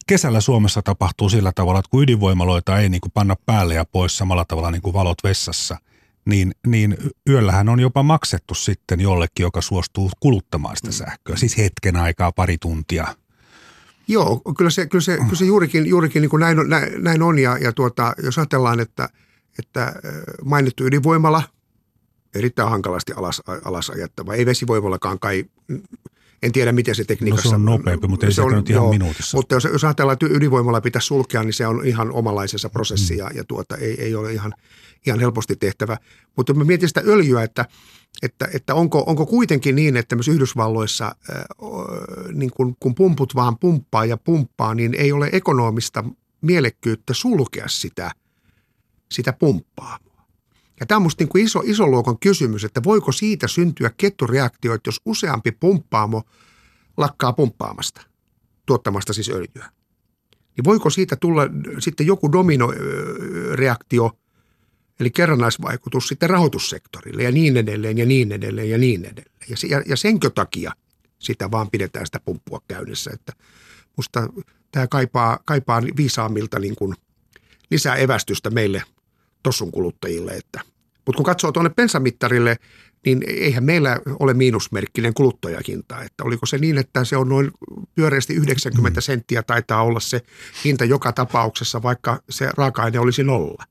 kesällä 0.10 0.42
Suomessa 0.42 0.82
tapahtuu 0.82 1.30
sillä 1.30 1.52
tavalla, 1.56 1.80
että 1.80 1.90
kun 1.90 2.04
ydinvoimaloita 2.04 2.80
ei 2.80 2.90
niin 2.90 3.02
kuin 3.02 3.12
panna 3.12 3.36
päälle 3.46 3.74
ja 3.74 3.86
pois 3.86 4.18
samalla 4.18 4.46
tavalla 4.46 4.72
niin 4.72 4.82
kuin 4.82 4.94
valot 4.94 5.18
vessassa, 5.24 5.78
niin, 6.26 6.52
niin 6.68 6.98
yöllähän 7.30 7.70
on 7.70 7.80
jopa 7.80 8.04
maksettu 8.04 8.54
sitten 8.54 9.00
jollekin, 9.00 9.44
joka 9.44 9.62
suostuu 9.62 10.12
kuluttamaan 10.20 10.78
sitä 10.78 10.92
sähköä. 10.92 11.36
Siis 11.36 11.58
hetken 11.58 11.96
aikaa, 11.96 12.32
pari 12.32 12.58
tuntia. 12.58 13.16
Joo, 14.08 14.42
kyllä 14.58 14.72
se, 14.72 14.86
kyllä 14.86 15.02
se, 15.02 15.18
kyllä 15.18 15.36
se 15.36 15.46
juurikin, 15.46 15.86
juurikin 15.86 16.22
niin 16.22 16.30
kuin 16.30 16.40
näin, 16.40 16.58
näin, 16.68 17.04
näin 17.04 17.22
on. 17.22 17.40
Ja, 17.40 17.58
ja 17.58 17.74
tuota, 17.74 18.14
jos 18.24 18.38
ajatellaan, 18.38 18.80
että, 18.80 19.10
että 19.60 19.94
mainittu 20.46 20.86
ydinvoimala, 20.86 21.44
erittäin 22.36 22.70
hankalasti 22.70 23.14
alas, 23.14 23.42
alas 23.66 23.90
ajattava. 23.90 24.34
Ei 24.34 24.46
vesivoimallakaan 24.46 25.20
kai 25.20 25.46
en 26.44 26.52
tiedä, 26.52 26.72
miten 26.72 26.96
se 26.96 27.04
tekniikassa... 27.04 27.48
No 27.48 27.50
se 27.50 27.56
on 27.56 27.66
nopeampi, 27.66 28.08
mutta 28.08 28.26
ei 28.26 28.32
se, 28.32 28.42
on, 28.42 28.54
nyt 28.54 28.70
ihan 28.70 28.84
joo, 28.84 28.90
minuutissa. 28.90 29.38
Mutta 29.38 29.56
jos, 29.56 29.64
jos 29.64 29.84
ajatellaan, 29.84 30.14
että 30.14 30.26
ydinvoimalla 30.30 30.82
pitäisi 30.82 31.08
sulkea, 31.08 31.44
niin 31.44 31.54
se 31.54 31.68
on 31.68 31.86
ihan 31.86 32.12
omanlaisensa 32.12 32.70
prosessi 32.70 33.14
mm. 33.14 33.20
ja, 33.20 33.30
ja 33.34 33.44
tuota, 33.44 33.78
ei, 33.78 34.02
ei 34.02 34.16
ole 34.16 34.34
ihan, 34.34 34.54
ihan 35.06 35.20
helposti 35.20 35.56
tehtävä. 35.56 35.98
Mutta 36.38 36.54
mä 36.54 36.64
mietin 36.64 36.88
sitä 36.88 37.02
öljyä, 37.06 37.44
että, 37.44 37.66
että, 38.22 38.48
että 38.54 38.76
onko, 38.76 39.04
onko 39.08 39.26
kuitenkin 39.26 39.76
niin, 39.76 39.98
että 39.98 40.16
myös 40.16 40.28
Yhdysvalloissa, 40.28 41.06
äh, 41.06 41.44
niin 42.34 42.52
kun, 42.52 42.76
kun 42.80 42.96
pumput 42.96 43.36
vaan 43.36 43.58
pumppaa 43.60 44.06
ja 44.06 44.18
pumppaa, 44.18 44.76
niin 44.76 44.94
ei 44.94 45.12
ole 45.12 45.30
ekonomista 45.32 46.04
mielekkyyttä 46.42 47.14
sulkea 47.14 47.68
sitä, 47.68 48.12
sitä 49.12 49.34
pumppaa. 49.34 50.00
Ja 50.80 50.86
tämä 50.86 50.98
on 50.98 51.02
minusta 51.02 51.24
niin 51.24 51.46
iso, 51.46 51.62
iso 51.66 51.88
luokan 51.88 52.20
kysymys, 52.20 52.64
että 52.64 52.84
voiko 52.84 53.12
siitä 53.12 53.48
syntyä 53.48 53.92
kettureaktioita, 53.98 54.88
jos 54.88 55.02
useampi 55.06 55.52
pumppaamo 55.52 56.24
lakkaa 56.98 57.34
pumppaamasta, 57.34 58.02
tuottamasta 58.66 59.14
siis 59.14 59.30
öljyä. 59.30 59.70
Niin 60.32 60.64
voiko 60.64 60.90
siitä 60.90 61.16
tulla 61.16 61.42
sitten 61.80 62.08
joku 62.08 62.32
dominoreaktio, 62.32 64.12
eli 65.00 65.10
kerrannaisvaikutus 65.10 66.08
sitten 66.08 66.30
rahoitussektorille 66.30 67.24
ja 67.24 67.32
niin 67.32 67.58
edelleen 67.58 67.98
ja 67.98 68.06
niin 68.06 68.32
edelleen 68.32 68.70
ja 68.70 68.78
niin 68.78 69.06
edelleen. 69.06 69.40
Ja, 69.50 69.56
ja, 69.70 69.84
ja 69.86 69.98
senkö 69.98 70.30
takia 70.30 70.72
sitä 71.20 71.52
vaan 71.52 71.70
pidetään 71.70 72.06
sitä 72.06 72.20
pumppua 72.26 72.62
käynnissä, 72.68 73.12
että 73.14 73.34
musta 73.98 74.30
tämä 74.72 74.88
kaipaa, 74.88 75.40
kaipaa 75.46 75.82
viisaammilta 75.98 76.60
niin 76.60 76.76
kuin 76.76 76.96
lisää 77.72 77.96
evästystä 77.96 78.50
meille 78.50 78.84
tossun 79.44 79.72
kuluttajille. 79.72 80.32
Että. 80.32 80.62
Mutta 81.06 81.18
kun 81.18 81.26
katsoo 81.26 81.52
tuonne 81.52 81.70
pensamittarille, 81.70 82.56
niin 83.06 83.24
eihän 83.28 83.64
meillä 83.64 84.00
ole 84.20 84.34
miinusmerkkinen 84.34 85.14
kuluttajahinta. 85.14 86.02
Että 86.02 86.24
oliko 86.24 86.46
se 86.46 86.58
niin, 86.58 86.78
että 86.78 87.04
se 87.04 87.18
on 87.18 87.30
noin 87.30 87.52
pyöreästi 87.96 88.34
90 88.34 89.00
mm. 89.00 89.02
senttiä 89.02 89.44
taitaa 89.44 89.84
olla 89.84 90.00
se 90.00 90.22
hinta 90.66 90.86
joka 90.86 91.12
tapauksessa, 91.14 91.84
vaikka 91.84 92.22
se 92.30 92.50
raaka-aine 92.58 93.00
olisi 93.00 93.24
nolla. 93.24 93.64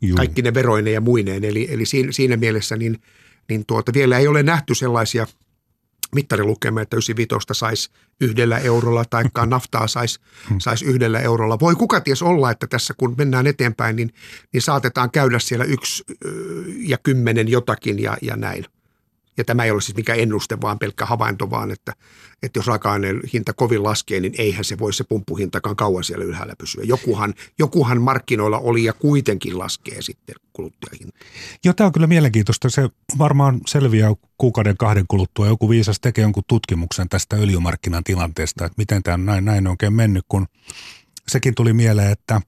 Juu. 0.00 0.16
Kaikki 0.16 0.42
ne 0.42 0.54
veroineen 0.54 0.94
ja 0.94 1.00
muineen. 1.00 1.44
Eli, 1.44 1.68
eli 1.70 1.86
siinä, 1.86 2.12
siinä 2.12 2.36
mielessä 2.36 2.76
niin, 2.76 3.02
niin 3.48 3.66
tuota, 3.66 3.94
vielä 3.94 4.18
ei 4.18 4.28
ole 4.28 4.42
nähty 4.42 4.74
sellaisia– 4.74 5.26
mittarilukema, 6.14 6.80
että 6.80 6.96
95 6.96 7.46
saisi 7.52 7.90
yhdellä 8.20 8.58
eurolla 8.58 9.04
tai 9.04 9.24
naftaa 9.46 9.86
saisi 9.86 10.20
sais 10.58 10.82
yhdellä 10.82 11.20
eurolla. 11.20 11.60
Voi 11.60 11.74
kuka 11.74 12.00
ties 12.00 12.22
olla, 12.22 12.50
että 12.50 12.66
tässä 12.66 12.94
kun 12.96 13.14
mennään 13.18 13.46
eteenpäin, 13.46 13.96
niin, 13.96 14.10
niin 14.52 14.62
saatetaan 14.62 15.10
käydä 15.10 15.38
siellä 15.38 15.64
yksi 15.64 16.04
ja 16.78 16.98
kymmenen 16.98 17.48
jotakin 17.48 17.98
ja, 17.98 18.16
ja 18.22 18.36
näin. 18.36 18.64
Ja 19.38 19.44
tämä 19.44 19.64
ei 19.64 19.70
ole 19.70 19.80
siis 19.80 19.96
mikään 19.96 20.18
ennuste, 20.18 20.60
vaan 20.60 20.78
pelkkä 20.78 21.06
havainto, 21.06 21.50
vaan 21.50 21.70
että, 21.70 21.92
että 22.42 22.58
jos 22.58 22.66
raaka-aineen 22.66 23.20
hinta 23.32 23.52
kovin 23.52 23.82
laskee, 23.82 24.20
niin 24.20 24.34
eihän 24.38 24.64
se 24.64 24.78
voi 24.78 24.92
se 24.92 25.04
pumppuhintakaan 25.04 25.76
kauan 25.76 26.04
siellä 26.04 26.24
ylhäällä 26.24 26.54
pysyä. 26.58 26.84
Jokuhan, 26.84 27.34
jokuhan 27.58 28.02
markkinoilla 28.02 28.58
oli 28.58 28.84
ja 28.84 28.92
kuitenkin 28.92 29.58
laskee 29.58 30.02
sitten 30.02 30.34
kuluttajahinta. 30.52 31.18
Joo, 31.64 31.74
tämä 31.74 31.86
on 31.86 31.92
kyllä 31.92 32.06
mielenkiintoista. 32.06 32.70
Se 32.70 32.88
varmaan 33.18 33.60
selviää 33.66 34.14
kuukauden 34.38 34.76
kahden 34.76 35.04
kuluttua. 35.08 35.46
Joku 35.46 35.70
viisas 35.70 36.00
tekee 36.00 36.22
jonkun 36.22 36.42
tutkimuksen 36.48 37.08
tästä 37.08 37.36
öljymarkkinan 37.36 38.04
tilanteesta, 38.04 38.64
että 38.64 38.78
miten 38.78 39.02
tämä 39.02 39.16
näin, 39.16 39.44
näin 39.44 39.66
oikein 39.66 39.92
mennyt, 39.92 40.24
kun 40.28 40.46
sekin 41.28 41.54
tuli 41.54 41.72
mieleen, 41.72 42.12
että 42.12 42.40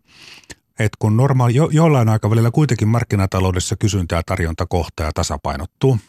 että 0.71 0.97
kun 0.99 1.17
normaali, 1.17 1.55
jo, 1.55 1.69
jollain 1.73 2.09
aikavälillä 2.09 2.51
kuitenkin 2.51 2.89
markkinataloudessa 2.89 3.77
kysyntä 3.77 4.17
ja 4.17 4.23
tarjonta 4.27 4.67
kohtaa 4.67 5.07
ja 5.07 5.13
tasapainottuu– 5.13 5.99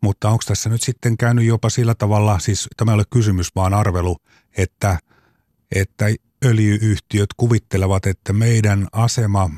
mutta 0.00 0.28
onko 0.28 0.42
tässä 0.46 0.70
nyt 0.70 0.82
sitten 0.82 1.16
käynyt 1.16 1.44
jopa 1.44 1.70
sillä 1.70 1.94
tavalla, 1.94 2.38
siis 2.38 2.68
tämä 2.76 2.90
ei 2.92 2.94
ole 2.94 3.04
kysymys, 3.10 3.54
vaan 3.54 3.74
arvelu, 3.74 4.16
että, 4.56 4.98
että 5.74 6.06
öljyyhtiöt 6.44 7.28
kuvittelevat, 7.36 8.06
että 8.06 8.32
meidän 8.32 8.88
asema 8.92 9.50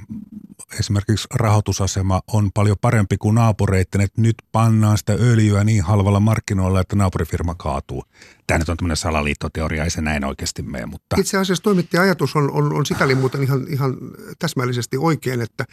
esimerkiksi 0.78 1.28
rahoitusasema 1.35 2.20
on 2.33 2.52
paljon 2.52 2.76
parempi 2.80 3.16
kuin 3.18 3.35
naapureiden, 3.35 4.00
että 4.00 4.20
nyt 4.20 4.35
pannaan 4.52 4.98
sitä 4.98 5.12
öljyä 5.12 5.64
niin 5.64 5.83
halvalla 5.83 6.20
markkinoilla, 6.20 6.80
että 6.80 6.96
naapurifirma 6.96 7.54
kaatuu. 7.54 8.04
Tämä 8.46 8.59
nyt 8.59 8.68
on 8.68 8.76
tämmöinen 8.76 8.96
salaliittoteoria, 8.96 9.85
ei 9.85 9.90
se 9.90 10.00
näin 10.00 10.24
oikeasti 10.24 10.62
mene. 10.62 10.87
Mutta... 10.87 11.16
Itse 11.18 11.38
asiassa 11.38 11.62
toimittajan 11.62 12.04
ajatus 12.04 12.37
on, 12.37 12.50
on, 12.50 12.72
on 12.72 12.87
sikäli 12.87 13.14
muuten 13.14 13.42
ihan, 13.42 13.66
ihan 13.68 13.96
täsmällisesti 14.38 14.96
oikein, 14.96 15.40
että 15.40 15.64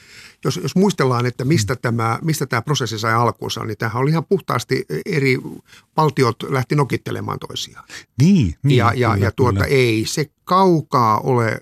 jos, 0.45 0.59
jos 0.63 0.75
muistellaan, 0.75 1.25
että 1.25 1.45
mistä, 1.45 1.73
mm. 1.73 1.79
tämä, 1.81 2.19
mistä 2.21 2.45
tämä 2.45 2.61
prosessi 2.61 2.99
sai 2.99 3.13
alkuunsa, 3.13 3.65
niin 3.65 3.77
tämähän 3.77 4.01
oli 4.01 4.09
ihan 4.09 4.25
puhtaasti 4.25 4.85
eri 5.05 5.37
valtiot 5.97 6.35
lähti 6.49 6.75
nokittelemaan 6.75 7.39
toisiaan. 7.39 7.85
Niin, 8.21 8.55
niin 8.63 8.77
Ja, 8.77 8.93
ja, 8.95 9.13
kyllä, 9.13 9.25
ja 9.25 9.31
tuota, 9.31 9.63
kyllä. 9.63 9.65
ei 9.65 10.05
se 10.07 10.25
kaukaa 10.43 11.19
ole 11.19 11.61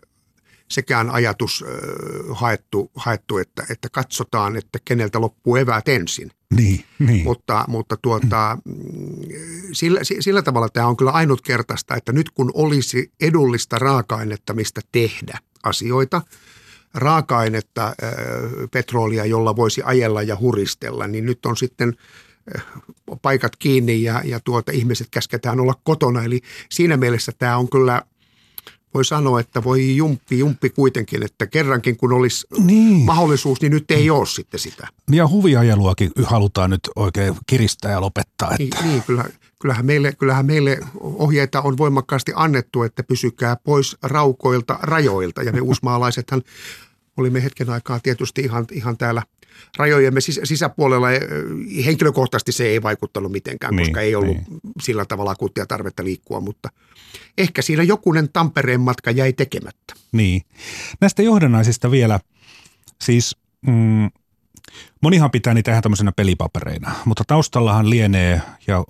sekään 0.69 1.09
ajatus 1.09 1.63
äh, 1.67 2.37
haettu, 2.37 2.91
haettu 2.95 3.37
että, 3.37 3.63
että 3.69 3.89
katsotaan, 3.89 4.57
että 4.57 4.79
keneltä 4.85 5.21
loppuu 5.21 5.55
eväät 5.55 5.87
ensin. 5.87 6.31
Niin, 6.55 6.83
niin. 6.99 7.23
Mutta, 7.23 7.65
mutta 7.67 7.97
tuota, 7.97 8.57
mm. 8.65 8.73
sillä, 9.71 9.99
sillä 10.19 10.41
tavalla 10.41 10.69
tämä 10.69 10.87
on 10.87 10.97
kyllä 10.97 11.11
ainutkertaista, 11.11 11.95
että 11.95 12.11
nyt 12.11 12.29
kun 12.29 12.51
olisi 12.53 13.11
edullista 13.21 13.79
raaka-ainetta, 13.79 14.53
mistä 14.53 14.81
tehdä 14.91 15.37
asioita, 15.63 16.21
raaka-ainetta, 16.93 17.85
äh, 17.87 18.13
petrolia, 18.71 19.25
jolla 19.25 19.55
voisi 19.55 19.81
ajella 19.85 20.23
ja 20.23 20.37
huristella, 20.39 21.07
niin 21.07 21.25
nyt 21.25 21.45
on 21.45 21.57
sitten 21.57 21.97
paikat 23.21 23.55
kiinni 23.55 24.03
ja, 24.03 24.21
ja 24.25 24.39
tuota, 24.39 24.71
ihmiset 24.71 25.07
käsketään 25.11 25.59
olla 25.59 25.73
kotona. 25.83 26.23
Eli 26.23 26.41
siinä 26.71 26.97
mielessä 26.97 27.31
tämä 27.37 27.57
on 27.57 27.69
kyllä– 27.69 28.01
voi 28.95 29.05
sanoa, 29.05 29.39
että 29.39 29.63
voi 29.63 29.95
jumppi, 29.95 30.39
jumppi 30.39 30.69
kuitenkin, 30.69 31.23
että 31.23 31.47
kerrankin 31.47 31.97
kun 31.97 32.13
olisi 32.13 32.47
niin. 32.57 33.05
mahdollisuus, 33.05 33.61
niin 33.61 33.71
nyt 33.71 33.91
ei 33.91 34.09
ole 34.09 34.25
sitten 34.25 34.59
sitä. 34.59 34.87
Ja 35.11 35.27
huviajeluakin 35.27 36.11
halutaan 36.23 36.69
nyt 36.69 36.89
oikein 36.95 37.35
kiristää 37.47 37.91
ja 37.91 38.01
lopettaa. 38.01 38.51
Että. 38.59 38.81
Niin, 38.81 38.91
niin 38.91 39.03
kyllä, 39.03 39.25
kyllähän, 39.59 39.85
meille, 39.85 40.11
kyllähän 40.11 40.45
meille 40.45 40.79
ohjeita 40.99 41.61
on 41.61 41.77
voimakkaasti 41.77 42.31
annettu, 42.35 42.83
että 42.83 43.03
pysykää 43.03 43.55
pois 43.55 43.97
raukoilta 44.03 44.79
rajoilta. 44.81 45.43
Ja 45.43 45.51
me 45.51 45.61
uusmaalaisethan 45.69 46.41
olimme 47.17 47.43
hetken 47.43 47.69
aikaa 47.69 47.99
tietysti 47.99 48.41
ihan, 48.41 48.65
ihan 48.71 48.97
täällä 48.97 49.23
rajojemme 49.77 50.19
sis- 50.19 50.41
sisäpuolella. 50.43 51.07
Henkilökohtaisesti 51.85 52.51
se 52.51 52.65
ei 52.65 52.81
vaikuttanut 52.81 53.31
mitenkään, 53.31 53.75
niin, 53.75 53.87
koska 53.87 54.01
ei 54.01 54.15
ollut 54.15 54.37
niin. 54.37 54.61
sillä 54.81 55.05
tavalla 55.05 55.31
akuuttia 55.31 55.65
tarvetta 55.65 56.03
liikkua, 56.03 56.39
mutta– 56.39 56.69
ehkä 57.37 57.61
siinä 57.61 57.83
jokunen 57.83 58.29
Tampereen 58.33 58.81
matka 58.81 59.11
jäi 59.11 59.33
tekemättä. 59.33 59.93
Niin. 60.11 60.41
Näistä 61.01 61.21
johdannaisista 61.21 61.91
vielä, 61.91 62.19
siis 63.01 63.37
mm, 63.67 64.09
monihan 65.01 65.31
pitää 65.31 65.53
niitä 65.53 65.71
ihan 65.71 65.83
tämmöisenä 65.83 66.11
pelipapereina, 66.11 66.95
mutta 67.05 67.23
taustallahan 67.27 67.89
lienee, 67.89 68.41
ja 68.67 68.83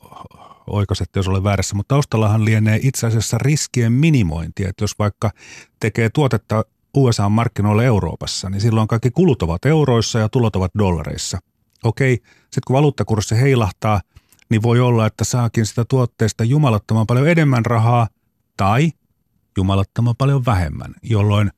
oikaisette 0.68 1.20
jos 1.20 1.28
olen 1.28 1.44
väärässä, 1.44 1.76
mutta 1.76 1.96
taustallahan 1.96 2.46
lienee 2.46 2.80
itse 2.84 3.08
asiassa 3.08 3.38
riskien 3.38 3.92
minimointi, 3.92 4.64
että 4.64 4.84
jos 4.84 5.00
vaikka 5.00 5.32
tekee 5.80 6.10
tuotetta 6.10 6.66
USA-markkinoille 6.96 7.86
Euroopassa, 7.86 8.50
niin 8.50 8.62
silloin 8.62 8.88
kaikki 8.88 9.12
kulut 9.12 9.42
ovat 9.42 9.66
euroissa 9.66 10.20
ja 10.20 10.30
tulot 10.30 10.56
ovat 10.56 10.72
dollareissa. 10.78 11.40
Okei, 11.84 12.14
sitten 12.42 12.62
kun 12.68 12.74
valuuttakurssi 12.74 13.36
heilahtaa, 13.36 14.02
niin 14.50 14.64
voi 14.64 14.80
olla, 14.80 15.06
että 15.06 15.24
saakin 15.24 15.66
sitä 15.66 15.86
tuotteesta 15.90 16.44
jumalattoman 16.44 17.08
paljon 17.08 17.28
enemmän 17.28 17.66
rahaa 17.66 18.08
tai 18.58 18.92
jumalattoman 19.58 20.16
paljon 20.18 20.46
vähemmän, 20.46 20.94
jolloin 21.04 21.52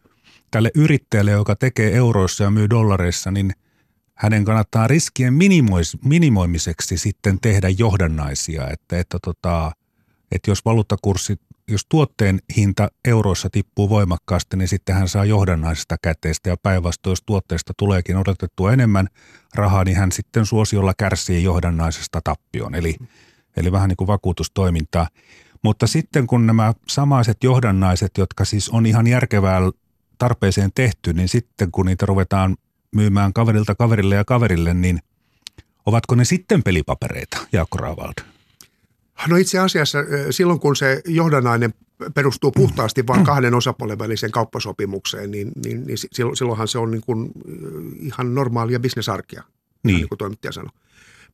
tälle 0.52 0.72
yrittäjälle, 0.76 1.32
joka 1.32 1.56
tekee 1.56 1.96
euroissa 1.96 2.44
ja 2.44 2.52
myy 2.52 2.70
dollareissa, 2.70 3.32
niin 3.32 3.52
hänen 4.16 4.46
kannattaa 4.46 4.88
riskien 4.88 5.34
minimois, 5.34 5.98
minimoimiseksi 6.04 6.98
sitten 6.98 7.40
tehdä 7.42 7.70
johdannaisia, 7.70 8.70
että, 8.70 9.00
että, 9.00 9.18
tota, 9.24 9.72
että 10.32 10.52
jos 10.52 10.66
valuuttakurssi, 10.66 11.36
jos 11.68 11.86
tuotteen 11.90 12.40
hinta 12.58 12.88
euroissa 13.06 13.50
tippuu 13.50 13.90
voimakkaasti, 13.90 14.58
niin 14.58 14.68
sitten 14.68 14.96
hän 14.96 15.10
saa 15.10 15.26
johdannaisesta 15.26 15.96
käteistä 16.02 16.50
ja 16.50 16.58
päinvastoin, 16.64 17.12
jos 17.12 17.24
tuotteesta 17.26 17.74
tuleekin 17.78 18.18
odotettua 18.18 18.74
enemmän 18.74 19.08
rahaa, 19.56 19.84
niin 19.84 19.98
hän 19.98 20.12
sitten 20.12 20.46
suosiolla 20.46 20.94
kärsii 20.98 21.44
johdannaisesta 21.44 22.22
tappion, 22.24 22.76
eli, 22.76 22.96
eli 23.58 23.72
vähän 23.72 23.90
niin 23.90 23.98
kuin 23.98 24.08
vakuutustoimintaa. 24.08 25.08
Mutta 25.64 25.88
sitten 25.88 26.28
kun 26.28 26.46
nämä 26.48 26.74
samaiset 26.88 27.44
johdannaiset, 27.44 28.12
jotka 28.18 28.46
siis 28.46 28.70
on 28.70 28.86
ihan 28.86 29.08
järkevää 29.08 29.60
tarpeeseen 30.18 30.72
tehty, 30.76 31.14
niin 31.14 31.28
sitten 31.28 31.72
kun 31.72 31.86
niitä 31.86 32.06
ruvetaan 32.06 32.58
myymään 32.96 33.34
kaverilta 33.34 33.76
kaverille 33.76 34.16
ja 34.16 34.26
kaverille, 34.26 34.74
niin 34.74 35.00
ovatko 35.86 36.16
ne 36.16 36.26
sitten 36.26 36.64
pelipapereita, 36.64 37.38
Jaakko 37.52 37.78
Raavald? 37.78 38.37
No 39.28 39.36
itse 39.36 39.60
asiassa 39.60 40.00
silloin, 40.30 40.60
kun 40.60 40.76
se 40.76 41.02
johdannainen 41.06 41.74
perustuu 42.14 42.52
puhtaasti 42.52 43.08
vain 43.08 43.24
kahden 43.24 43.54
osapuolen 43.54 44.00
väliseen 44.00 44.32
kauppasopimukseen, 44.32 45.32
niin, 45.32 45.52
niin, 45.66 45.88
niin 45.88 45.98
silloinhan 46.34 46.68
se 46.68 46.78
on 46.78 46.92
niin 46.92 47.02
kuin 47.02 47.32
ihan 48.00 48.36
normaalia 48.36 48.80
bisnesarkia, 48.80 49.44
niin. 49.84 49.96
niin 49.96 50.08
kuin 50.08 50.18
toimittaja 50.18 50.52
sanoi. 50.52 50.72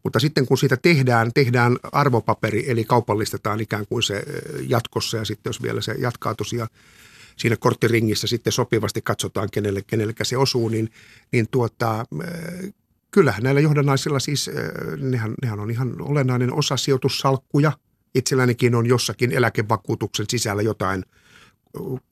Mutta 0.04 0.20
sitten 0.20 0.46
kun 0.46 0.58
siitä 0.58 0.78
tehdään, 0.78 1.32
tehdään 1.34 1.78
arvopaperi, 1.92 2.72
eli 2.72 2.84
kaupallistetaan 2.84 3.62
ikään 3.62 3.86
kuin 3.88 4.04
se 4.04 4.24
jatkossa 4.68 5.18
ja 5.18 5.26
sitten 5.26 5.50
jos 5.50 5.62
vielä 5.62 5.82
se 5.82 5.96
jatkaa 6.00 6.36
tosiaan 6.36 6.70
siinä 7.38 7.56
korttiringissä 7.60 8.28
sitten 8.28 8.54
sopivasti 8.54 9.02
katsotaan, 9.02 9.50
kenelle, 9.52 9.82
kenelle 9.88 10.14
se 10.24 10.38
osuu, 10.38 10.70
niin, 10.70 10.92
niin 11.32 11.48
tuota, 11.52 12.06
kyllähän 13.14 13.44
näillä 13.44 13.62
johdannaisilla 13.62 14.20
siis, 14.20 14.50
nehän, 14.98 15.34
nehän 15.42 15.60
on 15.60 15.72
ihan 15.72 16.02
olennainen 16.02 16.54
osa 16.54 16.78
sijoitussalkkuja. 16.78 17.72
Itsellänikin 18.16 18.76
on 18.76 18.86
jossakin 18.86 19.32
eläkevakuutuksen 19.32 20.26
sisällä 20.30 20.62
jotain 20.62 21.04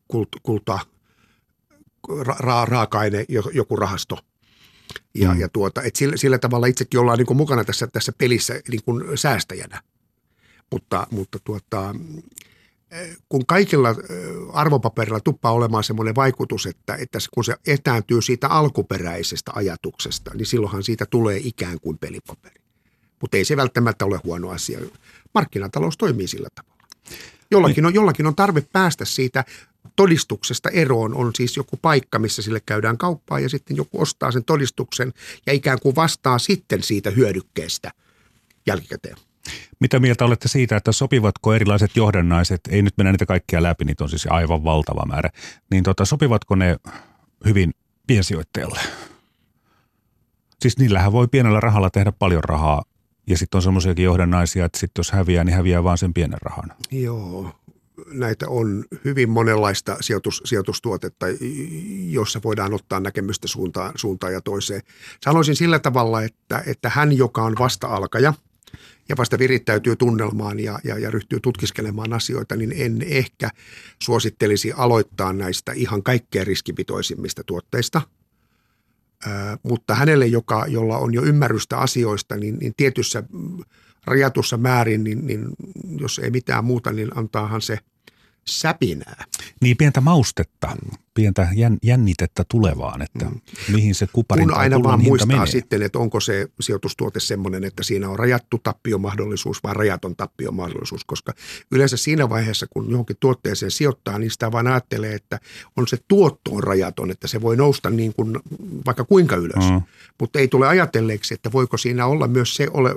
kult, 0.07 0.29
kulta, 0.43 0.79
ra, 2.19 2.65
raaka-aine, 2.65 3.25
joku 3.53 3.75
rahasto– 3.75 4.17
ja, 5.15 5.33
mm. 5.33 5.39
ja 5.39 5.49
tuota, 5.49 5.81
et 5.81 5.95
sillä, 5.95 6.17
sillä, 6.17 6.37
tavalla 6.37 6.67
itsekin 6.67 6.99
ollaan 6.99 7.17
niin 7.17 7.25
kuin 7.25 7.37
mukana 7.37 7.63
tässä, 7.63 7.87
tässä 7.87 8.11
pelissä 8.17 8.61
niin 8.69 8.83
kuin 8.85 9.17
säästäjänä. 9.17 9.81
Mutta, 10.71 11.07
mutta 11.11 11.39
tuota, 11.43 11.95
kun 13.29 13.45
kaikilla 13.45 13.95
arvopaperilla 14.53 15.19
tuppaa 15.19 15.51
olemaan 15.51 15.83
semmoinen 15.83 16.15
vaikutus, 16.15 16.65
että, 16.65 16.95
että 16.95 17.19
kun 17.33 17.43
se 17.43 17.55
etääntyy 17.67 18.21
siitä 18.21 18.47
alkuperäisestä 18.47 19.51
ajatuksesta, 19.55 20.31
niin 20.33 20.45
silloinhan 20.45 20.83
siitä 20.83 21.05
tulee 21.05 21.39
ikään 21.43 21.79
kuin 21.79 21.97
pelipaperi. 21.97 22.61
Mutta 23.21 23.37
ei 23.37 23.45
se 23.45 23.57
välttämättä 23.57 24.05
ole 24.05 24.19
huono 24.23 24.49
asia. 24.49 24.79
Markkinatalous 25.33 25.97
toimii 25.97 26.27
sillä 26.27 26.47
tavalla. 26.55 26.81
Jollakin 27.51 27.85
on, 27.85 27.93
jollakin 27.93 28.27
on 28.27 28.35
tarve 28.35 28.61
päästä 28.73 29.05
siitä 29.05 29.45
todistuksesta 29.95 30.69
eroon 30.69 31.15
on 31.15 31.31
siis 31.35 31.57
joku 31.57 31.77
paikka, 31.77 32.19
missä 32.19 32.41
sille 32.41 32.59
käydään 32.65 32.97
kauppaa 32.97 33.39
ja 33.39 33.49
sitten 33.49 33.77
joku 33.77 34.01
ostaa 34.01 34.31
sen 34.31 34.43
todistuksen 34.43 35.13
ja 35.45 35.53
ikään 35.53 35.79
kuin 35.79 35.95
vastaa 35.95 36.39
sitten 36.39 36.83
siitä 36.83 37.09
hyödykkeestä 37.09 37.91
jälkikäteen. 38.65 39.17
Mitä 39.79 39.99
mieltä 39.99 40.25
olette 40.25 40.47
siitä, 40.47 40.77
että 40.77 40.91
sopivatko 40.91 41.53
erilaiset 41.53 41.95
johdannaiset, 41.95 42.61
ei 42.69 42.81
nyt 42.81 42.93
mennä 42.97 43.11
niitä 43.11 43.25
kaikkia 43.25 43.63
läpi, 43.63 43.85
niitä 43.85 44.03
on 44.03 44.09
siis 44.09 44.27
aivan 44.29 44.63
valtava 44.63 45.05
määrä, 45.05 45.29
niin 45.71 45.83
tota, 45.83 46.05
sopivatko 46.05 46.55
ne 46.55 46.77
hyvin 47.45 47.73
piensijoittajalle? 48.07 48.79
Siis 50.61 50.77
niillähän 50.77 51.11
voi 51.11 51.27
pienellä 51.27 51.59
rahalla 51.59 51.89
tehdä 51.89 52.11
paljon 52.11 52.43
rahaa 52.43 52.83
ja 53.27 53.37
sitten 53.37 53.57
on 53.57 53.61
semmoisiakin 53.61 54.05
johdannaisia, 54.05 54.65
että 54.65 54.79
sitten 54.79 54.99
jos 54.99 55.11
häviää, 55.11 55.43
niin 55.43 55.55
häviää 55.55 55.83
vaan 55.83 55.97
sen 55.97 56.13
pienen 56.13 56.41
rahan. 56.41 56.71
Joo, 56.91 57.55
näitä 58.07 58.49
on 58.49 58.83
hyvin 59.05 59.29
monenlaista 59.29 59.97
sijoitus, 60.01 60.41
sijoitustuotetta, 60.45 61.25
jossa 62.09 62.39
voidaan 62.43 62.73
ottaa 62.73 62.99
näkemystä 62.99 63.47
suuntaan, 63.47 63.91
suuntaan 63.95 64.33
ja 64.33 64.41
toiseen. 64.41 64.81
Sanoisin 65.23 65.55
sillä 65.55 65.79
tavalla, 65.79 66.23
että, 66.23 66.63
että 66.67 66.89
hän, 66.89 67.17
joka 67.17 67.43
on 67.43 67.55
vasta-alkaja 67.59 68.33
ja 69.11 69.17
vasta 69.17 69.39
virittäytyy 69.39 69.95
tunnelmaan 69.95 70.59
ja, 70.59 70.79
ja, 70.83 70.97
ja 70.97 71.11
ryhtyy 71.11 71.39
tutkiskelemaan 71.39 72.13
asioita, 72.13 72.55
niin 72.55 72.73
en 72.75 73.01
ehkä 73.01 73.49
suosittelisi 73.99 74.71
aloittaa 74.77 75.33
näistä 75.33 75.71
ihan 75.71 76.03
kaikkein 76.03 76.47
riskipitoisimmista 76.47 77.43
tuotteista– 77.43 78.01
mutta 79.63 79.95
hänelle, 79.95 80.27
joka, 80.27 80.65
jolla 80.67 80.97
on 80.97 81.13
jo 81.13 81.23
ymmärrystä 81.23 81.77
asioista, 81.77 82.37
niin, 82.37 82.57
niin 82.57 82.73
tietyssä 82.77 83.23
rajatussa 84.05 84.57
määrin, 84.57 85.03
niin, 85.03 85.27
niin 85.27 85.45
jos 85.99 86.19
ei 86.19 86.31
mitään 86.31 86.65
muuta, 86.65 86.91
niin 86.91 87.17
antaahan 87.17 87.61
se 87.61 87.79
säpinää. 88.49 89.25
Niin 89.61 89.77
pientä 89.77 90.01
maustetta, 90.01 90.77
pientä 91.13 91.47
jännitettä 91.83 92.43
tulevaan, 92.49 93.01
että 93.01 93.25
mm. 93.25 93.41
mihin 93.71 93.95
se 93.95 94.07
kuparin 94.13 94.47
Kun 94.47 94.57
aina 94.57 94.83
vaan 94.83 95.03
muistaa 95.03 95.27
menee. 95.27 95.47
sitten, 95.47 95.81
että 95.81 95.99
onko 95.99 96.19
se 96.19 96.47
sijoitustuote 96.59 97.19
semmoinen, 97.19 97.63
että 97.63 97.83
siinä 97.83 98.09
on 98.09 98.19
rajattu 98.19 98.57
tappiomahdollisuus 98.63 99.63
vai 99.63 99.73
rajaton 99.73 100.15
tappiomahdollisuus, 100.15 101.05
koska 101.05 101.33
yleensä 101.71 101.97
siinä 101.97 102.29
vaiheessa, 102.29 102.67
kun 102.69 102.91
johonkin 102.91 103.17
tuotteeseen 103.19 103.71
sijoittaa, 103.71 104.19
niin 104.19 104.31
sitä 104.31 104.51
vaan 104.51 104.67
ajattelee, 104.67 105.15
että 105.15 105.39
on 105.77 105.87
se 105.87 105.97
tuotto 106.07 106.51
on 106.51 106.63
rajaton, 106.63 107.11
että 107.11 107.27
se 107.27 107.41
voi 107.41 107.57
nousta 107.57 107.89
niin 107.89 108.13
kuin 108.13 108.39
vaikka 108.85 109.03
kuinka 109.03 109.35
ylös, 109.35 109.69
mm. 109.71 109.81
mutta 110.19 110.39
ei 110.39 110.47
tule 110.47 110.67
ajatelleeksi, 110.67 111.33
että 111.33 111.51
voiko 111.51 111.77
siinä 111.77 112.05
olla 112.05 112.27
myös 112.27 112.55
se 112.55 112.67
ole 112.73 112.95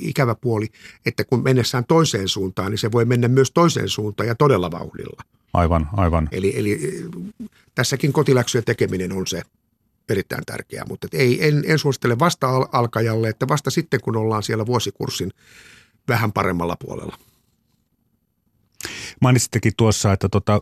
ikävä 0.00 0.34
puoli, 0.34 0.66
että 1.06 1.24
kun 1.24 1.42
mennessään 1.42 1.84
toiseen 1.84 2.28
suuntaan, 2.28 2.70
niin 2.70 2.78
se 2.78 2.92
voi 2.92 3.04
mennä 3.04 3.28
myös 3.28 3.50
toiseen 3.50 3.88
suuntaan 3.88 4.26
ja 4.26 4.34
todella 4.34 4.70
vauhdilla. 4.70 5.22
Aivan, 5.52 5.88
aivan. 5.92 6.28
Eli, 6.32 6.58
eli 6.58 6.80
tässäkin 7.74 8.12
kotiläksyjen 8.12 8.64
tekeminen 8.64 9.12
on 9.12 9.26
se 9.26 9.42
erittäin 10.08 10.42
tärkeää, 10.46 10.84
mutta 10.88 11.08
ei, 11.12 11.48
en, 11.48 11.64
en 11.66 11.78
suosittele 11.78 12.18
vasta 12.18 12.48
alkajalle, 12.72 13.28
että 13.28 13.48
vasta 13.48 13.70
sitten 13.70 14.00
kun 14.00 14.16
ollaan 14.16 14.42
siellä 14.42 14.66
vuosikurssin 14.66 15.30
vähän 16.08 16.32
paremmalla 16.32 16.76
puolella. 16.76 17.18
Mainitsittekin 19.20 19.72
tuossa, 19.76 20.12
että 20.12 20.28
tota, 20.28 20.60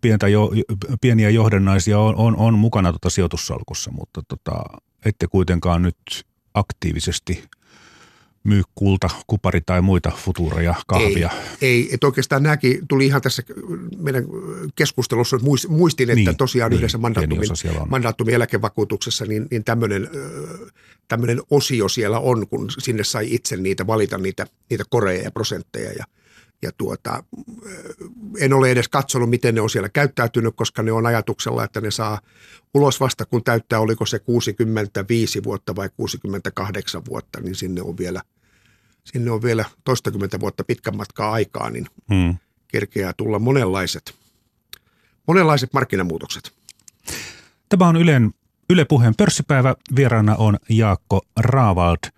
pientä 0.00 0.28
jo, 0.28 0.50
pieniä 1.00 1.30
johdannaisia 1.30 1.98
on, 1.98 2.16
on, 2.16 2.36
on 2.36 2.58
mukana 2.58 2.92
tota 2.92 3.10
sijoitussalkussa, 3.10 3.90
mutta 3.90 4.22
tota, 4.28 4.62
ette 5.04 5.26
kuitenkaan 5.26 5.82
nyt 5.82 6.26
aktiivisesti 6.54 7.44
myy 8.44 8.62
kulta, 8.74 9.10
kupari 9.26 9.60
tai 9.60 9.82
muita 9.82 10.12
futuureja, 10.16 10.74
kahvia. 10.86 11.30
Ei, 11.60 11.68
ei 11.68 11.88
että 11.92 12.06
oikeastaan 12.06 12.42
nämäkin 12.42 12.88
tuli 12.88 13.06
ihan 13.06 13.22
tässä 13.22 13.42
meidän 13.96 14.24
keskustelussa, 14.74 15.38
muistin, 15.68 16.10
että 16.10 16.30
niin, 16.30 16.36
tosiaan 16.36 16.70
niin, 16.70 16.78
yhdessä 16.78 16.98
mandaattumin, 16.98 17.48
mandaattumin 17.88 18.34
eläkevakuutuksessa 18.34 19.24
niin, 19.26 19.46
niin 19.50 19.64
tämmöinen, 19.64 20.08
tämmöinen 21.08 21.40
osio 21.50 21.88
siellä 21.88 22.18
on, 22.18 22.48
kun 22.48 22.70
sinne 22.78 23.04
sai 23.04 23.34
itse 23.34 23.56
niitä 23.56 23.86
valita 23.86 24.18
niitä, 24.18 24.46
niitä 24.70 24.84
koreja 24.90 25.22
ja 25.22 25.30
prosentteja 25.30 25.92
ja 25.92 26.04
ja 26.64 26.72
tuota, 26.78 27.24
en 28.38 28.52
ole 28.52 28.70
edes 28.70 28.88
katsonut, 28.88 29.30
miten 29.30 29.54
ne 29.54 29.60
on 29.60 29.70
siellä 29.70 29.88
käyttäytynyt, 29.88 30.54
koska 30.56 30.82
ne 30.82 30.92
on 30.92 31.06
ajatuksella, 31.06 31.64
että 31.64 31.80
ne 31.80 31.90
saa 31.90 32.20
ulos 32.74 33.00
vasta, 33.00 33.26
kun 33.26 33.44
täyttää, 33.44 33.80
oliko 33.80 34.06
se 34.06 34.18
65 34.18 35.44
vuotta 35.44 35.76
vai 35.76 35.88
68 35.96 37.02
vuotta, 37.08 37.40
niin 37.40 37.54
sinne 37.54 37.82
on 37.82 37.98
vielä– 37.98 38.22
sinne 39.04 39.30
on 39.30 39.42
vielä 39.42 39.64
toistakymmentä 39.84 40.40
vuotta 40.40 40.64
pitkän 40.64 40.96
matkaa 40.96 41.32
aikaa, 41.32 41.70
niin 41.70 41.86
hmm. 42.14 42.36
kerkeää 42.68 43.12
tulla 43.16 43.38
monenlaiset, 43.38 44.14
monenlaiset 45.26 45.72
markkinamuutokset. 45.72 46.52
Tämä 47.68 47.88
on 47.88 47.96
Ylen, 47.96 48.30
Yle 48.70 48.84
Puheen 48.84 49.14
pörssipäivä. 49.14 49.74
Vieraana 49.96 50.36
on 50.36 50.58
Jaakko 50.68 51.22
Raavald. 51.36 52.10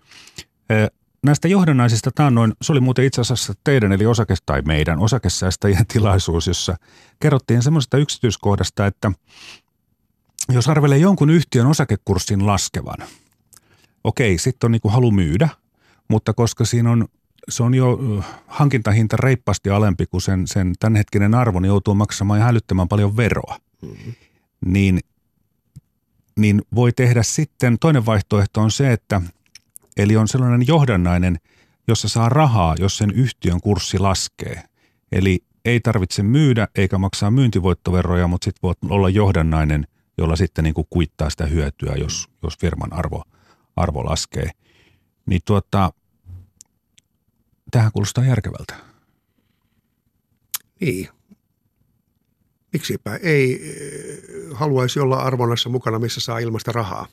Näistä 1.23 1.47
johdannaisista 1.47 2.11
taannoin, 2.15 2.53
se 2.61 2.71
oli 2.71 2.79
muuten 2.79 3.05
itse 3.05 3.21
asiassa 3.21 3.53
teidän 3.63 3.91
eli 3.91 4.05
osake, 4.05 4.33
tai 4.45 4.61
meidän 4.61 4.99
osakesäästäjien 4.99 5.87
tilaisuus, 5.93 6.47
jossa 6.47 6.77
kerrottiin 7.19 7.61
semmoisesta 7.61 7.97
yksityiskohdasta, 7.97 8.85
että 8.85 9.11
jos 10.51 10.67
arvelee 10.67 10.97
jonkun 10.97 11.29
yhtiön 11.29 11.67
osakekurssin 11.67 12.45
laskevan, 12.45 13.07
okei, 14.03 14.37
sitten 14.37 14.67
on 14.67 14.71
niin 14.71 14.81
kuin 14.81 14.93
halu 14.93 15.11
myydä– 15.11 15.49
mutta 16.07 16.33
koska 16.33 16.65
siinä 16.65 16.91
on, 16.91 17.07
se 17.49 17.63
on 17.63 17.73
jo 17.73 17.99
hankintahinta 18.47 19.17
reippaasti 19.17 19.69
alempi 19.69 20.05
kuin 20.05 20.21
sen, 20.21 20.47
sen 20.47 20.73
tämänhetkinen 20.79 21.35
arvo, 21.35 21.59
niin 21.59 21.67
joutuu 21.67 21.95
maksamaan 21.95 22.39
ja 22.39 22.45
hälyttämään 22.45 22.87
paljon 22.87 23.17
veroa. 23.17 23.57
Mm-hmm. 23.81 24.13
Niin, 24.65 24.99
niin 26.35 26.61
voi 26.75 26.91
tehdä 26.91 27.23
sitten, 27.23 27.77
toinen 27.79 28.05
vaihtoehto 28.05 28.61
on 28.61 28.71
se, 28.71 28.91
että 28.91 29.21
eli 29.97 30.17
on 30.17 30.27
sellainen 30.27 30.67
johdannainen, 30.67 31.37
jossa 31.87 32.09
saa 32.09 32.29
rahaa, 32.29 32.75
jos 32.79 32.97
sen 32.97 33.11
yhtiön 33.11 33.61
kurssi 33.61 33.99
laskee. 33.99 34.63
Eli 35.11 35.39
ei 35.65 35.79
tarvitse 35.79 36.23
myydä 36.23 36.67
eikä 36.75 36.97
maksaa 36.97 37.31
myyntivoittoveroja, 37.31 38.27
mutta 38.27 38.45
sitten 38.45 38.61
voi 38.63 38.73
olla 38.89 39.09
johdannainen, 39.09 39.87
jolla 40.17 40.35
sitten 40.35 40.63
niin 40.63 40.73
kuin 40.73 40.87
kuittaa 40.89 41.29
sitä 41.29 41.45
hyötyä, 41.45 41.95
jos, 41.95 42.27
jos 42.43 42.57
firman 42.57 42.93
arvo, 42.93 43.23
arvo 43.75 44.05
laskee– 44.05 44.51
niin 45.27 45.41
tuota, 45.45 45.93
tähän 47.71 47.91
kuulostaa 47.91 48.25
järkevältä. 48.25 48.75
Niin. 50.81 51.09
Miksipä 52.73 53.15
ei 53.15 53.53
eh, 53.53 54.57
haluaisi 54.57 54.99
olla 54.99 55.17
arvonnassa 55.17 55.69
mukana, 55.69 55.99
missä 55.99 56.21
saa 56.21 56.39
ilmasta 56.39 56.71
rahaa. 56.71 57.07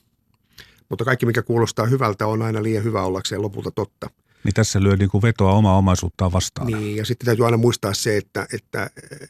Mutta 0.88 1.04
kaikki, 1.04 1.26
mikä 1.26 1.42
kuulostaa 1.42 1.86
hyvältä, 1.86 2.26
on 2.26 2.42
aina 2.42 2.62
liian 2.62 2.84
hyvä 2.84 3.02
ollakseen 3.02 3.42
lopulta 3.42 3.70
totta. 3.70 4.10
Niin 4.44 4.54
tässä 4.54 4.82
lyö 4.82 4.96
niin 4.96 5.10
kuin 5.10 5.22
vetoa 5.22 5.52
omaa 5.52 5.78
omaisuuttaan 5.78 6.32
vastaan. 6.32 6.66
Niin, 6.66 6.96
ja 6.96 7.04
sitten 7.04 7.26
täytyy 7.26 7.44
aina 7.44 7.56
muistaa 7.56 7.94
se, 7.94 8.16
että, 8.16 8.46
että 8.52 8.90
eh, 9.12 9.28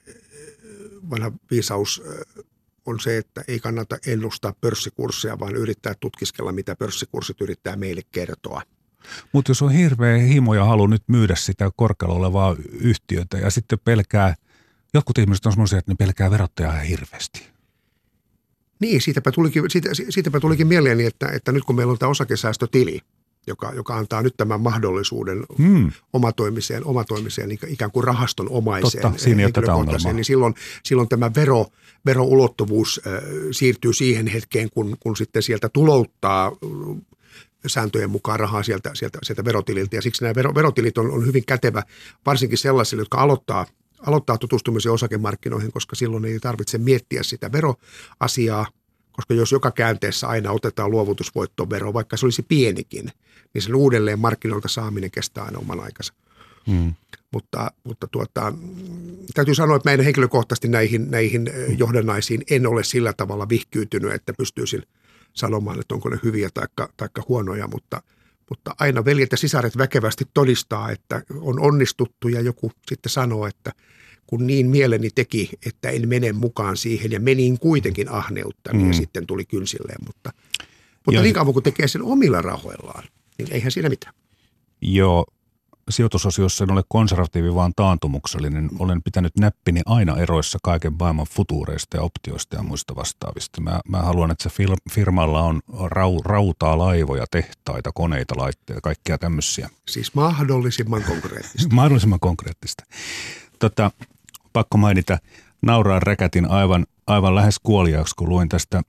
vanha 1.10 1.32
viisaus 1.50 2.02
eh, 2.06 2.44
on 2.86 3.00
se, 3.00 3.16
että 3.16 3.44
ei 3.48 3.60
kannata 3.60 3.98
ennustaa 4.06 4.54
pörssikursseja, 4.60 5.38
vaan 5.38 5.56
yrittää 5.56 5.94
tutkiskella, 6.00 6.52
mitä 6.52 6.76
pörssikurssit 6.76 7.40
yrittää 7.40 7.76
meille 7.76 8.02
kertoa. 8.12 8.62
Mutta 9.32 9.50
jos 9.50 9.62
on 9.62 9.72
hirveä 9.72 10.18
himo 10.18 10.54
ja 10.54 10.64
halu 10.64 10.86
nyt 10.86 11.02
myydä 11.06 11.34
sitä 11.36 11.70
korkealla 11.76 12.16
olevaa 12.16 12.56
yhtiötä 12.72 13.38
ja 13.38 13.50
sitten 13.50 13.78
pelkää, 13.84 14.34
jotkut 14.94 15.18
ihmiset 15.18 15.46
on 15.46 15.52
sellaisia, 15.52 15.78
että 15.78 15.92
ne 15.92 15.96
pelkää 15.98 16.30
verottajaa 16.30 16.72
hirveästi. 16.72 17.53
Niin, 18.80 19.00
siitäpä 19.00 19.32
tulikin, 19.32 19.62
siitä, 19.68 19.90
siitäpä 20.10 20.40
tulikin 20.40 20.66
mieleeni, 20.66 21.04
että, 21.04 21.28
että 21.28 21.52
nyt 21.52 21.64
kun 21.64 21.76
meillä 21.76 21.90
on 21.90 21.98
tämä 21.98 22.10
osakesäästötili, 22.10 23.00
joka, 23.46 23.72
joka 23.74 23.96
antaa 23.96 24.22
nyt 24.22 24.34
tämän 24.36 24.60
mahdollisuuden 24.60 25.44
hmm. 25.58 25.92
omatoimiseen, 26.12 26.84
omatoimiseen 26.84 27.50
ikään 27.50 27.90
kuin 27.90 28.04
rahaston 28.04 28.50
omaiseen 28.50 29.02
Totta, 29.02 29.18
siinä 29.18 29.42
niin 30.12 30.24
silloin, 30.24 30.54
silloin 30.84 31.08
tämä 31.08 31.30
vero, 31.34 31.66
veroulottuvuus 32.06 33.00
äh, 33.06 33.12
siirtyy 33.50 33.92
siihen 33.92 34.26
hetkeen, 34.26 34.70
kun, 34.70 34.96
kun 35.00 35.16
sitten 35.16 35.42
sieltä 35.42 35.68
tulouttaa 35.68 36.52
sääntöjen 37.66 38.10
mukaan 38.10 38.40
rahaa 38.40 38.62
sieltä, 38.62 38.90
sieltä, 38.94 39.18
sieltä 39.22 39.44
verotililtä. 39.44 39.96
Ja 39.96 40.02
siksi 40.02 40.24
nämä 40.24 40.34
vero, 40.34 40.54
verotilit 40.54 40.98
on, 40.98 41.10
on 41.10 41.26
hyvin 41.26 41.44
kätevä, 41.46 41.82
varsinkin 42.26 42.58
sellaisille, 42.58 43.00
jotka 43.00 43.18
aloittaa, 43.18 43.66
aloittaa 44.06 44.38
tutustumisen 44.38 44.92
osakemarkkinoihin, 44.92 45.72
koska 45.72 45.96
silloin 45.96 46.24
ei 46.24 46.40
tarvitse 46.40 46.78
miettiä 46.78 47.22
sitä 47.22 47.52
veroasiaa, 47.52 48.66
koska 49.12 49.34
jos 49.34 49.52
joka 49.52 49.70
käänteessä 49.70 50.28
aina 50.28 50.50
otetaan 50.50 50.90
luovutusvoittovero, 50.90 51.92
vaikka 51.92 52.16
se 52.16 52.26
olisi 52.26 52.42
pienikin, 52.42 53.10
niin 53.54 53.62
sen 53.62 53.74
uudelleen 53.74 54.18
markkinoilta 54.18 54.68
saaminen 54.68 55.10
kestää 55.10 55.44
aina 55.44 55.58
oman 55.58 55.80
aikansa. 55.80 56.14
Hmm. 56.66 56.94
Mutta, 57.32 57.70
mutta 57.84 58.06
tuota, 58.06 58.52
täytyy 59.34 59.54
sanoa, 59.54 59.76
että 59.76 59.90
mä 59.90 59.94
en 59.94 60.00
henkilökohtaisesti 60.00 60.68
näihin, 60.68 61.10
näihin 61.10 61.50
johdannaisiin 61.78 62.42
en 62.50 62.66
ole 62.66 62.84
sillä 62.84 63.12
tavalla 63.12 63.48
vihkyytynyt, 63.48 64.12
että 64.12 64.32
pystyisin– 64.32 64.82
sanomaan, 65.34 65.80
että 65.80 65.94
onko 65.94 66.08
ne 66.08 66.18
hyviä 66.22 66.48
tai 66.96 67.08
huonoja, 67.28 67.68
mutta, 67.68 68.02
mutta 68.50 68.74
aina 68.78 69.04
veljet 69.04 69.32
ja 69.32 69.36
sisaret 69.36 69.78
väkevästi 69.78 70.24
todistaa, 70.34 70.90
että 70.90 71.22
on 71.40 71.60
onnistuttu 71.60 72.28
ja 72.28 72.40
joku 72.40 72.72
sitten 72.86 73.10
sanoo, 73.10 73.46
että 73.46 73.72
kun 74.26 74.46
niin 74.46 74.66
mieleni 74.66 75.10
teki, 75.14 75.50
että 75.66 75.90
en 75.90 76.08
mene 76.08 76.32
mukaan 76.32 76.76
siihen 76.76 77.12
ja 77.12 77.20
menin 77.20 77.58
kuitenkin 77.58 78.08
ahneutta, 78.08 78.72
niin 78.72 78.82
mm. 78.82 78.88
ja 78.88 78.94
sitten 78.94 79.26
tuli 79.26 79.44
kynsilleen. 79.44 80.04
Mutta, 80.06 80.32
mutta 81.06 81.22
niin 81.22 81.34
kauan 81.34 81.54
kun 81.54 81.62
tekee 81.62 81.88
sen 81.88 82.02
omilla 82.02 82.42
rahoillaan, 82.42 83.04
niin 83.38 83.52
eihän 83.52 83.72
siinä 83.72 83.88
mitään. 83.88 84.14
Joo, 84.82 85.26
sijoitusosiossa 85.90 86.64
en 86.64 86.70
ole 86.70 86.82
konservatiivi, 86.88 87.54
vaan 87.54 87.72
taantumuksellinen. 87.76 88.70
Olen 88.78 89.02
pitänyt 89.02 89.32
näppini 89.38 89.80
aina 89.86 90.16
eroissa 90.16 90.58
kaiken 90.62 90.92
maailman 90.98 91.26
futuureista 91.30 91.96
ja 91.96 92.02
optioista 92.02 92.56
ja 92.56 92.62
muista 92.62 92.96
vastaavista. 92.96 93.60
Mä, 93.60 93.80
mä 93.88 93.98
haluan, 93.98 94.30
että 94.30 94.42
se 94.42 94.64
firmalla 94.90 95.42
on 95.42 95.60
rau, 95.84 96.22
rautaa, 96.22 96.78
laivoja, 96.78 97.24
tehtaita, 97.30 97.92
koneita, 97.92 98.34
laitteita, 98.36 98.80
kaikkia 98.80 99.18
tämmöisiä. 99.18 99.70
Siis 99.88 100.14
mahdollisimman 100.14 101.02
konkreettista. 101.02 101.74
mahdollisimman 101.80 102.20
konkreettista. 102.20 102.84
Tota, 103.58 103.90
pakko 104.52 104.78
mainita, 104.78 105.18
nauraa 105.62 106.00
räkätin 106.00 106.50
aivan, 106.50 106.86
aivan 107.06 107.34
lähes 107.34 107.58
kuoliaaksi, 107.58 108.14
kun 108.16 108.28
luin 108.28 108.48
tästä 108.48 108.82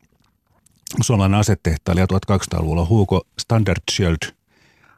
suomalainen 1.02 1.40
asetehtailija 1.40 2.06
1200-luvulla 2.06 2.86
Hugo 2.86 3.22
Standard 3.40 3.82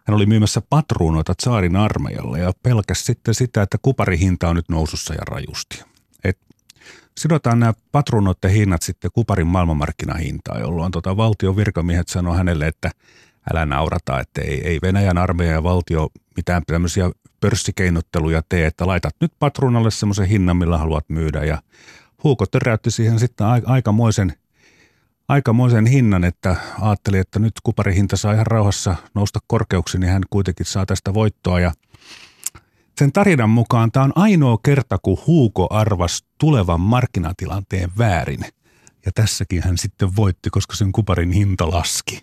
hän 0.08 0.16
oli 0.16 0.26
myymässä 0.26 0.62
patruunoita 0.70 1.36
Tsaarin 1.36 1.76
armeijalle 1.76 2.40
ja 2.40 2.52
pelkäsi 2.64 3.04
sitten 3.04 3.34
sitä, 3.34 3.62
että 3.62 3.78
kuparihinta 3.82 4.50
on 4.50 4.56
nyt 4.56 4.70
nousussa 4.70 5.14
ja 5.14 5.22
rajusti. 5.28 5.84
Et 6.24 6.40
sidotaan 7.18 7.60
nämä 7.60 7.74
patruunoiden 7.92 8.52
hinnat 8.52 8.82
sitten 8.82 9.12
kuparin 9.14 9.48
maailmanmarkkinahintaan, 9.48 10.62
jolloin 10.62 10.92
tota 10.92 11.18
valtion 11.18 11.56
virkamiehet 11.56 12.08
sanoi 12.08 12.38
hänelle, 12.38 12.68
että 12.68 12.92
älä 13.54 13.66
naurata, 13.66 14.20
että 14.20 14.42
ei, 14.42 14.68
ei 14.68 14.80
Venäjän 14.82 15.18
armeija 15.18 15.54
ja 15.54 15.64
valtio 15.64 16.10
mitään 16.36 16.64
tämmöisiä 16.68 17.12
pörssikeinotteluja 17.40 18.42
tee, 18.50 18.66
että 18.66 18.88
laitat 18.88 19.16
nyt 19.22 19.32
patruunalle 19.40 19.92
semmoisen 19.92 20.28
hinnan, 20.28 20.58
millä 20.58 20.78
haluat 20.78 21.06
myydä. 21.10 21.44
Ja 21.44 21.62
Huuko 22.24 22.46
töräytti 22.46 22.92
siihen 22.92 23.20
sitten 23.20 23.48
aikamoisen– 23.66 24.34
aikamoisen 25.28 25.86
hinnan, 25.86 26.24
että 26.24 26.56
ajatteli, 26.82 27.18
että 27.18 27.40
nyt 27.40 27.54
kuparihinta 27.64 28.18
saa 28.18 28.34
ihan 28.34 28.48
rauhassa 28.48 28.96
nousta 29.14 29.40
korkeuksiin, 29.48 30.02
niin 30.02 30.12
hän 30.12 30.24
kuitenkin 30.30 30.66
saa 30.66 30.86
tästä 30.86 31.14
voittoa. 31.14 31.60
Ja 31.60 31.72
sen 32.98 33.12
tarinan 33.12 33.50
mukaan 33.50 33.92
tämä 33.92 34.04
on 34.04 34.14
ainoa 34.16 34.58
kerta, 34.64 34.98
kun 34.98 35.18
Huuko 35.28 35.68
arvas 35.70 36.26
tulevan 36.38 36.82
markkinatilanteen 36.82 37.90
väärin. 37.98 38.40
Ja 39.06 39.12
tässäkin 39.16 39.64
hän 39.64 39.78
sitten 39.78 40.16
voitti, 40.16 40.50
koska 40.50 40.76
sen 40.76 40.92
kuparin 40.92 41.32
hinta 41.32 41.72
laski. 41.72 42.22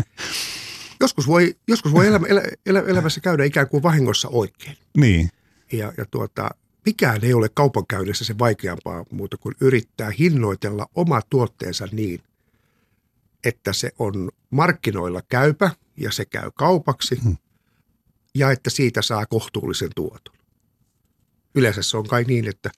Joskus 1.00 1.26
voi, 1.26 1.56
joskus 1.68 1.92
voi 1.92 2.06
elämä, 2.06 2.26
elä, 2.26 2.42
elä, 2.66 2.80
elämässä 2.80 3.20
käydä 3.20 3.44
ikään 3.44 3.68
kuin 3.68 3.82
vahingossa 3.82 4.28
oikein. 4.28 4.76
Niin. 4.96 5.28
Ja, 5.72 5.92
ja 5.98 6.04
tuota, 6.10 6.50
mikään 6.86 7.24
ei 7.24 7.34
ole 7.34 7.48
kaupankäynnissä 7.48 8.24
se 8.24 8.38
vaikeampaa 8.38 9.04
muuta 9.10 9.36
kuin 9.36 9.54
yrittää 9.60 10.10
hinnoitella 10.10 10.86
oma 10.94 11.20
tuotteensa 11.30 11.88
niin, 11.92 12.22
että 13.44 13.72
se 13.72 13.92
on 13.98 14.30
markkinoilla 14.50 15.22
käypä 15.28 15.70
ja 15.96 16.12
se 16.12 16.24
käy 16.24 16.50
kaupaksi 16.54 17.20
hmm. 17.22 17.36
ja 18.34 18.50
että 18.50 18.70
siitä 18.70 19.02
saa 19.02 19.26
kohtuullisen 19.26 19.90
tuoton. 19.96 20.34
Yleensä 21.54 21.82
se 21.82 21.96
on 21.96 22.08
kai 22.08 22.24
niin, 22.24 22.48
että, 22.48 22.70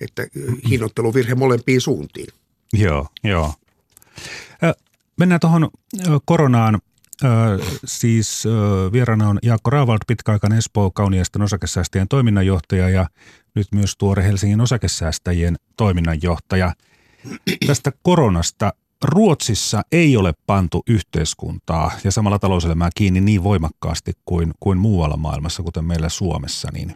että 0.00 0.26
hinnoitteluvirhe 0.68 1.34
molempiin 1.34 1.80
suuntiin. 1.80 2.28
Joo, 2.72 3.06
joo. 3.24 3.54
Mennään 5.16 5.40
tuohon 5.40 5.70
koronaan 6.24 6.80
siis 7.84 8.44
vieraana 8.92 9.28
on 9.28 9.38
Jaakko 9.42 9.70
Raavald, 9.70 9.98
pitkäaikainen 10.06 10.58
Espoo 10.58 10.90
Kauniaisten 10.90 11.42
osakesäästäjien 11.42 12.08
toiminnanjohtaja 12.08 12.88
ja 12.88 13.08
nyt 13.54 13.66
myös 13.74 13.96
tuore 13.96 14.24
Helsingin 14.24 14.60
osakesäästäjien 14.60 15.56
toiminnanjohtaja. 15.76 16.74
Tästä 17.66 17.92
koronasta 18.02 18.72
Ruotsissa 19.04 19.82
ei 19.92 20.16
ole 20.16 20.32
pantu 20.46 20.82
yhteiskuntaa 20.88 21.92
ja 22.04 22.10
samalla 22.10 22.38
talouselämää 22.38 22.90
kiinni 22.94 23.20
niin 23.20 23.44
voimakkaasti 23.44 24.12
kuin, 24.24 24.54
kuin 24.60 24.78
muualla 24.78 25.16
maailmassa, 25.16 25.62
kuten 25.62 25.84
meillä 25.84 26.08
Suomessa, 26.08 26.68
niin 26.72 26.94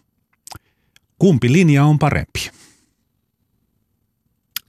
kumpi 1.19 1.53
linja 1.53 1.85
on 1.85 1.99
parempi? 1.99 2.51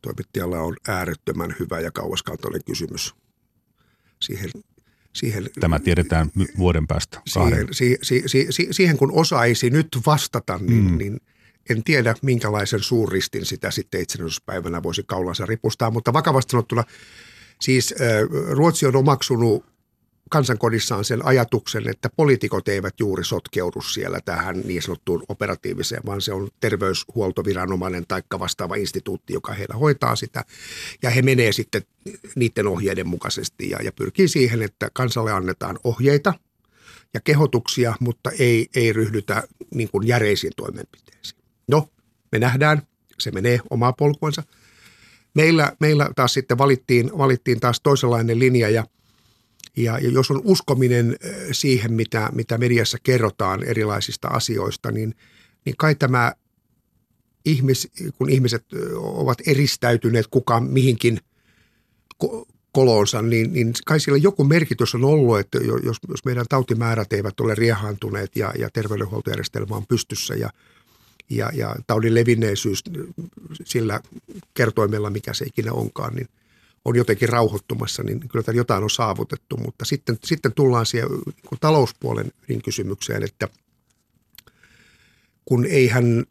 Toimittajalla 0.01 0.59
on 0.59 0.75
äärettömän 0.87 1.55
hyvä 1.59 1.79
ja 1.79 1.91
kauaskantoinen 1.91 2.61
kysymys. 2.65 3.15
Siihen 4.21 4.49
siihen, 5.13 5.49
Tämä 5.59 5.79
tiedetään 5.79 6.31
vuoden 6.57 6.87
päästä. 6.87 7.21
Siihen, 7.27 7.67
si, 7.71 7.97
si, 8.01 8.23
si, 8.25 8.47
si, 8.49 8.67
siihen 8.71 8.97
kun 8.97 9.11
osaisi 9.11 9.69
nyt 9.69 9.87
vastata, 10.05 10.57
niin, 10.57 10.91
mm. 10.91 10.97
niin 10.97 11.19
en 11.69 11.83
tiedä 11.83 12.15
minkälaisen 12.21 12.79
suurristin 12.79 13.45
sitä 13.45 13.71
sitten 13.71 14.01
itsenäisyyspäivänä 14.01 14.83
voisi 14.83 15.03
kaulansa 15.05 15.45
ripustaa, 15.45 15.91
mutta 15.91 16.13
vakavasti 16.13 16.51
sanottuna 16.51 16.83
siis 17.61 17.93
Ruotsi 18.49 18.85
on 18.85 18.95
omaksunut 18.95 19.65
kansankodissaan 20.29 21.05
sen 21.05 21.25
ajatuksen, 21.25 21.89
että 21.89 22.09
poliitikot 22.15 22.67
eivät 22.67 22.99
juuri 22.99 23.25
sotkeudu 23.25 23.81
siellä 23.81 24.19
tähän 24.25 24.61
niin 24.65 24.81
sanottuun 24.81 25.23
operatiiviseen, 25.29 26.01
vaan 26.05 26.21
se 26.21 26.33
on 26.33 26.49
terveyshuoltoviranomainen 26.59 28.05
tai 28.07 28.21
vastaava 28.39 28.75
instituutti, 28.75 29.33
joka 29.33 29.53
heillä 29.53 29.75
hoitaa 29.75 30.15
sitä. 30.15 30.45
Ja 31.01 31.09
he 31.09 31.21
menee 31.21 31.51
sitten 31.51 31.81
niiden 32.35 32.67
ohjeiden 32.67 33.07
mukaisesti 33.07 33.69
ja, 33.69 33.77
ja 33.83 33.91
pyrkii 33.91 34.27
siihen, 34.27 34.61
että 34.61 34.89
kansalle 34.93 35.31
annetaan 35.31 35.79
ohjeita 35.83 36.33
ja 37.13 37.19
kehotuksia, 37.23 37.95
mutta 37.99 38.31
ei, 38.39 38.67
ei 38.75 38.93
ryhdytä 38.93 39.43
niin 39.73 39.89
kuin 39.91 40.07
järeisiin 40.07 40.53
toimenpiteisiin. 40.55 41.43
No, 41.67 41.89
me 42.31 42.39
nähdään, 42.39 42.81
se 43.19 43.31
menee 43.31 43.59
omaa 43.69 43.93
polkuansa. 43.93 44.43
Meillä, 45.33 45.75
meillä 45.79 46.09
taas 46.15 46.33
sitten 46.33 46.57
valittiin, 46.57 47.17
valittiin 47.17 47.59
taas 47.59 47.81
toisenlainen 47.81 48.39
linja 48.39 48.69
ja– 48.69 48.83
ja, 49.77 49.99
ja 49.99 50.09
jos 50.09 50.31
on 50.31 50.41
uskominen 50.43 51.15
siihen, 51.51 51.93
mitä, 51.93 52.29
mitä 52.33 52.57
mediassa 52.57 52.97
kerrotaan 53.03 53.63
erilaisista 53.63 54.27
asioista, 54.27 54.91
niin, 54.91 55.15
niin 55.65 55.77
kai 55.77 55.95
tämä 55.95 56.33
ihmis, 57.45 57.91
kun 58.17 58.29
ihmiset 58.29 58.65
ovat 58.95 59.37
eristäytyneet 59.47 60.27
kukaan 60.27 60.63
mihinkin 60.63 61.19
kolonsa, 62.71 63.21
niin, 63.21 63.53
niin 63.53 63.73
kai 63.85 63.99
sillä 63.99 64.17
joku 64.17 64.43
merkitys 64.43 64.95
on 64.95 65.03
ollut, 65.03 65.39
että 65.39 65.57
jos, 65.57 65.97
jos 66.09 66.25
meidän 66.25 66.45
tautimäärät 66.49 67.13
eivät 67.13 67.39
ole 67.39 67.55
riehaantuneet 67.55 68.35
ja, 68.35 68.53
ja 68.59 68.69
terveydenhuoltojärjestelmä 68.69 69.75
on 69.75 69.87
pystyssä 69.87 70.35
ja, 70.35 70.49
ja, 71.29 71.51
ja 71.53 71.75
taudin 71.87 72.15
levinneisyys 72.15 72.83
sillä 73.65 74.01
kertoimella, 74.53 75.09
mikä 75.09 75.33
se 75.33 75.45
ikinä 75.45 75.73
onkaan, 75.73 76.15
niin 76.15 76.27
on 76.85 76.95
jotenkin 76.95 77.29
rauhoittumassa, 77.29 78.03
niin 78.03 78.19
kyllä 78.29 78.43
täällä 78.43 78.59
jotain 78.59 78.83
on 78.83 78.89
saavutettu. 78.89 79.57
Mutta 79.57 79.85
sitten, 79.85 80.17
sitten 80.23 80.53
tullaan 80.53 80.85
siihen 80.85 81.09
niin 81.25 81.59
talouspuolen 81.59 82.31
kysymykseen, 82.63 83.23
että 83.23 83.47
kun 85.45 85.65
eihän, 85.65 86.23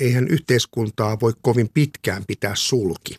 eihän 0.00 0.28
yhteiskuntaa 0.28 1.20
voi 1.20 1.32
kovin 1.42 1.70
pitkään 1.74 2.24
pitää 2.26 2.54
sulki. 2.54 3.16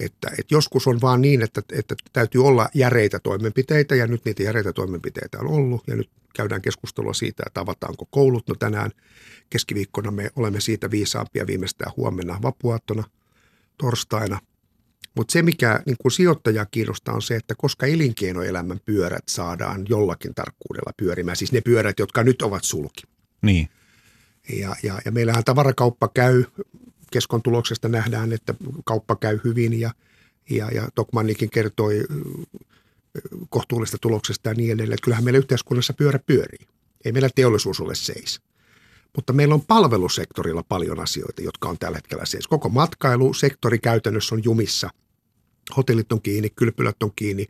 Että, 0.00 0.28
että 0.28 0.54
joskus 0.54 0.86
on 0.86 1.00
vaan 1.00 1.20
niin, 1.20 1.42
että, 1.42 1.62
että 1.72 1.94
täytyy 2.12 2.46
olla 2.46 2.68
järeitä 2.74 3.18
toimenpiteitä 3.18 3.94
ja 3.94 4.06
nyt 4.06 4.24
niitä 4.24 4.42
järeitä 4.42 4.72
toimenpiteitä 4.72 5.38
on 5.38 5.46
ollut 5.46 5.82
ja 5.86 5.96
nyt 5.96 6.10
käydään 6.34 6.62
keskustelua 6.62 7.14
siitä, 7.14 7.42
että 7.46 7.60
avataanko 7.60 8.06
koulut. 8.10 8.48
No 8.48 8.54
tänään 8.54 8.90
keskiviikkona 9.50 10.10
me 10.10 10.30
olemme 10.36 10.60
siitä 10.60 10.90
viisaampia 10.90 11.46
viimeistään 11.46 11.92
huomenna 11.96 12.38
vapuaattona 12.42 13.04
torstaina. 13.78 14.40
Mutta 15.14 15.32
se, 15.32 15.42
mikä 15.42 15.82
niin 15.86 15.96
kuin 16.02 16.12
sijoittaja 16.12 16.66
kiinnostaa, 16.66 17.14
on 17.14 17.22
se, 17.22 17.36
että 17.36 17.54
koska 17.58 17.86
elinkeinoelämän 17.86 18.80
pyörät 18.84 19.24
saadaan 19.28 19.84
jollakin 19.88 20.34
tarkkuudella 20.34 20.92
pyörimään, 20.96 21.36
siis 21.36 21.52
ne 21.52 21.60
pyörät, 21.60 21.98
jotka 21.98 22.22
nyt 22.22 22.42
ovat 22.42 22.64
sulki. 22.64 23.02
Niin. 23.42 23.68
Ja, 24.58 24.76
ja, 24.82 24.98
ja 25.04 25.12
meillähän 25.12 25.44
tavarakauppa 25.44 26.08
käy, 26.14 26.44
keskon 27.10 27.42
tuloksesta 27.42 27.88
nähdään, 27.88 28.32
että 28.32 28.54
kauppa 28.84 29.16
käy 29.16 29.40
hyvin 29.44 29.80
ja, 29.80 29.90
ja, 30.50 30.68
ja 30.68 30.88
Tokmannikin 30.94 31.50
kertoi 31.50 32.04
kohtuullista 33.48 33.98
tuloksesta 34.00 34.48
ja 34.48 34.54
niin 34.54 34.72
edelleen. 34.72 34.98
Kyllähän 35.02 35.24
meillä 35.24 35.38
yhteiskunnassa 35.38 35.92
pyörä 35.92 36.18
pyörii. 36.18 36.66
Ei 37.04 37.12
meillä 37.12 37.28
teollisuus 37.34 37.80
ole 37.80 37.94
seis. 37.94 38.40
Mutta 39.16 39.32
meillä 39.32 39.54
on 39.54 39.62
palvelusektorilla 39.62 40.62
paljon 40.62 41.00
asioita, 41.00 41.42
jotka 41.42 41.68
on 41.68 41.78
tällä 41.78 41.98
hetkellä 41.98 42.26
seis. 42.26 42.46
Koko 42.48 42.68
matkailusektori 42.68 43.78
käytännössä 43.78 44.34
on 44.34 44.44
jumissa. 44.44 44.90
Hotellit 45.76 46.12
on 46.12 46.22
kiinni, 46.22 46.50
kylpylät 46.50 47.02
on 47.02 47.12
kiinni, 47.16 47.46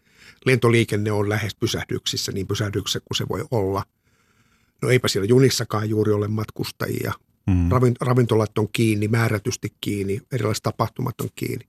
lentoliikenne 0.46 1.12
on 1.12 1.28
lähes 1.28 1.54
pysähdyksissä, 1.54 2.32
niin 2.32 2.46
pysähdyksissä 2.46 3.00
kuin 3.00 3.16
se 3.16 3.28
voi 3.28 3.44
olla. 3.50 3.84
No 4.82 4.90
eipä 4.90 5.08
siellä 5.08 5.26
junissakaan 5.26 5.88
juuri 5.88 6.12
ole 6.12 6.28
matkustajia. 6.28 7.12
Mm. 7.46 7.68
Ravintolat 8.00 8.58
on 8.58 8.68
kiinni, 8.72 9.08
määrätysti 9.08 9.72
kiinni, 9.80 10.20
erilaiset 10.32 10.62
tapahtumat 10.62 11.20
on 11.20 11.28
kiinni 11.34 11.64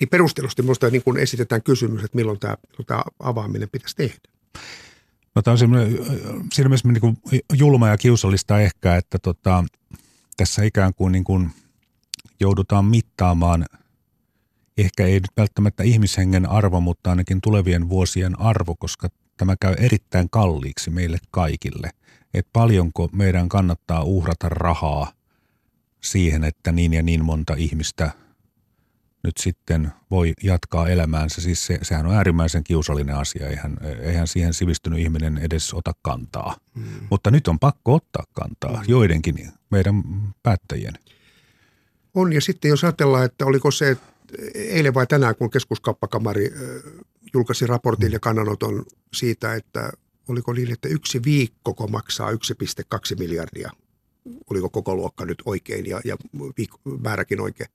niin 0.00 0.08
perustelusti 0.08 0.62
minusta 0.62 0.90
niin 0.90 1.02
kun 1.02 1.18
esitetään 1.18 1.62
kysymys, 1.62 2.04
että 2.04 2.16
milloin 2.16 2.38
tämä, 2.38 2.56
milloin 2.68 2.86
tämä 2.86 3.02
avaaminen 3.18 3.68
pitäisi 3.72 3.96
tehdä. 3.96 4.18
No 5.34 5.42
tämä 5.42 5.52
on 5.52 5.58
siinä 5.58 6.68
mielessä 6.68 6.88
niin 6.88 7.00
kuin 7.00 7.16
julma 7.52 7.88
ja 7.88 7.98
kiusallista 7.98 8.60
ehkä, 8.60 8.96
että 8.96 9.18
tota, 9.18 9.64
tässä 10.36 10.62
ikään 10.62 10.94
kuin, 10.94 11.12
niin 11.12 11.24
kuin 11.24 11.50
joudutaan 12.40 12.84
mittaamaan 12.84 13.66
ehkä 14.78 15.06
ei 15.06 15.14
nyt 15.14 15.30
välttämättä 15.36 15.82
ihmishengen 15.82 16.50
arvo, 16.50 16.80
mutta 16.80 17.10
ainakin 17.10 17.40
tulevien 17.40 17.88
vuosien 17.88 18.40
arvo, 18.40 18.74
koska 18.78 19.08
tämä 19.36 19.56
käy 19.60 19.74
erittäin 19.78 20.30
kalliiksi 20.30 20.90
meille 20.90 21.18
kaikille. 21.30 21.90
Että 22.34 22.50
paljonko 22.52 23.08
meidän 23.12 23.48
kannattaa 23.48 24.02
uhrata 24.02 24.48
rahaa 24.48 25.12
siihen, 26.00 26.44
että 26.44 26.72
niin 26.72 26.92
ja 26.92 27.02
niin 27.02 27.24
monta 27.24 27.54
ihmistä– 27.54 28.10
nyt 29.22 29.36
sitten 29.36 29.92
voi 30.10 30.32
jatkaa 30.42 30.88
elämäänsä. 30.88 31.40
Siis 31.40 31.66
se, 31.66 31.78
sehän 31.82 32.06
on 32.06 32.14
äärimmäisen 32.14 32.64
kiusallinen 32.64 33.16
asia. 33.16 33.48
Eihän, 33.48 33.76
eihän 34.00 34.28
siihen 34.28 34.54
sivistynyt 34.54 34.98
ihminen 34.98 35.38
edes 35.38 35.74
ota 35.74 35.92
kantaa. 36.02 36.56
Hmm. 36.74 36.84
Mutta 37.10 37.30
nyt 37.30 37.48
on 37.48 37.58
pakko 37.58 37.94
ottaa 37.94 38.24
kantaa 38.32 38.76
hmm. 38.76 38.84
joidenkin 38.88 39.52
meidän 39.70 40.02
päättäjien. 40.42 40.94
On 42.14 42.32
ja 42.32 42.40
sitten 42.40 42.68
jos 42.68 42.84
ajatellaan, 42.84 43.24
että 43.24 43.46
oliko 43.46 43.70
se 43.70 43.96
eilen 44.54 44.94
vai 44.94 45.06
tänään, 45.06 45.36
kun 45.36 45.50
keskuskauppakamari 45.50 46.50
julkaisi 47.34 47.66
raportin 47.66 48.06
hmm. 48.06 48.12
ja 48.12 48.20
kannanoton 48.20 48.84
siitä, 49.14 49.54
että 49.54 49.92
oliko 50.28 50.52
niin, 50.52 50.72
että 50.72 50.88
yksi 50.88 51.22
viikko 51.24 51.86
maksaa 51.86 52.30
1,2 52.32 52.36
miljardia. 53.18 53.70
Oliko 54.50 54.70
koko 54.70 54.94
luokka 54.94 55.24
nyt 55.24 55.42
oikein 55.44 55.86
ja, 55.86 56.00
ja 56.04 56.16
määräkin 57.00 57.40
oikein 57.40 57.70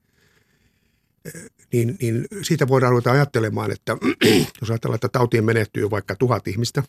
niin, 1.72 1.96
niin 2.00 2.26
siitä 2.42 2.68
voidaan 2.68 2.90
ruveta 2.90 3.12
ajattelemaan, 3.12 3.70
että 3.70 3.96
jos 4.60 4.70
ajatellaan, 4.70 4.94
että 4.94 5.08
tautiin 5.08 5.44
menehtyy 5.44 5.90
vaikka 5.90 6.16
tuhat 6.16 6.48
ihmistä 6.48 6.82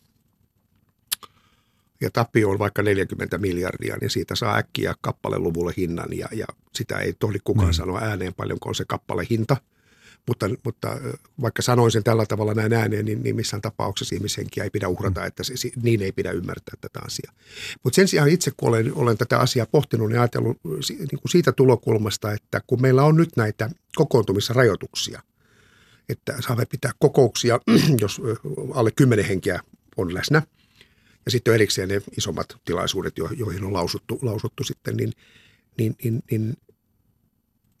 ja 2.00 2.10
tappio 2.10 2.50
on 2.50 2.58
vaikka 2.58 2.82
40 2.82 3.38
miljardia, 3.38 3.96
niin 4.00 4.10
siitä 4.10 4.34
saa 4.34 4.56
äkkiä 4.56 4.94
kappaleluvulle 5.00 5.72
hinnan 5.76 6.08
ja, 6.18 6.28
ja 6.32 6.46
sitä 6.74 6.98
ei 6.98 7.12
tohdi 7.12 7.38
kukaan 7.44 7.68
mm. 7.68 7.72
sanoa 7.72 8.00
ääneen 8.00 8.34
paljonko 8.34 8.68
on 8.68 8.74
se 8.74 8.84
kappale 8.84 9.26
hinta– 9.30 9.56
mutta, 10.28 10.46
mutta 10.64 10.98
vaikka 11.42 11.62
sanoin 11.62 11.90
sen 11.90 12.04
tällä 12.04 12.26
tavalla 12.26 12.54
näin 12.54 12.72
ääneen, 12.72 13.04
niin, 13.04 13.22
niin 13.22 13.36
missään 13.36 13.60
tapauksessa 13.60 14.14
ihmishenkiä 14.14 14.64
ei 14.64 14.70
pidä 14.70 14.88
uhrata, 14.88 15.26
että 15.26 15.42
se, 15.44 15.54
niin 15.82 16.02
ei 16.02 16.12
pidä 16.12 16.30
ymmärtää 16.30 16.74
tätä 16.80 17.00
asiaa. 17.06 17.32
Mutta 17.84 17.96
sen 17.96 18.08
sijaan 18.08 18.28
itse, 18.28 18.52
kun 18.56 18.68
olen, 18.68 18.92
olen 18.94 19.18
tätä 19.18 19.38
asiaa 19.38 19.66
pohtinut, 19.66 20.08
niin 20.08 20.18
ajatellut 20.18 20.56
niin 20.88 21.08
kuin 21.08 21.30
siitä 21.30 21.52
tulokulmasta, 21.52 22.32
että 22.32 22.60
kun 22.66 22.82
meillä 22.82 23.02
on 23.02 23.16
nyt 23.16 23.30
näitä 23.36 23.70
kokoontumisrajoituksia, 23.96 25.22
että 26.08 26.34
saamme 26.40 26.66
pitää 26.66 26.92
kokouksia, 26.98 27.60
jos 28.00 28.20
alle 28.74 28.90
kymmenen 28.90 29.24
henkeä 29.24 29.60
on 29.96 30.14
läsnä, 30.14 30.42
ja 31.28 31.30
sitten 31.30 31.50
on 31.50 31.54
erikseen 31.54 31.88
ne 31.88 32.02
isommat 32.18 32.56
tilaisuudet, 32.64 33.18
joihin 33.18 33.64
on 33.64 33.72
lausuttu, 33.72 34.18
lausuttu 34.22 34.64
sitten, 34.64 34.96
niin, 34.96 35.12
niin, 35.78 35.96
niin, 36.04 36.22
niin 36.30 36.56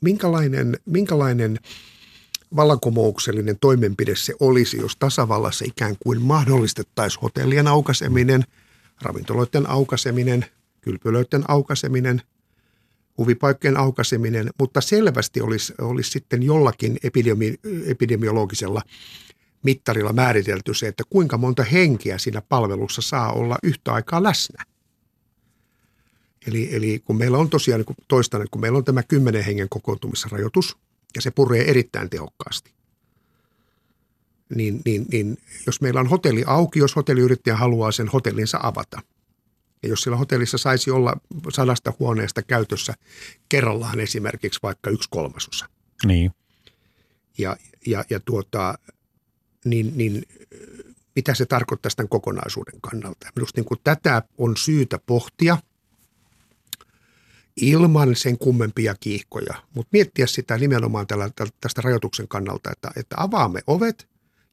minkälainen, 0.00 0.78
minkälainen– 0.86 1.58
vallankumouksellinen 2.56 3.58
toimenpide 3.60 4.16
se 4.16 4.34
olisi, 4.40 4.76
jos 4.76 4.96
tasavallassa 4.96 5.64
ikään 5.68 5.96
kuin 6.00 6.22
mahdollistettaisiin 6.22 7.22
hotellien 7.22 7.66
aukaseminen, 7.66 8.44
ravintoloiden 9.02 9.70
aukaseminen, 9.70 10.46
kylpylöiden 10.80 11.44
aukaseminen, 11.48 12.22
huvipaikkojen 13.18 13.76
aukaseminen, 13.76 14.50
mutta 14.58 14.80
selvästi 14.80 15.40
olisi, 15.40 15.74
olisi 15.80 16.10
sitten 16.10 16.42
jollakin 16.42 16.98
epidemi, 17.02 17.54
epidemiologisella 17.86 18.82
mittarilla 19.62 20.12
määritelty 20.12 20.74
se, 20.74 20.88
että 20.88 21.04
kuinka 21.10 21.38
monta 21.38 21.64
henkeä 21.64 22.18
siinä 22.18 22.42
palvelussa 22.48 23.02
saa 23.02 23.32
olla 23.32 23.58
yhtä 23.62 23.92
aikaa 23.92 24.22
läsnä. 24.22 24.64
Eli, 26.46 26.76
eli 26.76 27.02
kun 27.04 27.16
meillä 27.16 27.38
on 27.38 27.50
tosiaan, 27.50 27.80
niin 27.80 27.96
toistan, 28.08 28.46
kun 28.50 28.60
meillä 28.60 28.78
on 28.78 28.84
tämä 28.84 29.02
kymmenen 29.02 29.44
hengen 29.44 29.68
kokoontumisrajoitus– 29.68 30.76
ja 31.14 31.22
se 31.22 31.30
puree 31.30 31.70
erittäin 31.70 32.10
tehokkaasti. 32.10 32.72
Niin, 34.54 34.80
niin, 34.84 35.06
niin 35.12 35.38
jos 35.66 35.80
meillä 35.80 36.00
on 36.00 36.06
hotelli 36.06 36.44
auki, 36.46 36.78
jos 36.78 36.96
hotelliyrittäjä 36.96 37.56
haluaa 37.56 37.92
sen 37.92 38.08
hotellinsa 38.08 38.58
avata, 38.62 39.02
ja 39.82 39.88
jos 39.88 40.02
sillä 40.02 40.16
hotellissa 40.16 40.58
saisi 40.58 40.90
olla 40.90 41.16
sadasta 41.52 41.92
huoneesta 41.98 42.42
käytössä 42.42 42.94
kerrallaan 43.48 44.00
esimerkiksi 44.00 44.60
vaikka 44.62 44.90
yksi 44.90 45.08
kolmasosa. 45.10 45.68
Niin. 46.06 46.30
Ja, 47.38 47.56
ja, 47.86 48.04
ja 48.10 48.20
tuota, 48.20 48.78
niin, 49.70 49.92
niin 49.96 50.22
mitä 51.16 51.34
se 51.34 51.46
tarkoittaa 51.46 51.90
tämän 51.96 52.08
kokonaisuuden 52.08 52.80
kannalta. 52.80 53.26
Minusta 53.36 53.60
niin 53.60 53.66
kuin 53.66 53.80
tätä 53.84 54.22
on 54.38 54.56
syytä 54.56 54.98
pohtia– 55.06 55.58
ilman 57.60 58.16
sen 58.16 58.38
kummempia 58.38 58.94
kiihkoja, 59.00 59.54
mutta 59.74 59.88
miettiä 59.92 60.26
sitä 60.26 60.58
nimenomaan 60.58 61.06
tällä, 61.06 61.30
tästä 61.60 61.82
rajoituksen 61.82 62.28
kannalta, 62.28 62.70
että, 62.72 62.90
että 62.96 63.16
avaamme 63.18 63.60
ovet 63.66 64.08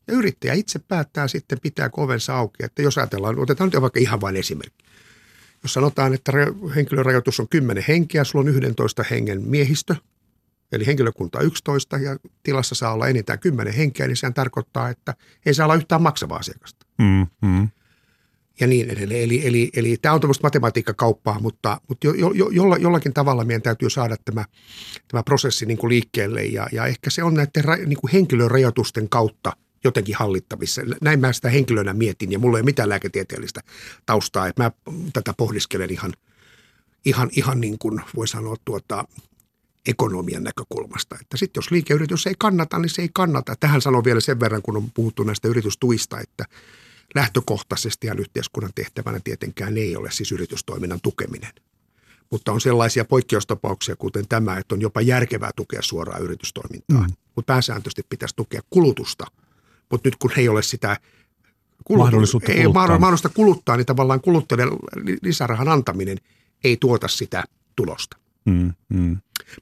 ja 0.07 0.13
yrittäjä 0.13 0.53
itse 0.53 0.79
päättää 0.79 1.27
sitten 1.27 1.59
pitää 1.61 1.89
ovensa 1.97 2.35
auki. 2.35 2.65
Että 2.65 2.81
jos 2.81 2.97
ajatellaan, 2.97 3.39
otetaan 3.39 3.69
nyt 3.73 3.81
vaikka 3.81 3.99
ihan 3.99 4.21
vain 4.21 4.35
esimerkki. 4.35 4.85
Jos 5.63 5.73
sanotaan, 5.73 6.13
että 6.13 6.31
henkilörajoitus 6.75 7.39
on 7.39 7.47
10 7.47 7.83
henkeä, 7.87 8.23
sulla 8.23 8.43
on 8.43 8.49
11 8.49 9.03
hengen 9.11 9.41
miehistö, 9.41 9.95
eli 10.75 10.85
henkilökunta 10.85 11.39
11 11.39 11.97
ja 11.97 12.17
tilassa 12.43 12.75
saa 12.75 12.93
olla 12.93 13.07
enintään 13.07 13.39
10 13.39 13.73
henkeä, 13.73 14.07
niin 14.07 14.17
sehän 14.17 14.33
tarkoittaa, 14.33 14.89
että 14.89 15.15
ei 15.45 15.53
saa 15.53 15.65
olla 15.65 15.75
yhtään 15.75 16.01
maksavaa 16.01 16.37
asiakasta. 16.37 16.85
Mm, 16.97 17.27
mm 17.41 17.69
ja 18.59 18.67
niin 18.67 18.89
edelleen. 18.89 19.23
Eli, 19.23 19.47
eli, 19.47 19.69
eli 19.75 19.97
tämä 20.01 20.15
on 20.15 20.21
tämmöistä 20.21 20.45
matematiikkakauppaa, 20.45 21.39
mutta, 21.39 21.81
mutta 21.87 22.07
jo, 22.07 22.31
jo, 22.31 22.49
jolla, 22.49 22.77
jollakin 22.77 23.13
tavalla 23.13 23.45
meidän 23.45 23.61
täytyy 23.61 23.89
saada 23.89 24.15
tämä, 24.25 24.45
tämä 25.07 25.23
prosessi 25.23 25.65
niin 25.65 25.77
kuin 25.77 25.89
liikkeelle 25.89 26.43
ja, 26.43 26.67
ja 26.71 26.85
ehkä 26.85 27.09
se 27.09 27.23
on 27.23 27.33
näiden 27.33 27.89
niin 27.89 27.97
kuin 27.97 28.11
henkilörajoitusten 28.11 29.09
kautta 29.09 29.53
jotenkin 29.83 30.15
hallittavissa. 30.15 30.81
Näin 31.01 31.19
mä 31.19 31.33
sitä 31.33 31.49
henkilönä 31.49 31.93
mietin 31.93 32.31
ja 32.31 32.39
mulla 32.39 32.57
ei 32.57 32.61
ole 32.61 32.65
mitään 32.65 32.89
lääketieteellistä 32.89 33.61
taustaa, 34.05 34.47
että 34.47 34.63
mä 34.63 34.71
tätä 35.13 35.33
pohdiskelen 35.37 35.91
ihan, 35.91 36.13
ihan, 37.05 37.29
ihan 37.31 37.61
niin 37.61 37.79
kuin 37.79 38.01
voi 38.15 38.27
sanoa 38.27 38.55
tuota, 38.65 39.05
ekonomian 39.87 40.43
näkökulmasta. 40.43 41.15
Että 41.21 41.37
sitten 41.37 41.61
jos 41.61 41.71
liikeyritys 41.71 42.27
ei 42.27 42.35
kannata, 42.39 42.79
niin 42.79 42.89
se 42.89 43.01
ei 43.01 43.09
kannata. 43.13 43.55
Tähän 43.59 43.81
sanon 43.81 44.03
vielä 44.03 44.19
sen 44.19 44.39
verran, 44.39 44.61
kun 44.61 44.77
on 44.77 44.91
puhuttu 44.91 45.23
näistä 45.23 45.47
yritystuista, 45.47 46.19
että– 46.19 46.45
lähtökohtaisesti 47.15 48.07
ja 48.07 48.15
yhteiskunnan 48.17 48.71
tehtävänä 48.75 49.19
tietenkään 49.23 49.77
ei 49.77 49.95
ole 49.95 50.11
siis 50.11 50.31
yritystoiminnan 50.31 50.99
tukeminen. 51.03 51.51
Mutta 52.31 52.51
on 52.51 52.61
sellaisia 52.61 53.05
poikkeustapauksia, 53.05 53.95
kuten 53.95 54.27
tämä, 54.27 54.57
että 54.57 54.75
on 54.75 54.81
jopa 54.81 55.01
järkevää 55.01 55.51
tukea 55.55 55.81
suoraa 55.81 56.17
yritystoimintaa. 56.17 57.01
Mm. 57.07 57.13
mutta 57.35 57.53
pääsääntöisesti 57.53 58.05
pitäisi 58.09 58.35
tukea 58.35 58.61
kulutusta. 58.69 59.25
Mutta 59.91 60.07
nyt 60.07 60.15
kun 60.15 60.31
ei 60.37 60.49
ole 60.49 60.61
sitä 60.63 60.97
kulut- 61.83 62.05
Mahdollisuutta 62.05 62.51
ei 62.51 62.57
kuluttaa. 62.61 62.87
mahdoll- 62.87 62.99
mahdollista 62.99 63.29
kuluttaa, 63.29 63.77
niin 63.77 63.85
tavallaan 63.85 64.21
kuluttajille 64.21 64.77
li- 65.03 65.17
lisärahan 65.21 65.69
antaminen 65.69 66.17
ei 66.63 66.77
tuota 66.77 67.07
sitä 67.07 67.43
tulosta. 67.75 68.17
Mm, 68.45 68.73
mm. 68.89 69.17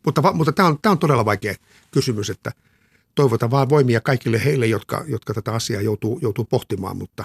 Mutta, 0.06 0.34
mutta 0.34 0.52
tämä 0.52 0.68
on, 0.68 0.78
tämä 0.82 0.92
on 0.92 1.00
todella 1.00 1.26
vaikea 1.26 1.56
kysymys, 1.92 2.30
että 2.30 2.52
toivotan 3.16 3.52
vaan 3.52 3.70
voimia 3.70 4.02
kaikille 4.02 4.46
heille, 4.46 4.68
jotka, 4.68 5.04
jotka 5.08 5.34
tätä 5.34 5.54
asiaa 5.54 5.82
joutuu, 5.82 6.20
joutuu 6.22 6.46
pohtimaan, 6.46 6.98
mutta, 6.98 7.24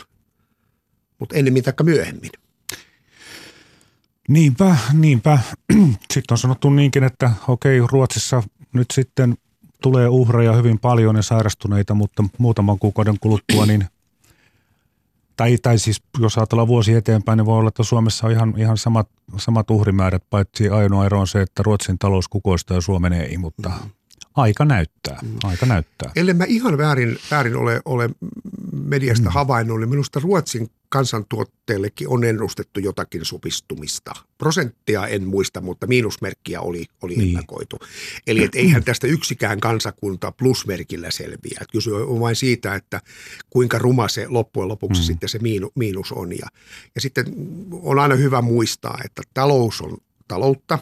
mutta 1.18 1.36
ennemmin 1.36 1.62
tai 1.62 1.74
myöhemmin. 1.82 2.30
Niinpä, 4.28 4.76
niinpä. 4.92 5.38
Sitten 6.14 6.32
on 6.34 6.38
sanottu 6.38 6.70
niinkin, 6.70 7.04
että 7.04 7.30
okei, 7.48 7.80
Ruotsissa 7.92 8.42
nyt 8.72 8.86
sitten 8.92 9.36
tulee 9.82 10.09
uhreja 10.09 10.52
hyvin 10.52 10.78
paljon 10.78 11.16
ja 11.16 11.22
sairastuneita, 11.22 11.94
mutta 11.94 12.24
muutaman 12.38 12.78
kuukauden 12.78 13.16
kuluttua 13.20 13.66
niin 13.66 13.86
tai, 15.39 15.59
tai 15.62 15.78
siis 15.78 16.03
jos 16.18 16.39
ajatellaan 16.39 16.68
vuosi 16.68 16.95
eteenpäin, 16.95 17.36
niin 17.36 17.47
voi 17.47 17.59
olla, 17.59 17.68
että 17.68 17.82
Suomessa 17.82 18.26
on 18.26 18.32
ihan, 18.32 18.55
ihan 18.57 18.76
samat, 18.76 19.09
samat 19.36 19.70
uhrimäärät, 19.70 20.22
paitsi 20.30 20.68
ainoa 20.68 21.07
ero 21.07 21.20
on 21.20 21.26
se, 21.26 21.43
että 21.43 21.62
Ruotsin 21.62 21.99
talous 21.99 22.28
kukoistaa 22.28 22.76
ja 22.76 22.80
Suomen 22.80 23.12
ei, 23.12 23.39
mutta 23.39 23.70
aika 24.34 24.64
näyttää, 24.64 25.18
aika 25.45 25.66
näyttää. 25.66 26.11
Ellei 26.16 26.34
mä 26.34 26.45
ihan 26.45 26.78
väärin, 26.78 27.18
väärin 27.30 27.57
ole, 27.57 27.80
ole 27.84 28.11
mediasta 28.81 29.29
mm. 29.29 29.35
havainnut, 29.35 29.81
niin 29.81 29.89
minusta 29.91 30.20
Ruotsin 30.20 30.70
kansantuotteellekin 30.89 32.09
on 32.09 32.24
ennustettu 32.24 32.81
jotakin 32.81 33.24
supistumista. 33.24 34.12
Prosenttia 34.39 35.07
en 35.07 35.26
muista, 35.26 35.61
mutta 35.61 35.87
miinusmerkkiä 35.87 36.61
oli, 36.61 36.85
oli 37.03 37.16
Niin. 37.16 37.29
ennakoitu. 37.29 37.79
Eli 38.26 38.45
et 38.45 38.55
eihän 38.55 38.85
tästä 38.85 39.07
yksikään 39.07 39.61
kansakunta 39.61 40.33
plusmerkillä 40.33 41.11
selviä. 41.11 41.59
Et 41.61 41.68
Kyse 41.72 41.91
on 41.91 42.20
vain 42.20 42.37
siitä, 42.37 42.74
että 42.74 43.01
kuinka 43.51 43.79
ruma 43.79 44.09
se 44.09 44.29
loppujen 44.29 44.68
lopuksi 44.68 45.03
mm. 45.03 45.07
sitten 45.07 45.29
se 45.29 45.39
miinu, 45.39 45.72
miinus 45.74 46.12
on. 46.12 46.33
Ja, 46.33 46.47
ja 46.95 47.01
sitten 47.01 47.24
on 47.72 47.99
aina 47.99 48.14
hyvä 48.14 48.43
muistaa, 48.43 48.99
että 49.05 49.22
talous 49.35 49.81
on 49.81 49.99
taloutta 50.29 50.79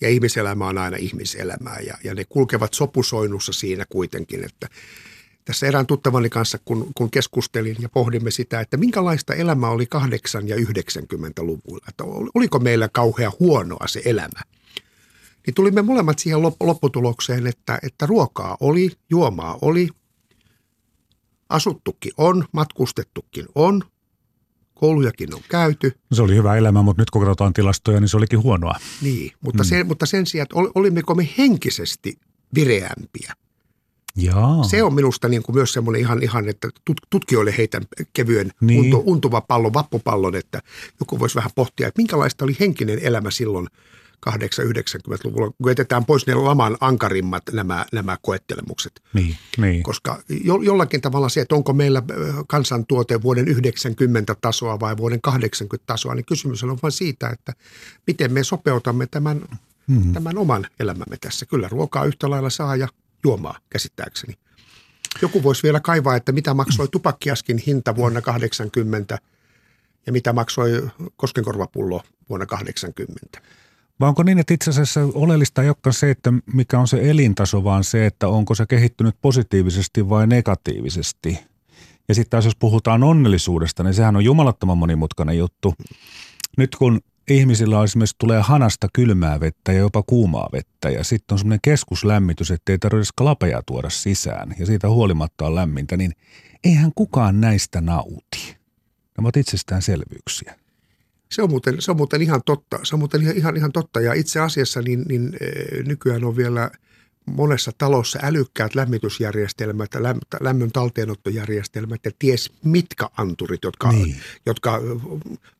ja 0.00 0.08
ihmiselämä 0.08 0.66
on 0.66 0.78
aina 0.78 0.96
ihmiselämää 0.96 1.78
ja, 1.86 1.94
ja 2.04 2.14
ne 2.14 2.24
kulkevat 2.28 2.74
sopusoinnussa 2.74 3.52
siinä 3.52 3.84
kuitenkin, 3.88 4.44
että 4.44 4.68
tässä 5.46 5.66
erään 5.66 5.86
tuttavani 5.86 6.28
kanssa, 6.28 6.58
kun, 6.64 6.90
kun 6.94 7.10
keskustelin 7.10 7.76
ja 7.78 7.88
pohdimme 7.88 8.30
sitä, 8.30 8.60
että 8.60 8.76
minkälaista 8.76 9.34
elämä 9.34 9.68
oli 9.68 9.84
8- 9.94 10.48
ja 10.48 10.56
90-luvulla, 10.56 11.86
että 11.88 12.04
ol- 12.04 12.30
oliko 12.34 12.58
meillä 12.58 12.88
kauhean 12.88 13.32
huonoa 13.40 13.86
se 13.86 14.02
elämä. 14.04 14.40
Niin 15.46 15.54
tulimme 15.54 15.82
molemmat 15.82 16.18
siihen 16.18 16.38
lop- 16.38 16.56
lopputulokseen, 16.66 17.46
että, 17.46 17.78
että 17.82 18.06
ruokaa 18.06 18.56
oli, 18.60 18.90
juomaa 19.10 19.58
oli, 19.62 19.88
asuttukin 21.48 22.12
on, 22.16 22.44
matkustettukin 22.52 23.46
on, 23.54 23.82
koulujakin 24.74 25.34
on 25.34 25.40
käyty– 25.48 25.92
Se 26.12 26.22
oli 26.22 26.34
hyvä 26.34 26.56
elämä, 26.56 26.82
mutta 26.82 27.02
nyt 27.02 27.10
kun 27.10 27.22
katsotaan 27.22 27.52
tilastoja, 27.52 28.00
niin 28.00 28.08
se 28.08 28.16
olikin 28.16 28.42
huonoa. 28.42 28.74
niin, 29.02 29.32
mutta, 29.40 29.62
mm. 29.62 29.68
sen, 29.68 29.86
mutta 29.86 30.06
sen 30.06 30.26
sijaan, 30.26 30.42
että 30.42 30.56
ol- 30.56 30.72
olimmeko 30.74 31.14
me 31.14 31.28
henkisesti 31.38 32.18
vireämpiä. 32.54 33.32
Jaa. 34.16 34.64
Se 34.64 34.82
on 34.82 34.94
minusta 34.94 35.28
niin 35.28 35.42
kuin 35.42 35.56
myös 35.56 35.72
semmoinen 35.72 36.00
ihan, 36.00 36.22
ihan, 36.22 36.48
että 36.48 36.68
tut- 36.68 37.06
tutkijoille 37.10 37.54
heitän 37.58 37.82
kevyen 38.12 38.50
Niin. 38.60 38.80
untu, 38.80 39.02
untuva 39.06 39.40
pallon, 39.40 39.74
vappupallon, 39.74 40.34
että 40.34 40.62
joku 41.00 41.18
voisi 41.18 41.34
vähän 41.34 41.50
pohtia, 41.54 41.88
että 41.88 42.00
minkälaista 42.00 42.44
oli 42.44 42.56
henkinen 42.60 42.98
elämä 43.02 43.30
silloin 43.30 43.66
8-90-luvulla, 44.30 45.52
kun 45.62 45.70
jätetään 45.70 46.04
pois 46.04 46.26
ne 46.26 46.34
laman 46.34 46.76
ankarimmat 46.80 47.42
nämä, 47.52 47.86
nämä 47.92 48.16
koettelemukset. 48.22 48.92
Niin, 49.14 49.36
niin. 49.58 49.82
Koska 49.82 50.22
jo, 50.44 50.56
jollakin 50.62 51.00
tavalla 51.00 51.28
se, 51.28 51.40
että 51.40 51.54
onko 51.54 51.72
meillä 51.72 52.02
ö, 52.10 52.32
kansantuote 52.48 53.22
vuoden 53.22 53.48
90 53.48 54.34
tasoa 54.40 54.80
vai 54.80 54.96
vuoden 54.96 55.20
80 55.20 55.86
tasoa, 55.86 56.14
niin 56.14 56.24
kysymys 56.26 56.64
on 56.64 56.78
vain 56.82 56.92
siitä, 56.92 57.28
että 57.28 57.52
miten 58.06 58.32
me 58.32 58.44
sopeutamme 58.44 59.06
tämän, 59.06 59.40
Mm. 59.88 60.12
tämän 60.12 60.38
oman 60.38 60.66
elämämme 60.80 61.16
tässä. 61.20 61.46
Kyllä 61.46 61.68
ruokaa 61.68 62.04
yhtä 62.04 62.30
lailla 62.30 62.50
saa 62.50 62.76
ja 62.76 62.88
juomaa 63.26 63.58
käsittääkseni. 63.70 64.34
Joku 65.22 65.42
voisi 65.42 65.62
vielä 65.62 65.80
kaivaa, 65.80 66.16
että 66.16 66.32
mitä 66.32 66.54
maksoi 66.54 66.88
tupakkiaskin 66.88 67.58
hinta 67.58 67.96
vuonna 67.96 68.20
80 68.20 69.18
ja 70.06 70.12
mitä 70.12 70.32
maksoi 70.32 70.88
koskenkorvapullo 71.16 72.02
vuonna 72.28 72.46
80. 72.46 73.40
Vai 74.00 74.08
onko 74.08 74.22
niin, 74.22 74.38
että 74.38 74.54
itse 74.54 74.70
asiassa 74.70 75.00
oleellista 75.14 75.62
ei 75.62 75.68
olekaan 75.68 75.94
se, 75.94 76.10
että 76.10 76.32
mikä 76.52 76.78
on 76.78 76.88
se 76.88 77.10
elintaso, 77.10 77.64
vaan 77.64 77.84
se, 77.84 78.06
että 78.06 78.28
onko 78.28 78.54
se 78.54 78.66
kehittynyt 78.66 79.16
positiivisesti 79.22 80.08
vai 80.08 80.26
negatiivisesti. 80.26 81.38
Ja 82.08 82.14
sitten 82.14 82.30
taas 82.30 82.44
jos 82.44 82.56
puhutaan 82.56 83.02
onnellisuudesta, 83.02 83.82
niin 83.82 83.94
sehän 83.94 84.16
on 84.16 84.24
jumalattoman 84.24 84.78
monimutkainen 84.78 85.38
juttu. 85.38 85.74
Nyt 86.56 86.76
kun 86.76 87.00
ihmisillä 87.28 87.78
on 87.78 87.84
esimerkiksi 87.84 88.16
tulee 88.18 88.40
hanasta 88.40 88.88
kylmää 88.92 89.40
vettä 89.40 89.72
ja 89.72 89.78
jopa 89.78 90.02
kuumaa 90.02 90.48
vettä 90.52 90.90
ja 90.90 91.04
sitten 91.04 91.34
on 91.34 91.38
semmoinen 91.38 91.60
keskuslämmitys, 91.62 92.50
että 92.50 92.72
ei 92.72 92.78
tarvitse 92.78 93.12
klapeja 93.18 93.62
tuoda 93.66 93.90
sisään 93.90 94.54
ja 94.58 94.66
siitä 94.66 94.88
huolimatta 94.88 95.46
on 95.46 95.54
lämmintä, 95.54 95.96
niin 95.96 96.12
eihän 96.64 96.92
kukaan 96.94 97.40
näistä 97.40 97.80
nauti. 97.80 98.56
Ne 99.18 99.20
ovat 99.20 99.36
itsestäänselvyyksiä. 99.36 100.54
Se 101.32 101.42
on 101.42 101.50
muuten, 101.50 101.76
se 101.78 101.90
on 101.90 101.96
muuten 101.96 102.22
ihan 102.22 102.40
totta. 102.46 102.78
Se 102.82 102.94
on 102.94 102.98
muuten 102.98 103.22
ihan, 103.22 103.36
ihan, 103.36 103.56
ihan 103.56 103.72
totta. 103.72 104.00
Ja 104.00 104.12
itse 104.12 104.40
asiassa 104.40 104.82
niin, 104.82 105.04
niin 105.08 105.36
eh, 105.40 105.84
nykyään 105.84 106.24
on 106.24 106.36
vielä 106.36 106.70
monessa 107.26 107.72
talossa 107.78 108.18
älykkäät 108.22 108.74
lämmitysjärjestelmät, 108.74 109.90
lämmön 110.40 110.72
talteenottojärjestelmät 110.72 112.00
ja 112.04 112.10
ties 112.18 112.52
mitkä 112.64 113.08
anturit, 113.16 113.64
jotka, 113.64 113.92
Niin. 113.92 114.16
jotka 114.46 114.80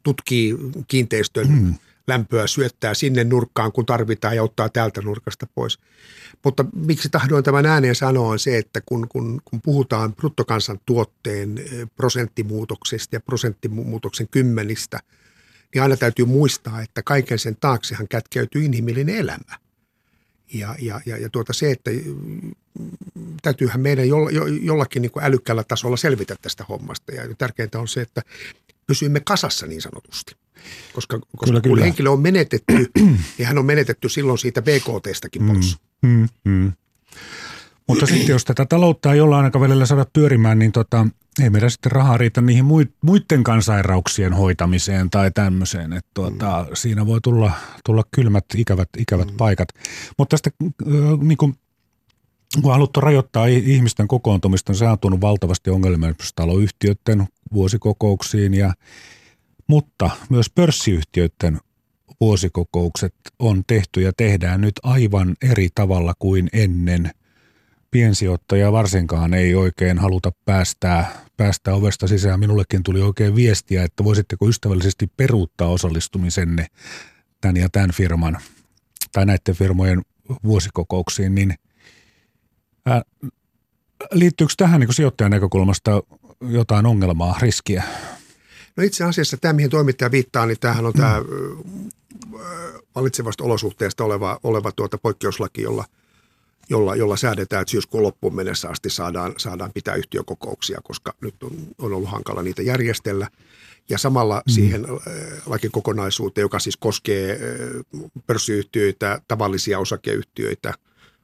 tutkii 0.02 0.56
kiinteistön 0.88 1.48
mm. 1.48 1.74
lämpöä, 2.06 2.46
syöttää 2.46 2.94
sinne 2.94 3.24
nurkkaan, 3.24 3.72
kun 3.72 3.86
tarvitaan 3.86 4.36
ja 4.36 4.42
ottaa 4.42 4.68
täältä 4.68 5.02
nurkasta 5.02 5.46
pois. 5.54 5.78
Mutta 6.44 6.64
miksi 6.74 7.08
tahdoin 7.08 7.44
tämän 7.44 7.66
ääneen 7.66 7.94
sanoa 7.94 8.28
on 8.28 8.38
se, 8.38 8.58
että 8.58 8.80
kun, 8.86 9.08
kun, 9.08 9.40
kun 9.44 9.60
puhutaan 9.60 10.14
bruttokansantuotteen 10.14 11.64
prosenttimuutoksesta 11.96 13.16
ja 13.16 13.20
prosenttimuutoksen 13.20 14.28
kymmenistä, 14.28 15.00
niin 15.74 15.82
aina 15.82 15.96
täytyy 15.96 16.24
muistaa, 16.24 16.82
että 16.82 17.02
kaiken 17.02 17.38
sen 17.38 17.56
taaksehan 17.60 18.08
kätkeytyy 18.08 18.64
inhimillinen 18.64 19.16
elämä. 19.16 19.65
Ja, 20.54 20.74
ja, 20.78 21.00
ja, 21.06 21.16
ja 21.16 21.28
tuota 21.30 21.52
se, 21.52 21.70
että 21.70 21.90
mm, 21.90 22.52
täytyyhän 23.42 23.80
meidän 23.80 24.08
jolla, 24.08 24.30
jo, 24.30 24.46
jollakin 24.46 25.02
niin 25.02 25.12
kuin 25.12 25.24
älykkäällä 25.24 25.64
tasolla 25.64 25.96
selvitä 25.96 26.36
tästä 26.42 26.64
hommasta. 26.68 27.12
Ja 27.12 27.34
tärkeintä 27.38 27.80
on 27.80 27.88
se, 27.88 28.00
että 28.00 28.22
pysymme 28.86 29.20
kasassa 29.20 29.66
niin 29.66 29.82
sanotusti. 29.82 30.36
Koska, 30.92 31.18
koska 31.18 31.46
Kyllä, 31.46 31.60
kun 31.60 31.70
kyllä. 31.70 31.84
henkilö 31.84 32.10
on 32.10 32.20
menetetty, 32.20 32.90
niin 33.38 33.46
hän 33.46 33.58
on 33.58 33.66
menetetty 33.66 34.08
silloin 34.08 34.38
siitä 34.38 34.62
BKTstäkin 34.62 35.46
pois. 35.46 35.76
Mm, 36.02 36.28
mm. 36.44 36.72
Mutta 37.88 38.06
sitten 38.06 38.28
jos 38.28 38.44
tätä 38.44 38.66
taloutta 38.66 39.12
ei 39.12 39.18
jollain 39.18 39.44
aikavälillä 39.44 39.86
saada 39.86 40.06
pyörimään, 40.12 40.58
niin 40.58 40.72
tota, 40.72 41.06
ei 41.42 41.50
meidän 41.50 41.70
sitten 41.70 41.92
rahaa 41.92 42.18
riitä 42.18 42.40
niihin 42.40 42.64
mui- 42.64 42.94
muiden 43.02 43.44
kansairauksien 43.44 44.32
hoitamiseen 44.32 45.10
tai 45.10 45.30
tämmöiseen. 45.30 45.92
Että 45.92 46.10
tuota, 46.14 46.66
mm. 46.68 46.74
Siinä 46.74 47.06
voi 47.06 47.20
tulla, 47.22 47.52
tulla 47.84 48.02
kylmät, 48.10 48.44
ikävät, 48.56 48.88
ikävät 48.98 49.30
mm. 49.30 49.36
paikat. 49.36 49.68
Mutta 50.18 50.36
tästä 50.36 50.50
niin 51.22 51.36
kuin, 51.36 51.54
kun 52.62 52.64
on 52.64 52.72
haluttu 52.72 53.00
rajoittaa 53.00 53.46
ihmisten 53.46 54.08
kokoontumista, 54.08 54.72
niin 54.72 54.78
se 54.78 54.88
on 54.88 54.98
tuonut 54.98 55.20
valtavasti 55.20 55.70
ongelmia 55.70 56.14
taloyhtiöiden 56.34 57.26
vuosikokouksiin, 57.52 58.54
ja, 58.54 58.74
mutta 59.66 60.10
myös 60.28 60.50
pörssiyhtiöiden 60.50 61.60
vuosikokoukset 62.20 63.14
on 63.38 63.62
tehty 63.66 64.00
ja 64.00 64.12
tehdään 64.16 64.60
nyt 64.60 64.74
aivan 64.82 65.36
eri 65.42 65.68
tavalla 65.74 66.14
kuin 66.18 66.48
ennen. 66.52 67.10
Piensijoittaja 67.90 68.72
varsinkaan 68.72 69.34
ei 69.34 69.54
oikein 69.54 69.98
haluta 69.98 70.32
päästää, 70.44 71.24
päästää 71.36 71.74
ovesta 71.74 72.06
sisään. 72.06 72.40
Minullekin 72.40 72.82
tuli 72.82 73.02
oikein 73.02 73.36
viestiä, 73.36 73.84
että 73.84 74.04
voisitteko 74.04 74.48
ystävällisesti 74.48 75.06
peruuttaa 75.16 75.68
osallistumisenne 75.68 76.66
tämän 77.40 77.56
ja 77.56 77.68
tämän 77.72 77.90
firman 77.92 78.38
tai 79.12 79.26
näiden 79.26 79.54
firmojen 79.54 80.02
vuosikokouksiin, 80.44 81.34
niin 81.34 81.54
ää, 82.86 83.02
liittyykö 84.12 84.52
tähän 84.56 84.80
niin 84.80 84.94
sijoittajan 84.94 85.30
näkökulmasta 85.30 86.02
jotain 86.40 86.86
ongelmaa, 86.86 87.38
riskiä? 87.40 87.82
No 88.76 88.82
itse 88.82 89.04
asiassa 89.04 89.36
tämä, 89.36 89.52
mihin 89.52 89.70
toimittaja 89.70 90.10
viittaa, 90.10 90.46
niin 90.46 90.60
tämähän 90.60 90.86
on 90.86 90.92
tämä 90.92 91.22
valitsevasta 92.94 93.44
olosuhteesta 93.44 94.04
oleva, 94.04 94.40
oleva 94.42 94.72
tuota 94.72 94.98
poikkeuslaki, 94.98 95.62
jolla, 95.62 95.84
jolla, 96.70 96.96
jolla 96.96 97.16
säädetään, 97.16 97.62
että 97.62 97.70
syyskuun 97.70 98.02
loppuun 98.02 98.34
mennessä 98.34 98.68
asti 98.68 98.90
saadaan, 98.90 99.34
saadaan 99.36 99.72
pitää 99.72 99.94
yhtiökokouksia, 99.94 100.80
koska 100.84 101.14
nyt 101.20 101.42
on, 101.42 101.52
on 101.78 101.92
ollut 101.92 102.10
hankala 102.10 102.42
niitä 102.42 102.62
järjestellä. 102.62 103.28
Ja 103.88 103.98
samalla 103.98 104.42
mm. 104.46 104.52
siihen 104.52 104.84
äh, 104.84 104.96
lakikokonaisuuteen, 105.46 106.42
joka 106.42 106.58
siis 106.58 106.76
koskee 106.76 107.32
äh, 107.32 108.02
pörssiyhtiöitä, 108.26 109.20
tavallisia 109.28 109.78
osakeyhtiöitä, 109.78 110.74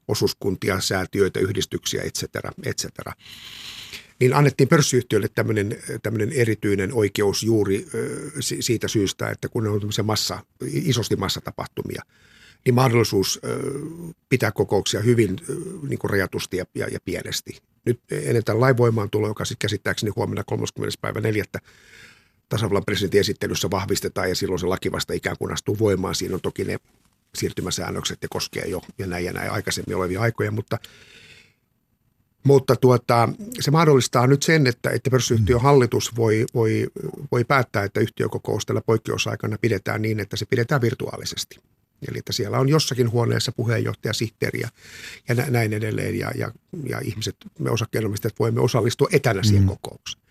osuuskuntia, 0.08 0.80
säätiöitä, 0.80 1.40
yhdistyksiä, 1.40 2.02
et 2.02 2.14
cetera, 2.14 2.50
et 2.64 2.76
cetera. 2.76 3.12
Niin 4.20 4.34
annettiin 4.34 4.68
pörssiyhtiöille 4.68 5.28
tämmöinen, 5.34 5.78
tämmöinen 6.02 6.32
erityinen 6.32 6.92
oikeus 6.92 7.42
juuri 7.42 7.86
siitä 8.40 8.88
syystä, 8.88 9.30
että 9.30 9.48
kun 9.48 9.66
on 9.66 9.80
massa, 10.02 10.38
isosti 10.64 11.16
massatapahtumia, 11.16 12.02
niin 12.64 12.74
mahdollisuus 12.74 13.40
pitää 14.28 14.52
kokouksia 14.52 15.00
hyvin 15.00 15.36
niin 15.88 15.98
kuin 15.98 16.10
rajatusti 16.10 16.56
ja, 16.56 16.64
ja, 16.74 16.86
ja 16.86 16.98
pienesti. 17.04 17.62
Nyt 17.84 18.00
ennen 18.10 18.44
tämän 18.44 18.60
lain 18.60 18.76
voimaantulo, 18.76 19.28
joka 19.28 19.44
sitten 19.44 19.68
käsittääkseni 19.68 20.12
huomenna 20.16 20.44
30. 20.44 20.98
päivä 21.00 21.20
4 21.20 21.44
tasavallan 22.48 22.84
presidentin 22.84 23.20
esittelyssä 23.20 23.70
vahvistetaan 23.70 24.28
ja 24.28 24.34
silloin 24.34 24.58
se 24.58 24.66
laki 24.66 24.92
vasta 24.92 25.12
ikään 25.12 25.36
kuin 25.38 25.52
astuu 25.52 25.78
voimaan. 25.78 26.14
Siinä 26.14 26.34
on 26.34 26.40
toki 26.40 26.64
ne 26.64 26.76
siirtymäsäännökset 27.34 28.18
ja 28.22 28.28
koskee 28.28 28.66
jo 28.66 28.82
ja 28.98 29.06
näin 29.06 29.24
ja 29.24 29.32
näin 29.32 29.50
aikaisemmin 29.50 29.96
olevia 29.96 30.20
aikoja, 30.20 30.50
mutta, 30.50 30.78
mutta 32.44 32.76
tuota, 32.76 33.28
se 33.60 33.70
mahdollistaa 33.70 34.26
nyt 34.26 34.42
sen, 34.42 34.66
että, 34.66 34.90
että 34.90 35.10
pörssiyhtiön 35.10 35.58
mm. 35.60 35.62
hallitus 35.62 36.16
voi, 36.16 36.46
voi, 36.54 36.86
voi 37.32 37.44
päättää, 37.44 37.84
että 37.84 38.00
yhtiökokous 38.00 38.66
tällä 38.66 38.82
poikkeusaikana 38.86 39.58
pidetään 39.60 40.02
niin, 40.02 40.20
että 40.20 40.36
se 40.36 40.46
pidetään 40.50 40.80
virtuaalisesti. 40.80 41.60
Eli 42.08 42.18
että 42.18 42.32
siellä 42.32 42.58
on 42.58 42.68
jossakin 42.68 43.10
huoneessa 43.10 43.52
puheenjohtaja, 43.52 44.12
sihteeri 44.12 44.60
ja, 44.60 44.68
ja 45.28 45.34
näin 45.34 45.72
edelleen. 45.72 46.18
Ja, 46.18 46.30
ja, 46.34 46.52
ja 46.88 47.00
ihmiset, 47.04 47.36
me 47.58 47.70
osakkeenomistajat 47.70 48.38
voimme 48.38 48.60
osallistua 48.60 49.08
etänä 49.12 49.42
siihen 49.42 49.62
mm. 49.62 49.68
kokoukseen. 49.68 50.22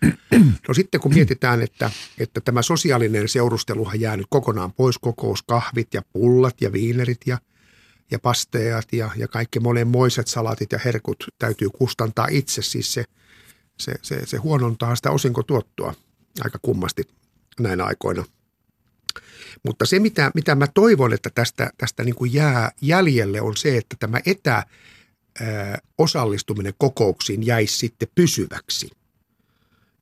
No 0.68 0.74
sitten 0.74 1.00
kun 1.00 1.14
mietitään, 1.14 1.62
että, 1.62 1.90
että 2.18 2.40
tämä 2.40 2.62
sosiaalinen 2.62 3.28
seurusteluhan 3.28 4.00
jää 4.00 4.16
nyt 4.16 4.26
kokonaan 4.30 4.72
pois, 4.72 4.98
kokous, 4.98 5.42
kahvit 5.42 5.94
ja 5.94 6.02
pullat 6.12 6.60
ja 6.60 6.72
viinerit 6.72 7.20
ja, 7.26 7.38
ja 8.10 8.18
pasteat 8.18 8.92
ja, 8.92 9.10
ja 9.16 9.28
kaikki 9.28 9.60
monenmoiset 9.60 10.28
salatit 10.28 10.72
ja 10.72 10.78
herkut 10.84 11.24
täytyy 11.38 11.68
kustantaa 11.70 12.26
itse. 12.30 12.62
Siis 12.62 12.94
se, 12.94 13.04
se, 13.78 13.94
se, 14.02 14.26
se 14.26 14.36
huonontaa 14.36 14.96
sitä 14.96 15.10
osinkotuottoa 15.10 15.94
aika 16.44 16.58
kummasti 16.62 17.02
näinä 17.60 17.84
aikoina– 17.84 18.24
mutta 19.62 19.86
se, 19.86 19.98
mitä, 19.98 20.30
mitä 20.34 20.54
mä 20.54 20.66
toivon, 20.66 21.12
että 21.12 21.30
tästä, 21.34 21.70
tästä 21.78 22.04
niin 22.04 22.14
kuin 22.14 22.34
jää 22.34 22.72
jäljelle, 22.80 23.40
on 23.40 23.56
se, 23.56 23.76
että 23.76 23.96
tämä 24.00 24.20
etä 24.26 24.66
osallistuminen 25.98 26.74
kokouksiin 26.78 27.46
jäisi 27.46 27.78
sitten 27.78 28.08
pysyväksi. 28.14 28.90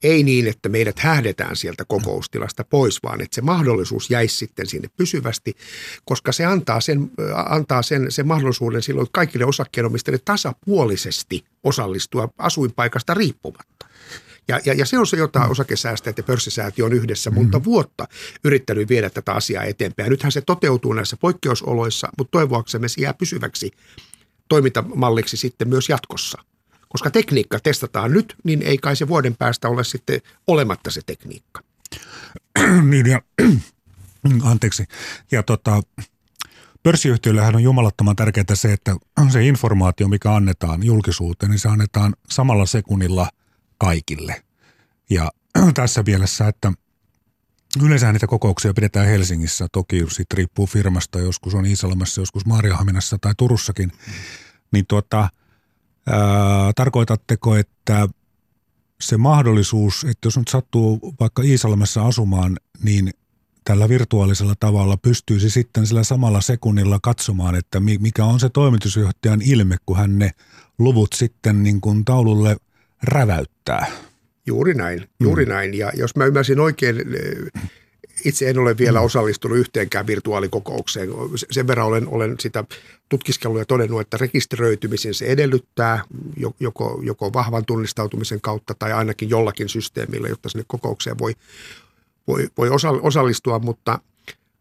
Ei 0.03 0.23
niin, 0.23 0.47
että 0.47 0.69
meidät 0.69 0.99
hähdetään 0.99 1.57
sieltä 1.57 1.85
kokoustilasta 1.85 2.65
pois, 2.65 3.03
vaan 3.03 3.21
että 3.21 3.35
se 3.35 3.41
mahdollisuus 3.41 4.11
jäisi 4.11 4.37
sitten 4.37 4.67
sinne 4.67 4.89
pysyvästi, 4.97 5.57
koska 6.05 6.33
se 6.33 6.45
antaa 6.45 6.81
sen, 6.81 7.11
antaa 7.35 7.83
sen, 7.83 8.13
sen 8.13 8.27
mahdollisuuden 8.27 8.83
silloin 8.83 9.09
kaikille 9.13 9.45
osakkeenomistajille 9.45 10.23
tasapuolisesti 10.25 11.45
osallistua 11.65 12.29
asuinpaikasta 12.39 13.15
riippumatta. 13.15 13.80
Ja, 14.51 14.61
ja, 14.65 14.75
ja 14.75 14.87
se 14.87 14.99
on 14.99 15.07
se, 15.07 15.17
jota 15.17 15.39
mm. 15.39 15.51
osakesäästäjät 15.51 16.17
ja 16.19 16.23
pörssisäätiö 16.23 16.85
on 16.85 16.93
yhdessä 16.93 17.31
monta 17.31 17.59
mm. 17.59 17.65
vuotta 17.65 18.09
yrittänyt 18.45 18.89
viedä 18.89 19.11
tätä 19.11 19.33
asiaa 19.33 19.65
eteenpäin. 19.65 20.07
Ja 20.07 20.11
nythän 20.11 20.33
se 20.33 20.41
toteutuu 20.41 20.93
näissä 20.93 21.17
poikkeusoloissa, 21.17 22.09
mutta 22.19 22.31
toivoaksemme 22.31 22.89
se 22.89 23.01
jää 23.01 23.15
pysyväksi 23.15 23.71
toimintamalliksi 24.49 25.37
sitten 25.37 25.69
myös 25.69 25.89
jatkossa. 25.89 26.39
Koska 26.89 27.11
tekniikka 27.11 27.61
testataan 27.61 28.13
nyt, 28.13 28.37
niin 28.45 28.63
ei 28.63 28.79
kai 28.79 28.97
se 28.97 29.09
vuoden 29.09 29.37
päästä 29.37 29.69
ole 29.69 29.85
sitten 29.85 30.21
olematta 30.47 30.91
se 30.91 31.01
tekniikka. 31.07 31.63
niin 32.91 33.07
ja, 33.07 33.23
anteeksi. 34.51 34.85
Ja 35.33 35.43
tota, 35.43 35.83
pörssiyhtiöillähän 36.83 37.57
on 37.57 37.63
jumalattoman 37.63 38.17
tärkeää 38.17 38.55
se, 38.55 38.73
että 38.73 38.97
se 39.33 39.45
informaatio, 39.45 40.09
mikä 40.09 40.35
annetaan 40.35 40.83
julkisuuteen, 40.83 41.51
niin 41.51 41.59
se 41.59 41.69
annetaan 41.69 42.15
samalla 42.31 42.67
sekunnilla– 42.67 43.29
kaikille. 43.81 44.43
Ja 45.11 45.31
tässä 45.75 46.03
mielessä, 46.07 46.49
että 46.49 46.73
yleensä 47.83 48.13
niitä 48.13 48.27
kokouksia 48.27 48.75
pidetään 48.75 49.07
Helsingissä, 49.07 49.67
toki 49.73 50.05
sitten 50.09 50.37
riippuu 50.37 50.67
firmasta, 50.67 51.19
joskus 51.19 51.55
on 51.55 51.67
Iisalmassa, 51.67 52.21
joskus 52.21 52.47
Maariahaminassa 52.47 53.19
tai 53.21 53.33
Turussakin, 53.37 53.93
mm. 54.07 54.13
niin 54.73 54.87
tuota, 54.87 55.19
ää, 56.07 56.73
tarkoitatteko, 56.77 57.57
että 57.57 58.09
se 59.01 59.17
mahdollisuus, 59.17 60.05
että 60.05 60.27
jos 60.27 60.39
nyt 60.39 60.49
sattuu 60.49 61.15
vaikka 61.21 61.43
Iisalmessa 61.43 62.07
asumaan, 62.07 62.57
niin 62.83 63.11
tällä 63.65 63.89
virtuaalisella 63.89 64.55
tavalla 64.61 64.97
pystyisi 64.97 65.51
sitten 65.51 65.87
sillä 65.87 66.05
samalla 66.05 66.41
sekunnilla 66.41 66.99
katsomaan, 67.03 67.55
että 67.55 67.81
mikä 67.81 68.25
on 68.25 68.41
se 68.41 68.49
toimitusjohtajan 68.49 69.43
ilme, 69.43 69.77
kun 69.87 69.97
hän 69.97 70.19
ne 70.19 70.31
luvut 70.79 71.13
sitten 71.13 71.63
niin 71.63 71.81
kuin 71.81 72.05
taululle– 72.05 72.57
räväyttää. 73.03 73.60
Juuri 74.47 74.75
näin, 74.75 75.09
juuri 75.21 75.45
mm. 75.45 75.49
näin. 75.49 75.75
Ja 75.75 75.93
jos 75.95 76.17
mä 76.17 76.25
ymmärsin 76.25 76.61
oikein, 76.61 76.97
eh, 76.99 77.63
itse 78.25 78.51
en 78.51 78.59
ole 78.59 78.79
vielä 78.79 78.99
mm. 78.99 79.05
osallistunut 79.05 79.59
yhteenkään 79.59 80.07
virtuaalikokoukseen. 80.07 81.09
Sen 81.51 81.67
verran 81.67 81.87
olen, 81.87 82.09
olen 82.09 82.35
sitä 82.41 82.65
tutkiskellut 83.09 83.59
ja 83.59 83.65
todennut, 83.65 84.01
että 84.01 84.17
rekisteröitymisen 84.17 85.15
se 85.15 85.27
edellyttää 85.27 86.05
joko, 86.61 87.01
joko 87.03 87.33
vahvan 87.33 87.65
tunnistautumisen 87.65 88.41
kautta 88.41 88.75
tai 88.79 88.93
ainakin 88.93 89.31
jollakin 89.31 89.69
systeemillä, 89.69 90.29
jotta 90.29 90.49
sinne 90.49 90.65
kokoukseen 90.67 91.19
voi, 91.19 91.35
voi, 92.27 92.49
voi 92.59 92.71
osallistua, 93.03 93.59
mutta, 93.59 93.99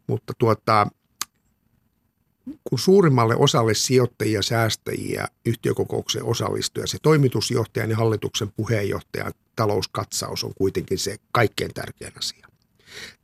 mutta 0.06 0.32
tuota, 0.38 0.86
kun 2.64 2.78
suurimmalle 2.78 3.36
osalle 3.36 3.74
sijoittajia, 3.74 4.42
säästäjiä, 4.42 5.28
yhtiökokoukseen 5.46 6.24
osallistuja, 6.24 6.86
se 6.86 6.98
toimitusjohtajan 7.02 7.90
ja 7.90 7.96
hallituksen 7.96 8.52
puheenjohtajan 8.56 9.32
talouskatsaus 9.56 10.44
on 10.44 10.52
kuitenkin 10.54 10.98
se 10.98 11.16
kaikkein 11.32 11.74
tärkein 11.74 12.12
asia. 12.18 12.50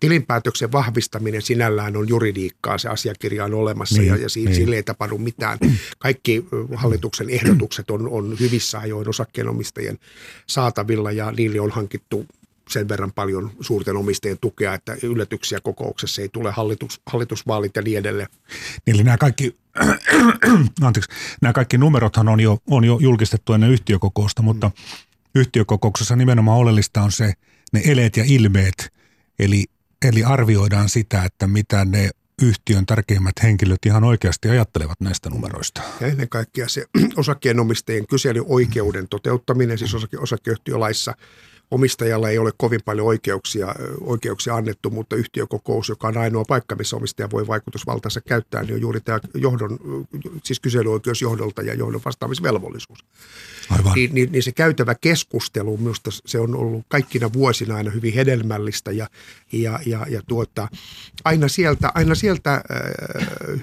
Tilinpäätöksen 0.01 0.73
vahvistaminen 0.73 1.43
sinällään 1.43 1.97
on 1.97 2.09
juridiikkaa, 2.09 2.79
se 2.79 2.89
asiakirja 2.89 3.45
on 3.45 3.55
olemassa 3.55 3.99
niin, 3.99 4.09
ja, 4.09 4.17
ja 4.17 4.27
niin. 4.35 4.55
sille 4.55 4.77
ei 4.77 4.83
tapahdu 4.83 5.19
mitään. 5.19 5.59
Kaikki 5.99 6.45
hallituksen 6.75 7.31
ehdotukset 7.31 7.91
on, 7.91 8.09
on 8.09 8.37
hyvissä 8.41 8.79
ajoin 8.79 9.09
osakkeenomistajien 9.09 9.99
saatavilla 10.47 11.12
ja 11.12 11.33
niille 11.33 11.61
on 11.61 11.71
hankittu 11.71 12.27
sen 12.71 12.89
verran 12.89 13.12
paljon 13.12 13.51
suurten 13.61 13.97
omistajien 13.97 14.39
tukea, 14.41 14.75
että 14.75 14.97
yllätyksiä 15.03 15.59
kokouksessa 15.62 16.23
ei 16.23 16.29
tule 16.29 16.51
hallitus, 16.51 17.01
hallitusvaalit 17.07 17.77
ja 17.77 17.83
niin 17.83 17.99
edelleen. 17.99 18.29
Niin, 18.87 18.95
eli 18.95 19.05
nämä 19.05 19.19
kaikki, 19.19 19.57
anteeksi, 20.83 21.11
nämä 21.43 21.53
kaikki 21.53 21.79
numerothan 21.79 22.29
on 22.29 22.41
jo, 22.41 22.59
on 22.71 22.85
jo 22.85 22.99
julkistettu 23.01 23.53
ennen 23.53 23.71
yhtiökokousta, 23.71 24.43
mutta 24.43 24.67
mm. 24.69 24.75
yhtiökokouksessa 25.35 26.17
nimenomaan 26.17 26.59
oleellista 26.59 27.03
on 27.03 27.12
se, 27.12 27.33
ne 27.73 27.83
eleet 27.87 28.17
ja 28.17 28.25
ilmeet, 28.27 28.93
eli, 29.39 29.64
eli 30.05 30.25
arvioidaan 30.25 30.89
sitä, 30.89 31.25
että 31.25 31.47
mitä 31.47 31.85
ne 31.85 32.11
yhtiön 32.43 32.87
tärkeimmät 32.87 33.35
henkilöt 33.43 33.87
ihan 33.87 34.05
oikeasti 34.05 34.49
ajattelevat 34.49 35.01
näistä 35.01 35.31
numeroista. 35.31 35.83
Ja 36.01 36.07
ennen 36.07 36.29
kaikkea 36.29 36.69
se 36.69 36.87
osakkeenomistajien 37.17 38.07
kyselyoikeuden 38.07 39.09
toteuttaminen, 39.09 39.79
siis 39.79 39.95
osake, 39.95 40.19
osakeyhtiölaissa– 40.19 41.14
omistajalla 41.71 42.29
ei 42.29 42.39
ole 42.39 42.53
kovin 42.57 42.81
paljon 42.85 43.07
oikeuksia, 43.07 43.75
oikeuksia 44.01 44.55
annettu, 44.55 44.91
mutta 44.91 45.17
yhtiökokous, 45.17 45.89
joka 45.89 46.09
on 46.09 46.17
ainoa 46.17 46.45
paikka, 46.49 46.75
missä 46.75 46.97
omistaja 46.97 47.31
voi 47.31 47.47
vaikutusvaltaansa 47.47 48.21
käyttää, 48.21 48.62
niin 48.62 48.75
on 48.75 48.81
juuri 48.81 49.01
tämä 49.01 49.21
johdon, 49.35 49.79
siis 50.45 50.61
kyselyoikeus 50.61 51.23
johdolta 51.23 51.62
ja 51.62 51.75
johdon 51.75 52.01
vastaamisvelvollisuus. 52.05 52.99
Aivan. 53.71 53.93
Niin, 53.95 54.14
niin, 54.14 54.33
niin 54.33 54.43
se 54.43 54.53
käytävä 54.53 54.95
keskustelu, 54.95 55.77
minusta 55.77 56.11
se 56.27 56.41
on 56.41 56.57
ollut 56.57 56.85
kaikkina 56.89 57.33
vuosina 57.33 57.77
aina 57.77 57.91
hyvin 57.91 58.14
hedelmällistä 58.14 58.93
ja, 58.93 59.09
ja, 59.53 59.81
ja, 59.87 60.07
ja 60.09 60.23
tuota, 60.29 60.69
aina 61.25 61.49
sieltä, 61.49 61.93
aina 61.95 62.14
sieltä 62.14 62.55
äh, 62.55 62.62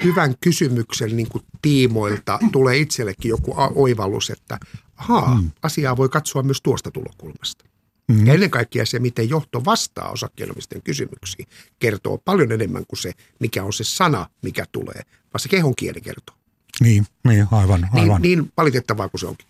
hyvän 0.04 0.36
kysymyksen 0.42 1.18
niin 1.18 1.30
kuin 1.30 1.44
tiimoilta 1.62 2.40
tulee 2.52 2.78
itsellekin 2.78 3.30
joku 3.30 3.56
oivallus, 3.76 4.30
että 4.30 4.60
haa, 4.96 5.36
hmm. 5.36 5.52
asiaa 5.64 5.98
voi 5.98 6.10
katsoa 6.10 6.44
myös 6.44 6.62
tuosta 6.62 6.92
tulokulmasta. 6.92 7.73
Mm. 8.08 8.28
Ja 8.28 8.34
ennen 8.34 8.50
kaikkea 8.50 8.86
se, 8.86 9.00
miten 9.00 9.30
johto 9.30 9.66
vastaa 9.66 10.12
osakkeenomistajien 10.12 10.84
kysymyksiin, 10.84 11.48
kertoo 11.80 12.18
paljon 12.18 12.52
enemmän 12.52 12.86
kuin 12.88 13.00
se, 13.00 13.12
mikä 13.40 13.64
on 13.64 13.74
se 13.74 13.84
sana, 13.84 14.30
mikä 14.42 14.66
tulee, 14.72 15.02
vaan 15.34 15.40
se 15.40 15.50
kehon 15.50 15.76
kieli 15.76 16.02
kertoo. 16.02 16.36
Niin, 16.80 17.06
niin 17.24 17.48
aivan, 17.52 17.82
niin, 17.82 18.02
aivan. 18.02 18.22
Niin, 18.22 18.40
niin 18.40 18.52
valitettavaa 18.58 19.10
kuin 19.10 19.22
se 19.22 19.28
onkin. 19.28 19.48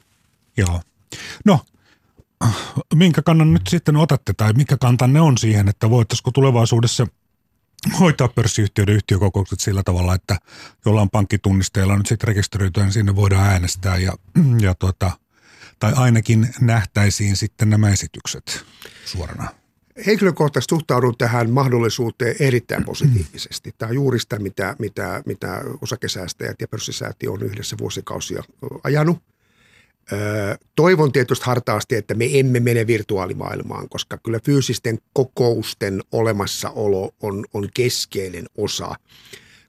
Joo. 0.58 0.82
No, 1.46 1.60
minkä 2.96 3.22
kannan 3.22 3.54
nyt 3.54 3.68
sitten 3.68 3.96
otatte 3.96 4.34
tai 4.34 4.54
mikä 4.54 4.78
kantanne 4.78 5.22
on 5.22 5.38
siihen, 5.38 5.70
että 5.70 5.90
voitaisiko 5.90 6.32
tulevaisuudessa 6.32 7.08
hoitaa 8.00 8.28
pörssiyhtiöiden 8.28 8.96
yhtiökokoukset 8.96 9.60
sillä 9.60 9.84
tavalla, 9.84 10.16
että 10.16 10.38
jollain 10.86 11.10
pankkitunnisteella 11.10 11.98
nyt 11.98 12.08
sitten 12.08 12.28
rekisteröityä, 12.28 12.84
niin 12.84 12.94
sinne 12.94 13.16
voidaan 13.16 13.48
äänestää 13.48 13.98
ja, 13.98 14.14
ja 14.60 14.76
tuota, 14.76 15.12
tai 15.80 15.94
ainakin 15.96 16.50
nähtäisiin 16.62 17.36
sitten 17.36 17.70
nämä 17.70 17.90
esitykset 17.90 18.66
suorana? 19.06 19.50
Henkilökohtaisesti 20.06 20.70
suhtaudun 20.70 21.18
tähän 21.18 21.50
mahdollisuuteen 21.50 22.36
erittäin 22.40 22.86
positiivisesti. 22.86 23.76
Tämä 23.78 23.90
on 23.90 23.96
juuri 23.96 24.20
sitä, 24.20 24.40
mitä, 24.40 24.76
mitä, 24.80 25.24
mitä 25.26 25.62
osakesäästäjät 25.82 26.62
ja 26.62 26.68
pörssisäätiö 26.68 27.32
on 27.32 27.44
yhdessä 27.44 27.76
vuosikausia 27.80 28.44
ajanut. 28.84 29.24
Toivon 30.76 31.12
tietysti 31.12 31.46
hartaasti, 31.46 31.96
että 31.96 32.14
me 32.14 32.40
emme 32.40 32.60
mene 32.60 32.88
virtuaalimaailmaan, 32.88 33.90
koska 33.90 34.18
kyllä 34.18 34.40
fyysisten 34.46 35.00
kokousten 35.14 36.02
olemassaolo 36.12 37.16
on, 37.22 37.46
on 37.54 37.70
keskeinen 37.74 38.46
osa 38.58 38.96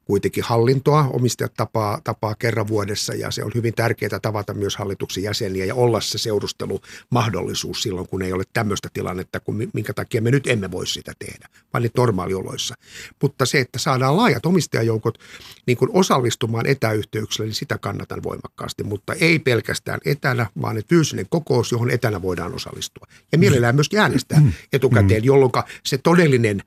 kuitenkin 0.05 0.45
hallintoa. 0.45 1.09
Omistajat 1.13 1.55
tapaa, 1.57 2.01
tapaa 2.05 2.35
kerran 2.35 2.69
vuodessa 2.69 3.15
ja 3.15 3.31
se 3.31 3.45
on 3.45 3.51
hyvin 3.55 3.75
tärkeää 3.75 4.21
tavata 4.23 4.55
myös 4.55 4.77
hallituksen 4.77 5.23
jäseniä 5.23 5.65
ja 5.65 5.75
olla 5.75 6.01
se 6.01 6.19
seurustelumahdollisuus 6.19 7.83
silloin, 7.83 8.09
kun 8.09 8.23
ei 8.23 8.33
ole 8.33 8.45
tämmöistä 8.53 8.89
tilannetta, 8.93 9.41
kun 9.41 9.69
minkä 9.73 9.95
takia 9.95 10.23
me 10.23 10.31
nyt 10.31 10.47
emme 10.47 10.71
voi 10.71 10.87
sitä 10.87 11.13
tehdä, 11.19 11.49
vaan 11.73 11.83
nyt 11.83 11.93
normaalioloissa. 11.97 12.75
Mutta 13.23 13.47
se, 13.47 13.61
että 13.61 13.79
saadaan 13.79 14.17
laajat 14.17 14.47
omistajajoukot 14.47 15.19
niin 15.67 15.77
kuin 15.77 15.91
osallistumaan 15.93 16.67
etäyhteyksillä, 16.67 17.47
niin 17.47 17.55
sitä 17.55 17.79
kannatan 17.79 18.23
voimakkaasti, 18.23 18.85
mutta 18.85 19.15
ei 19.15 19.39
pelkästään 19.39 20.01
etänä, 20.05 20.47
vaan 20.63 20.79
että 20.79 20.89
fyysinen 20.89 21.27
kokous, 21.29 21.73
johon 21.73 21.91
etänä 21.91 22.23
voidaan 22.23 22.55
osallistua. 22.55 23.07
Ja 23.33 23.39
mielellään 23.39 23.75
myöskin 23.75 23.99
äänestää 23.99 24.41
mm. 24.41 24.53
etukäteen, 24.73 25.23
mm. 25.23 25.27
jolloin 25.27 25.53
se 25.85 25.99
todellinen 25.99 26.63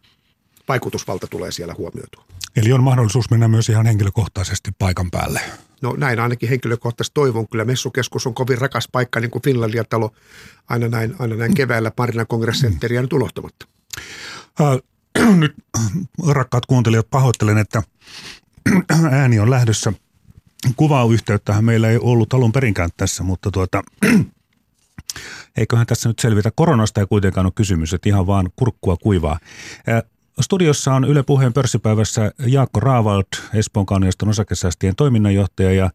vaikutusvalta 0.68 1.28
tulee 1.28 1.52
siellä 1.52 1.76
huomioitua. 1.78 2.26
Eli 2.56 2.74
on 2.74 2.84
mahdollisuus 2.84 3.30
mennä 3.30 3.48
myös 3.48 3.70
ihan 3.70 3.86
henkilökohtaisesti 3.86 4.72
paikan 4.80 5.12
päälle. 5.12 5.42
No 5.82 5.96
näin 5.98 6.20
ainakin 6.20 6.50
henkilökohtaisesti 6.50 7.14
toivon. 7.14 7.48
Kyllä 7.48 7.66
messukeskus 7.66 8.28
on 8.28 8.34
kovin 8.34 8.58
rakas 8.58 8.88
paikka, 8.92 9.20
niin 9.20 9.32
kuin 9.32 9.42
Finlandia 9.42 9.84
talo 9.84 10.12
aina 10.70 10.88
näin, 10.88 11.16
aina 11.20 11.36
näin 11.36 11.54
keväällä 11.54 11.92
Marina 11.98 12.26
Congress-centeriä 12.26 13.02
nyt 13.02 13.14
unohtamatta. 13.14 13.68
Äh, 14.62 15.36
nyt 15.40 15.56
rakkaat 16.28 16.66
kuuntelijat, 16.66 17.10
pahoittelen, 17.10 17.58
että 17.58 17.84
ääni 19.12 19.40
on 19.40 19.50
lähdössä. 19.50 19.94
Kuvauyhteyttähän 20.76 21.66
meillä 21.66 21.90
ei 21.90 21.98
ollut 22.02 22.34
alun 22.34 22.52
perinkään 22.52 22.90
tässä, 22.98 23.24
mutta 23.24 23.52
tuota, 23.52 23.84
eiköhän 25.58 25.88
tässä 25.88 26.10
nyt 26.10 26.20
selvitä. 26.20 26.52
Koronasta 26.56 27.02
ei 27.02 27.08
kuitenkaan 27.08 27.46
ole 27.46 27.54
kysymys, 27.56 27.94
että 27.94 28.10
ihan 28.10 28.28
vaan 28.28 28.50
kurkkua 28.56 28.98
kuivaa. 28.98 29.40
Studiossa 30.42 30.94
on 30.94 31.06
Yle 31.06 31.24
Puheen 31.24 31.54
pörssipäivässä 31.54 32.32
Jaakko 32.46 32.80
Raavald, 32.80 33.24
Espoon 33.54 33.86
kauniiston 33.86 34.30
osakesäästien 34.30 34.96
toiminnanjohtaja 34.96 35.74
ja 35.74 35.90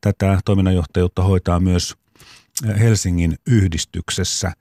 tätä 0.00 0.40
toiminnanjohtajuutta 0.44 1.22
hoitaa 1.22 1.60
myös 1.60 1.96
Helsingin 2.78 3.38
yhdistyksessä. 3.46 4.52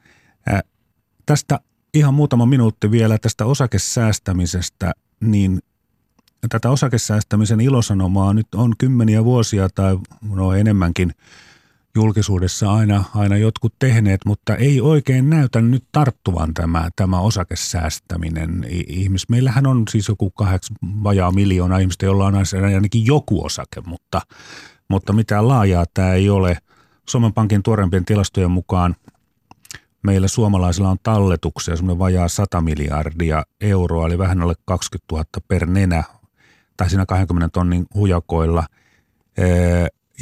Tästä 1.26 1.60
ihan 1.94 2.14
muutama 2.14 2.46
minuutti 2.46 2.92
vielä 2.92 3.18
tästä 3.18 3.46
osakesäästämisestä, 3.46 4.92
niin 5.20 5.60
tätä 6.50 6.70
osakesäästämisen 6.70 7.62
ilosanomaa 7.62 8.34
nyt 8.34 8.56
on 8.56 8.74
kymmeniä 8.78 9.24
vuosia 9.24 9.70
tai 9.76 9.98
no 10.22 10.54
enemmänkin– 10.54 11.12
julkisuudessa 11.96 12.74
aina, 12.74 13.04
aina 13.16 13.38
jotkut 13.38 13.74
tehneet, 13.80 14.22
mutta 14.26 14.56
ei 14.56 14.82
oikein 14.82 15.30
näytä 15.30 15.62
nyt 15.62 15.84
tarttuvan 15.92 16.54
tämä, 16.54 16.90
tämä 16.96 17.20
osakesäästäminen. 17.20 18.66
Ihmis, 18.88 19.30
meillähän 19.30 19.68
on 19.68 19.84
siis 19.90 20.08
joku 20.08 20.30
kahdeksan 20.30 20.78
vajaa 20.84 21.32
miljoonaa 21.32 21.80
ihmistä, 21.80 22.06
jolla 22.06 22.26
on 22.26 22.36
ainakin 22.74 23.06
joku 23.06 23.46
osake, 23.46 23.82
mutta, 23.86 24.22
mutta 24.88 25.14
mitään 25.14 25.48
laajaa 25.48 25.86
tämä 25.94 26.14
ei 26.14 26.30
ole. 26.30 26.58
Suomen 27.10 27.34
Pankin 27.34 27.64
tuorempien 27.64 28.06
tilastojen 28.06 28.52
mukaan 28.52 28.96
meillä 30.04 30.28
suomalaisilla 30.28 30.90
on 30.90 30.98
talletuksia 31.04 31.76
semmoinen 31.76 32.00
vajaa 32.00 32.28
100 32.28 32.62
miljardia 32.62 33.44
euroa, 33.62 34.08
eli 34.08 34.18
vähän 34.18 34.42
alle 34.42 34.54
20 34.66 35.16
000 35.16 35.26
per 35.48 35.66
nenä, 35.66 36.04
tai 36.78 36.90
siinä 36.90 37.06
20 37.06 37.50
tonnin 37.54 37.86
hujakoilla– 37.96 38.64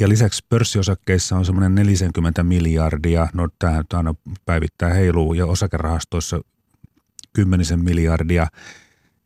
ja 0.00 0.08
lisäksi 0.08 0.44
pörssiosakkeissa 0.48 1.36
on 1.36 1.44
semmoinen 1.44 1.74
40 1.74 2.42
miljardia, 2.42 3.28
no 3.32 3.48
tämä 3.58 3.82
aina 3.92 4.14
päivittää 4.44 4.94
heiluu, 4.94 5.34
ja 5.34 5.46
osakerahastoissa 5.46 6.40
kymmenisen 7.32 7.84
miljardia. 7.84 8.46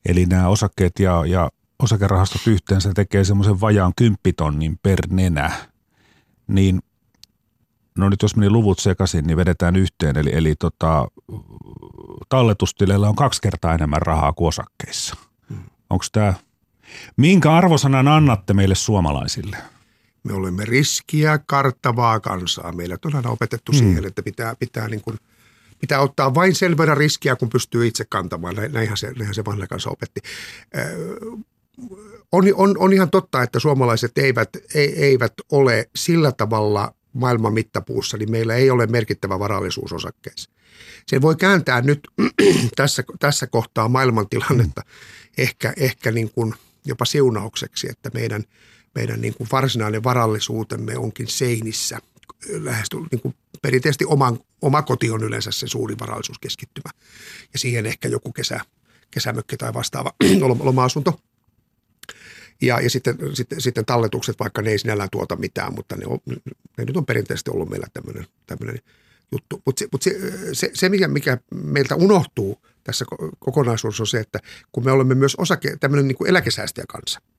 Eli 0.08 0.26
nämä 0.26 0.48
osakkeet 0.48 0.98
ja, 0.98 1.26
ja 1.26 1.50
osakerahastot 1.78 2.46
yhteensä 2.46 2.92
tekee 2.94 3.24
semmoisen 3.24 3.60
vajaan 3.60 3.92
kymppitonnin 3.96 4.78
per 4.82 5.00
nenä. 5.10 5.50
Niin, 6.46 6.80
no 7.98 8.08
nyt 8.08 8.22
jos 8.22 8.36
meni 8.36 8.50
luvut 8.50 8.78
sekaisin, 8.78 9.26
niin 9.26 9.36
vedetään 9.36 9.76
yhteen. 9.76 10.18
Eli, 10.18 10.30
eli 10.34 10.54
tota, 10.56 11.08
talletustileillä 12.28 13.08
on 13.08 13.16
kaksi 13.16 13.42
kertaa 13.42 13.74
enemmän 13.74 14.02
rahaa 14.02 14.32
kuin 14.32 14.48
osakkeissa. 14.48 15.16
Hmm. 15.48 15.62
Onko 15.90 16.04
tämä, 16.12 16.34
minkä 17.16 17.52
arvosanan 17.52 18.08
annatte 18.08 18.54
meille 18.54 18.74
suomalaisille– 18.74 19.56
me 20.28 20.34
olemme 20.34 20.64
riskiä 20.64 21.38
karttavaa 21.46 22.20
kansaa. 22.20 22.72
Meillä 22.72 22.96
on 23.04 23.16
aina 23.16 23.30
opetettu 23.30 23.72
mm. 23.72 23.78
siihen, 23.78 24.04
että 24.04 24.22
pitää, 24.22 24.54
pitää, 24.58 24.88
niin 24.88 25.00
kuin, 25.00 25.16
pitää 25.80 26.00
ottaa 26.00 26.34
vain 26.34 26.54
sen 26.54 26.78
verran 26.78 26.96
riskiä, 26.96 27.36
kun 27.36 27.48
pystyy 27.48 27.86
itse 27.86 28.04
kantamaan. 28.08 28.56
Näinhän 28.68 28.96
se, 28.96 29.06
näinhän 29.06 29.34
se 29.34 29.44
vanha 29.44 29.66
kansa 29.66 29.90
opetti. 29.90 30.20
on, 32.32 32.44
on, 32.54 32.78
on 32.78 32.92
ihan 32.92 33.10
totta, 33.10 33.42
että 33.42 33.58
suomalaiset 33.58 34.18
eivät, 34.18 34.48
ei, 34.74 35.04
eivät 35.04 35.32
ole 35.52 35.90
sillä 35.96 36.32
tavalla 36.32 36.94
maailman 37.12 37.52
mittapuussa, 37.52 38.16
niin 38.16 38.30
meillä 38.30 38.54
ei 38.54 38.70
ole 38.70 38.86
merkittävä 38.86 39.38
varallisuus 39.38 39.92
osakkeissa. 39.92 40.50
Se 41.06 41.22
voi 41.22 41.36
kääntää 41.36 41.80
nyt 41.80 42.00
tässä, 42.76 43.04
tässä 43.20 43.46
kohtaa 43.46 43.88
maailmantilannetta 43.88 44.80
mm. 44.80 44.88
ehkä, 45.38 45.72
ehkä 45.76 46.12
niin 46.12 46.30
kuin 46.30 46.54
jopa 46.84 47.04
siunaukseksi, 47.04 47.88
että 47.90 48.10
meidän– 48.14 48.44
meidän 48.98 49.20
niin 49.20 49.34
kuin 49.34 49.48
varsinainen 49.52 50.04
varallisuutemme 50.04 50.98
onkin 50.98 51.28
seinissä. 51.28 51.98
Lähes 52.48 52.88
niin 53.12 53.20
kuin 53.20 53.34
perinteisesti 53.62 54.04
oman, 54.04 54.38
oma 54.62 54.82
koti 54.82 55.10
on 55.10 55.24
yleensä 55.24 55.50
se 55.50 55.66
suuri 55.66 55.94
varallisuuskeskittymä. 56.00 56.90
Ja 57.52 57.58
siihen 57.58 57.86
ehkä 57.86 58.08
joku 58.08 58.32
kesä, 58.32 58.60
kesämökki 59.10 59.56
tai 59.56 59.74
vastaava 59.74 60.12
loma-asunto. 60.68 61.20
Ja, 62.60 62.80
ja 62.80 62.90
sitten, 62.90 63.16
sitten, 63.34 63.60
sitten 63.60 63.84
talletukset, 63.84 64.38
vaikka 64.38 64.62
ne 64.62 64.70
ei 64.70 64.78
sinällään 64.78 65.10
tuota 65.12 65.36
mitään, 65.36 65.74
mutta 65.74 65.96
ne, 65.96 66.06
on, 66.06 66.18
ne 66.78 66.84
nyt 66.84 66.96
on 66.96 67.06
perinteisesti 67.06 67.50
ollut 67.50 67.70
meillä 67.70 67.86
tämmöinen, 67.92 68.26
tämmöinen 68.46 68.80
juttu. 69.32 69.62
Mutta 69.66 69.78
se, 69.78 69.88
mut 69.92 70.02
se, 70.02 70.10
se, 70.52 70.70
se 70.74 70.88
mikä, 70.88 71.08
mikä 71.08 71.38
meiltä 71.54 71.94
unohtuu 71.94 72.62
tässä 72.84 73.04
kokonaisuudessa 73.38 74.02
on 74.02 74.06
se, 74.06 74.20
että 74.20 74.38
kun 74.72 74.84
me 74.84 74.92
olemme 74.92 75.14
myös 75.14 75.36
osake, 75.36 75.76
tämmöinen 75.80 76.08
niin 76.08 76.16
kuin 76.16 76.30
eläkesäästäjäkansa– 76.30 77.20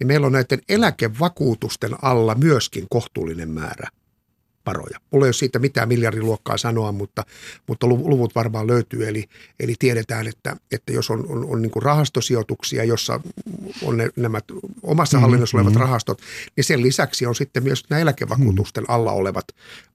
niin 0.00 0.06
meillä 0.06 0.26
on 0.26 0.32
näiden 0.32 0.60
eläkevakuutusten 0.68 1.90
alla 2.02 2.34
myöskin 2.34 2.86
kohtuullinen 2.90 3.50
määrä 3.50 3.88
varoja. 4.66 4.98
Mulla 5.10 5.26
ei 5.26 5.28
ole 5.28 5.32
siitä 5.32 5.58
mitään 5.58 5.88
miljardiluokkaa 5.88 6.56
sanoa, 6.56 6.92
mutta, 6.92 7.24
mutta 7.66 7.86
luvut 7.86 8.34
varmaan 8.34 8.66
löytyy. 8.66 9.08
Eli, 9.08 9.24
eli 9.60 9.74
tiedetään, 9.78 10.26
että, 10.26 10.56
että 10.72 10.92
jos 10.92 11.10
on, 11.10 11.26
on, 11.28 11.44
on 11.44 11.62
niin 11.62 11.70
kuin 11.70 11.82
rahastosijoituksia, 11.82 12.84
jossa 12.84 13.20
on 13.82 13.96
ne, 13.96 14.10
nämä 14.16 14.40
omassa 14.82 15.16
mm-hmm. 15.16 15.22
hallinnossa 15.22 15.56
olevat 15.56 15.72
mm-hmm. 15.72 15.80
rahastot, 15.80 16.22
niin 16.56 16.64
sen 16.64 16.82
lisäksi 16.82 17.26
on 17.26 17.34
sitten 17.34 17.62
myös 17.62 17.84
nämä 17.90 18.00
eläkevakuutusten 18.00 18.82
mm-hmm. 18.82 18.94
alla 18.94 19.12
olevat, 19.12 19.44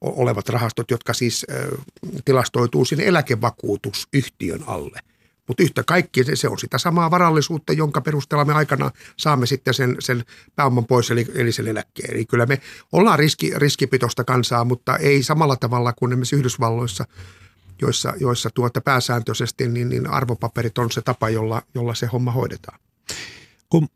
olevat 0.01 0.49
rahastot, 0.49 0.91
jotka 0.91 1.13
siis 1.13 1.45
äh, 1.51 1.85
tilastoituu 2.25 2.85
sinne 2.85 3.05
eläkevakuutusyhtiön 3.05 4.63
alle– 4.67 4.99
mutta 5.47 5.63
yhtä 5.63 5.83
kaikki 5.83 6.23
se, 6.23 6.35
se 6.35 6.47
on 6.47 6.59
sitä 6.59 6.77
samaa 6.77 7.11
varallisuutta, 7.11 7.73
jonka 7.73 8.01
perusteella 8.01 8.45
me 8.45 8.53
aikana 8.53 8.91
saamme 9.17 9.45
sitten 9.45 9.73
sen, 9.73 9.95
sen 9.99 10.25
pääoman 10.55 10.85
pois, 10.85 11.11
eli, 11.11 11.25
eli 11.35 11.51
sen 11.51 11.67
eläkkeen. 11.67 12.13
Eli 12.13 12.25
kyllä 12.25 12.45
me 12.45 12.61
ollaan 12.91 13.19
riski, 13.19 13.51
riskipitoista 13.55 14.23
kansaa, 14.23 14.65
mutta 14.65 14.97
ei 14.97 15.23
samalla 15.23 15.55
tavalla 15.55 15.93
kuin 15.93 16.11
esimerkiksi 16.11 16.35
Yhdysvalloissa, 16.35 17.05
joissa, 17.81 18.13
joissa 18.19 18.49
tuota 18.49 18.81
pääsääntöisesti 18.81 19.67
niin, 19.67 19.89
niin 19.89 20.07
arvopaperit 20.07 20.77
on 20.77 20.91
se 20.91 21.01
tapa, 21.01 21.29
jolla, 21.29 21.61
jolla 21.75 21.95
se 21.95 22.05
homma 22.05 22.31
hoidetaan. 22.31 22.79
Kun 23.69 23.87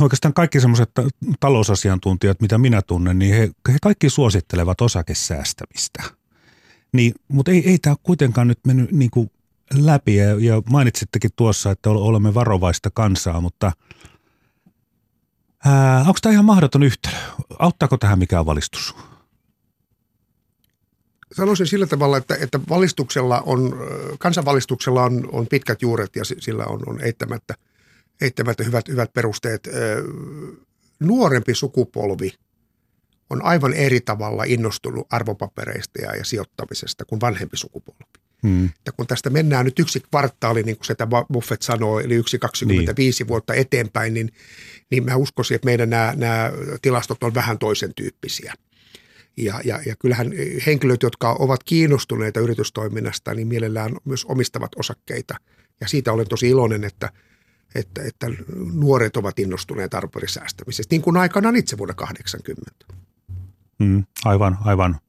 oikeastaan 0.00 0.34
kaikki 0.34 0.60
semmoiset 0.60 0.90
talousasiantuntijat, 1.40 2.40
mitä 2.40 2.58
minä 2.58 2.82
tunnen, 2.82 3.18
niin 3.18 3.34
he, 3.34 3.50
he 3.72 3.78
kaikki 3.82 4.10
suosittelevat 4.10 4.80
osakesäästämistä. 4.80 6.02
Niin, 6.92 7.14
mutta 7.28 7.50
ei, 7.50 7.70
ei 7.70 7.78
tämä 7.78 7.96
kuitenkaan 8.02 8.48
nyt 8.48 8.58
mennyt 8.66 8.92
niin 8.92 9.10
kuin 9.10 9.30
läpi 9.74 10.16
ja, 10.16 10.26
ja 10.38 10.62
mainitsittekin 10.70 11.30
tuossa, 11.36 11.70
että 11.70 11.90
olemme 11.90 12.34
varovaista 12.34 12.90
kansaa, 12.94 13.40
mutta 13.40 13.72
ää, 15.64 15.98
onko 16.00 16.18
tämä 16.22 16.32
ihan 16.32 16.44
mahdoton 16.44 16.82
yhtälö? 16.82 17.16
Auttaako 17.58 17.96
tähän 17.96 18.18
mikään 18.18 18.46
valistus? 18.46 18.94
Sanoisin 21.32 21.66
sillä 21.66 21.86
tavalla, 21.86 22.16
että, 22.16 22.36
että 22.40 22.60
valistuksella 22.68 23.40
on, 23.46 23.74
kansanvalistuksella 24.18 25.02
on, 25.02 25.28
on 25.32 25.46
pitkät 25.46 25.82
juuret 25.82 26.16
ja 26.16 26.24
sillä 26.24 26.64
on, 26.64 26.80
on 26.86 27.00
eittämättä, 27.00 27.54
eittämättä 28.20 28.64
hyvät, 28.64 28.88
hyvät 28.88 29.12
perusteet. 29.12 29.68
Nuorempi 31.00 31.54
sukupolvi 31.54 32.34
on 33.30 33.44
aivan 33.44 33.74
eri 33.74 34.00
tavalla 34.00 34.44
innostunut 34.44 35.06
arvopapereista 35.10 36.02
ja, 36.02 36.16
ja 36.16 36.24
sijoittamisesta 36.24 37.04
kuin 37.04 37.20
vanhempi 37.20 37.56
sukupolvi. 37.56 38.04
Hmm. 38.42 38.70
Ja 38.86 38.92
kun 38.92 39.06
tästä 39.06 39.30
mennään 39.30 39.64
nyt 39.64 39.78
yksi 39.78 40.00
kvartaali, 40.00 40.62
niin 40.62 40.76
kuin 40.76 40.86
se 40.86 40.94
tämä 40.94 41.24
Buffett 41.32 41.62
sanoo, 41.62 42.00
eli 42.00 42.14
yksi 42.14 42.38
25 42.38 43.22
niin. 43.22 43.28
vuotta 43.28 43.54
eteenpäin, 43.54 44.14
niin, 44.14 44.32
niin 44.90 45.04
mä 45.04 45.16
uskoisin, 45.16 45.54
että 45.54 45.66
meidän 45.66 45.90
nämä, 45.90 46.14
nämä 46.16 46.52
tilastot 46.82 47.22
on 47.22 47.34
vähän 47.34 47.58
toisen 47.58 47.94
tyyppisiä. 47.94 48.54
Ja, 49.36 49.60
ja, 49.64 49.80
ja 49.86 49.96
kyllähän 49.96 50.32
henkilöt, 50.66 51.02
jotka 51.02 51.32
ovat 51.38 51.64
kiinnostuneita 51.64 52.40
yritystoiminnasta, 52.40 53.34
niin 53.34 53.48
mielellään 53.48 53.96
myös 54.04 54.24
omistavat 54.24 54.72
osakkeita. 54.76 55.34
Ja 55.80 55.88
siitä 55.88 56.12
olen 56.12 56.28
tosi 56.28 56.48
iloinen, 56.48 56.84
että, 56.84 57.10
että, 57.74 58.02
että 58.02 58.26
nuoret 58.72 59.16
ovat 59.16 59.38
innostuneet 59.38 59.94
arvopaperisäästämisestä, 59.94 60.94
niin 60.94 61.02
kuin 61.02 61.16
aikanaan 61.16 61.56
itse 61.56 61.78
vuonna 61.78 61.94
80. 61.94 62.70
Mm, 63.78 64.04
aivan, 64.24 64.58
aivan. 64.64 65.00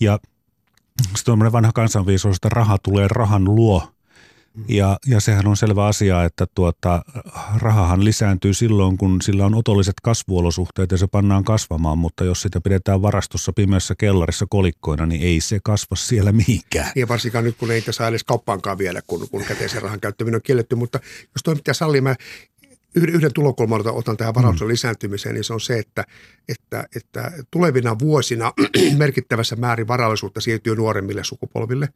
Ja 0.00 0.18
tuommoinen 1.24 1.52
vanha 1.52 1.72
kansanviisuus, 1.74 2.36
että 2.36 2.48
raha 2.48 2.78
tulee 2.82 3.08
rahan 3.08 3.44
luo. 3.44 3.88
Ja, 4.68 4.98
ja 5.06 5.20
sehän 5.20 5.46
on 5.46 5.56
selvä 5.56 5.86
asia, 5.86 6.24
että 6.24 6.46
tuota, 6.54 7.02
rahahan 7.58 8.04
lisääntyy 8.04 8.54
silloin, 8.54 8.98
kun 8.98 9.22
sillä 9.22 9.46
on 9.46 9.54
otolliset 9.54 9.94
kasvuolosuhteet 10.02 10.90
ja 10.90 10.98
se 10.98 11.06
pannaan 11.06 11.44
kasvamaan, 11.44 11.98
mutta 11.98 12.24
jos 12.24 12.42
sitä 12.42 12.60
pidetään 12.60 13.02
varastossa 13.02 13.52
pimeässä 13.52 13.94
kellarissa 13.98 14.46
kolikkoina, 14.50 15.06
niin 15.06 15.22
ei 15.22 15.40
se 15.40 15.60
kasva 15.64 15.96
siellä 15.96 16.32
mihinkään. 16.32 16.92
Ja 16.96 17.08
varsinkaan 17.08 17.44
nyt, 17.44 17.56
kun 17.56 17.70
ei 17.70 17.82
tässä 17.82 18.08
edes 18.08 18.24
kauppaankaan 18.24 18.78
vielä, 18.78 19.02
kun, 19.06 19.28
kun 19.30 19.44
käteisen 19.44 19.82
rahan 19.82 20.00
käyttäminen 20.00 20.38
on 20.38 20.42
kielletty, 20.42 20.76
mutta 20.76 21.00
jos 21.22 21.42
toimittaja 21.44 21.74
sallii, 21.74 22.00
mä 22.00 22.14
yhden, 22.94 23.32
tulokulman 23.32 23.82
otan 23.86 24.16
tähän 24.16 24.34
varauksen 24.34 24.66
mm. 24.66 24.72
lisääntymiseen, 24.72 25.34
niin 25.34 25.44
se 25.44 25.52
on 25.52 25.60
se, 25.60 25.78
että, 25.78 26.04
että, 26.48 26.84
että 26.96 27.32
tulevina 27.50 27.98
vuosina 27.98 28.52
merkittävässä 28.96 29.56
määrin 29.56 29.88
varallisuutta 29.88 30.40
siirtyy 30.40 30.76
nuoremmille 30.76 31.24
sukupolville. 31.24 31.88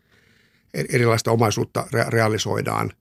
E-, 0.75 0.85
erilaista 0.93 1.31
omaisuutta 1.31 1.87
re- 1.95 2.09
realisoidaan. 2.09 2.93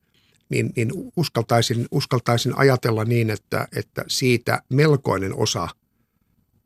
Niin, 0.50 0.74
niin 0.76 0.92
uskaltaisin, 1.16 1.86
uskaltaisin 1.92 2.58
ajatella 2.58 3.06
niin, 3.06 3.30
että, 3.30 3.68
että 3.76 4.04
siitä 4.08 4.62
melkoinen 4.70 5.36
osa 5.36 5.68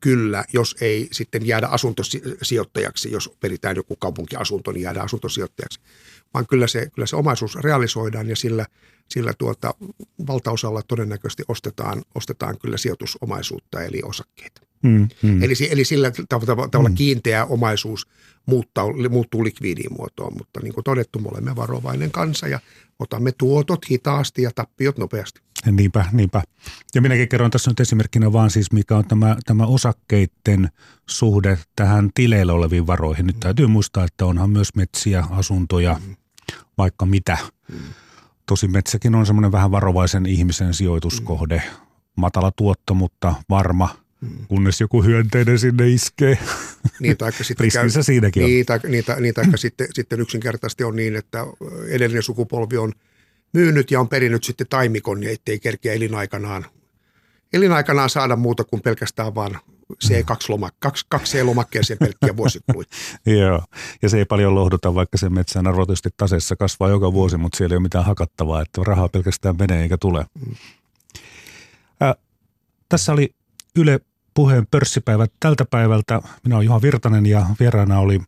kyllä, 0.00 0.44
jos 0.52 0.76
ei 0.80 1.08
sitten 1.12 1.46
jäädä 1.46 1.66
asuntosijoittajaksi, 1.66 3.12
jos 3.12 3.30
peritään 3.40 3.76
joku 3.76 3.96
kaupunkiasunto, 3.96 4.72
niin 4.72 4.82
jäädä 4.82 5.02
asuntosijoittajaksi, 5.02 5.80
vaan 6.34 6.46
kyllä 6.46 6.66
se, 6.66 6.90
kyllä 6.94 7.06
se 7.06 7.16
omaisuus 7.16 7.56
realisoidaan 7.56 8.28
ja 8.28 8.36
sillä– 8.36 8.66
sillä 9.10 9.32
tuota, 9.38 9.74
valtaosalla 10.26 10.82
todennäköisesti 10.82 11.42
ostetaan, 11.48 12.02
ostetaan 12.14 12.58
kyllä 12.58 12.76
sijoitusomaisuutta 12.76 13.82
eli 13.82 14.02
osakkeita. 14.04 14.60
Mm, 14.82 15.08
mm. 15.22 15.42
Eli, 15.42 15.54
eli 15.70 15.84
sillä 15.84 16.12
tavalla 16.28 16.88
mm. 16.88 16.94
kiinteä 16.94 17.44
omaisuus 17.44 18.06
muuttaa, 18.46 18.84
muuttuu 19.08 19.44
likviidiin 19.44 19.92
muotoon, 19.92 20.34
mutta 20.38 20.60
niin 20.62 20.74
kuin 20.74 20.84
todettu, 20.84 21.18
me 21.18 21.28
olemme 21.28 21.56
varovainen 21.56 22.10
kansa 22.10 22.48
ja 22.48 22.60
otamme 22.98 23.32
tuotot 23.38 23.90
hitaasti 23.90 24.42
ja 24.42 24.50
tappiot 24.54 24.98
nopeasti. 24.98 25.40
Niinpä, 25.66 26.04
niinpä. 26.12 26.42
Ja 26.94 27.02
minäkin 27.02 27.28
kerron 27.28 27.50
tässä 27.50 27.70
nyt 27.70 27.80
esimerkkinä 27.80 28.32
vaan 28.32 28.50
siis, 28.50 28.72
mikä 28.72 28.96
on 28.96 29.04
tämä, 29.04 29.36
tämä 29.46 29.66
osakkeiden 29.66 30.68
suhde 31.08 31.58
tähän 31.76 32.10
tileillä 32.14 32.52
oleviin 32.52 32.86
varoihin. 32.86 33.26
Nyt 33.26 33.36
mm. 33.36 33.40
täytyy 33.40 33.66
muistaa, 33.66 34.04
että 34.04 34.26
onhan 34.26 34.50
myös 34.50 34.74
metsiä, 34.74 35.24
asuntoja, 35.30 36.00
mm. 36.06 36.16
vaikka 36.78 37.06
mitä. 37.06 37.38
Mm 37.72 37.78
Tosi 38.48 38.68
metsäkin 38.68 39.14
on 39.14 39.26
semmoinen 39.26 39.52
vähän 39.52 39.70
varovaisen 39.70 40.26
ihmisen 40.26 40.74
sijoituskohde. 40.74 41.62
Matala 42.16 42.52
tuotto, 42.56 42.94
mutta 42.94 43.34
varma, 43.50 43.96
kunnes 44.48 44.80
joku 44.80 45.02
hyönteinen 45.02 45.58
sinne 45.58 45.88
iskee. 45.88 46.38
Niin, 47.00 47.16
taikka 47.16 47.44
sitten 47.44 47.64
Riskinsä 47.64 47.96
käy, 47.96 48.02
siinäkin 48.02 48.44
niin, 48.44 48.62
on. 48.62 48.66
Taikka, 48.66 48.88
niin, 48.88 49.04
niin, 49.20 49.34
taikka 49.34 49.56
sitten, 49.56 49.86
sitten 49.94 50.20
yksinkertaisesti 50.20 50.84
on 50.84 50.96
niin, 50.96 51.16
että 51.16 51.46
edellinen 51.88 52.22
sukupolvi 52.22 52.76
on 52.76 52.92
myynyt 53.52 53.90
ja 53.90 54.00
on 54.00 54.08
perinnyt 54.08 54.44
sitten 54.44 54.66
taimikon, 54.70 55.20
niin 55.20 55.32
ettei 55.32 55.60
kerkeä 55.60 55.92
elinaikanaan, 55.92 56.66
elinaikanaan 57.52 58.10
saada 58.10 58.36
muuta 58.36 58.64
kuin 58.64 58.82
pelkästään 58.82 59.34
vaan 59.34 59.58
C2 60.04 60.70
kaksi, 60.78 61.06
kaksi 61.08 61.38
C-lomakkeeseen 61.38 61.98
pelkkiä 61.98 62.36
vuosikuluja. 62.36 62.88
Joo, 63.40 63.62
ja 64.02 64.08
se 64.08 64.18
ei 64.18 64.24
paljon 64.24 64.54
lohduta, 64.54 64.94
vaikka 64.94 65.18
se 65.18 65.28
metsän 65.28 65.66
arvo 65.66 65.86
tietysti 65.86 66.08
taseessa 66.16 66.56
kasvaa 66.56 66.88
joka 66.88 67.12
vuosi, 67.12 67.36
mutta 67.36 67.56
siellä 67.56 67.72
ei 67.72 67.76
ole 67.76 67.82
mitään 67.82 68.04
hakattavaa, 68.04 68.62
että 68.62 68.80
rahaa 68.84 69.08
pelkästään 69.08 69.56
menee 69.58 69.82
eikä 69.82 69.96
tule. 69.96 70.26
Mm. 70.46 70.54
Äh, 72.02 72.14
tässä 72.88 73.12
oli 73.12 73.34
Yle 73.76 74.00
puheen 74.34 74.66
pörssipäivä 74.70 75.26
tältä 75.40 75.64
päivältä. 75.64 76.22
Minä 76.44 76.56
olen 76.56 76.66
Juha 76.66 76.82
Virtanen 76.82 77.26
ja 77.26 77.46
vieraana 77.60 77.98
oli 77.98 78.20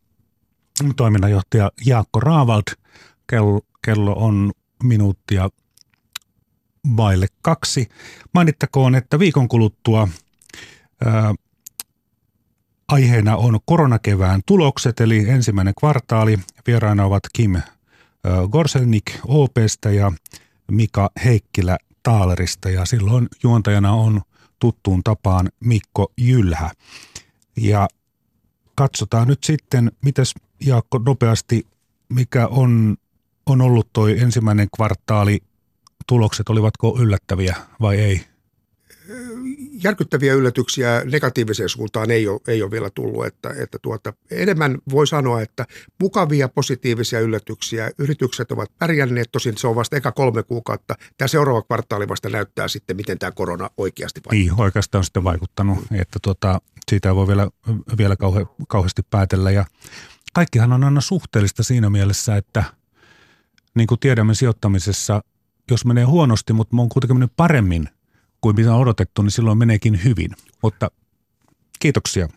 toiminnanjohtaja 0.97 1.71
Jaakko 1.87 2.21
Raavald. 2.21 2.63
Kello, 3.27 3.61
kello 3.85 4.13
on 4.13 4.53
minuuttia 4.83 5.49
vaille 6.97 7.27
kaksi. 7.43 7.89
Mainittakoon, 8.35 8.95
että 8.95 9.19
viikon 9.19 9.49
kuluttua 9.49 10.09
ää, 11.05 11.35
Aiheena 12.89 13.37
on 13.37 13.59
koronakevään 13.65 14.41
tulokset, 14.47 15.01
eli 15.01 15.29
ensimmäinen 15.29 15.75
kvartaali. 15.81 16.39
Vieraina 16.67 17.05
ovat 17.05 17.23
Kim 17.33 17.57
Gorselnik 18.51 19.05
OPstä 19.27 19.91
ja 19.91 20.13
Mika 20.71 21.11
Heikkilä 21.25 21.79
Taalerista 22.03 22.71
ja 22.71 22.85
silloin 22.85 23.29
juontajana 23.43 23.93
on 23.93 24.21
tuttuun 24.59 25.03
tapaan 25.05 25.49
Mikko 25.61 26.13
Jylhä. 26.17 26.71
Ja 27.57 27.89
katsotaan 28.75 29.29
nyt 29.29 29.45
sitten, 29.45 29.93
mitäs 30.05 30.35
Jaakko 30.67 30.99
nopeasti, 30.99 31.67
mikä 32.09 32.47
on, 32.47 32.97
on 33.51 33.61
ollut 33.61 33.93
toi 33.93 34.21
ensimmäinen 34.21 34.69
kvartaali, 34.77 35.39
tulokset 36.07 36.49
olivatko 36.49 36.99
yllättäviä 37.01 37.57
vai 37.81 37.99
ei? 37.99 38.31
järkyttäviä 39.85 40.35
yllätyksiä 40.35 41.03
negatiiviseen 41.05 41.69
suuntaan 41.69 42.11
ei 42.11 42.29
ole, 42.29 42.41
ei 42.47 42.63
ole 42.63 42.71
vielä 42.71 42.91
tullut. 42.91 43.27
Että, 43.27 43.55
että 43.59 43.79
tuota, 43.83 44.13
enemmän 44.31 44.79
voi 44.91 45.07
sanoa, 45.07 45.43
että 45.43 45.67
mukavia 46.01 46.49
positiivisia 46.49 47.21
yllätyksiä. 47.21 47.91
Yritykset 47.99 48.53
ovat 48.53 48.73
pärjänneet, 48.79 49.33
tosin 49.33 49.59
se 49.59 49.67
on 49.67 49.77
vasta 49.77 49.97
eka 49.97 50.13
kolme 50.13 50.43
kuukautta. 50.43 50.95
Tämä 51.19 51.29
seuraava 51.29 51.63
kvartaali 51.63 52.09
vasta 52.09 52.29
näyttää 52.29 52.69
sitten, 52.69 52.97
miten 52.97 53.19
tämä 53.19 53.33
korona 53.33 53.71
oikeasti 53.77 54.21
vaikuttaa. 54.21 54.55
Niin, 54.57 54.61
oikeastaan 54.61 55.01
on 55.01 55.05
sitten 55.05 55.25
vaikuttanut, 55.25 55.79
että 55.93 56.19
tuota, 56.23 56.61
siitä 56.91 57.09
ei 57.09 57.15
voi 57.15 57.27
vielä, 57.27 57.49
vielä 57.99 58.17
kauhe, 58.17 58.47
kauheasti 58.69 59.03
päätellä. 59.11 59.51
Ja 59.51 59.65
kaikkihan 60.33 60.73
on 60.73 60.85
aina 60.85 61.01
suhteellista 61.01 61.63
siinä 61.63 61.91
mielessä, 61.91 62.37
että 62.37 62.65
niin 63.75 63.87
kuin 63.87 64.01
tiedämme 64.01 64.35
sijoittamisessa, 64.35 65.23
jos 65.71 65.85
menee 65.85 66.05
huonosti, 66.05 66.53
mutta 66.53 66.77
on 66.79 66.89
kuitenkin 66.89 67.17
mennyt 67.17 67.33
paremmin– 67.37 67.89
kuin 68.41 68.57
mitä 68.57 68.75
on 68.75 68.81
odotettu, 68.81 69.23
niin 69.23 69.31
silloin 69.31 69.59
meneekin 69.59 70.05
hyvin. 70.05 70.31
Mutta 70.63 70.91
kiitoksia 71.81 72.29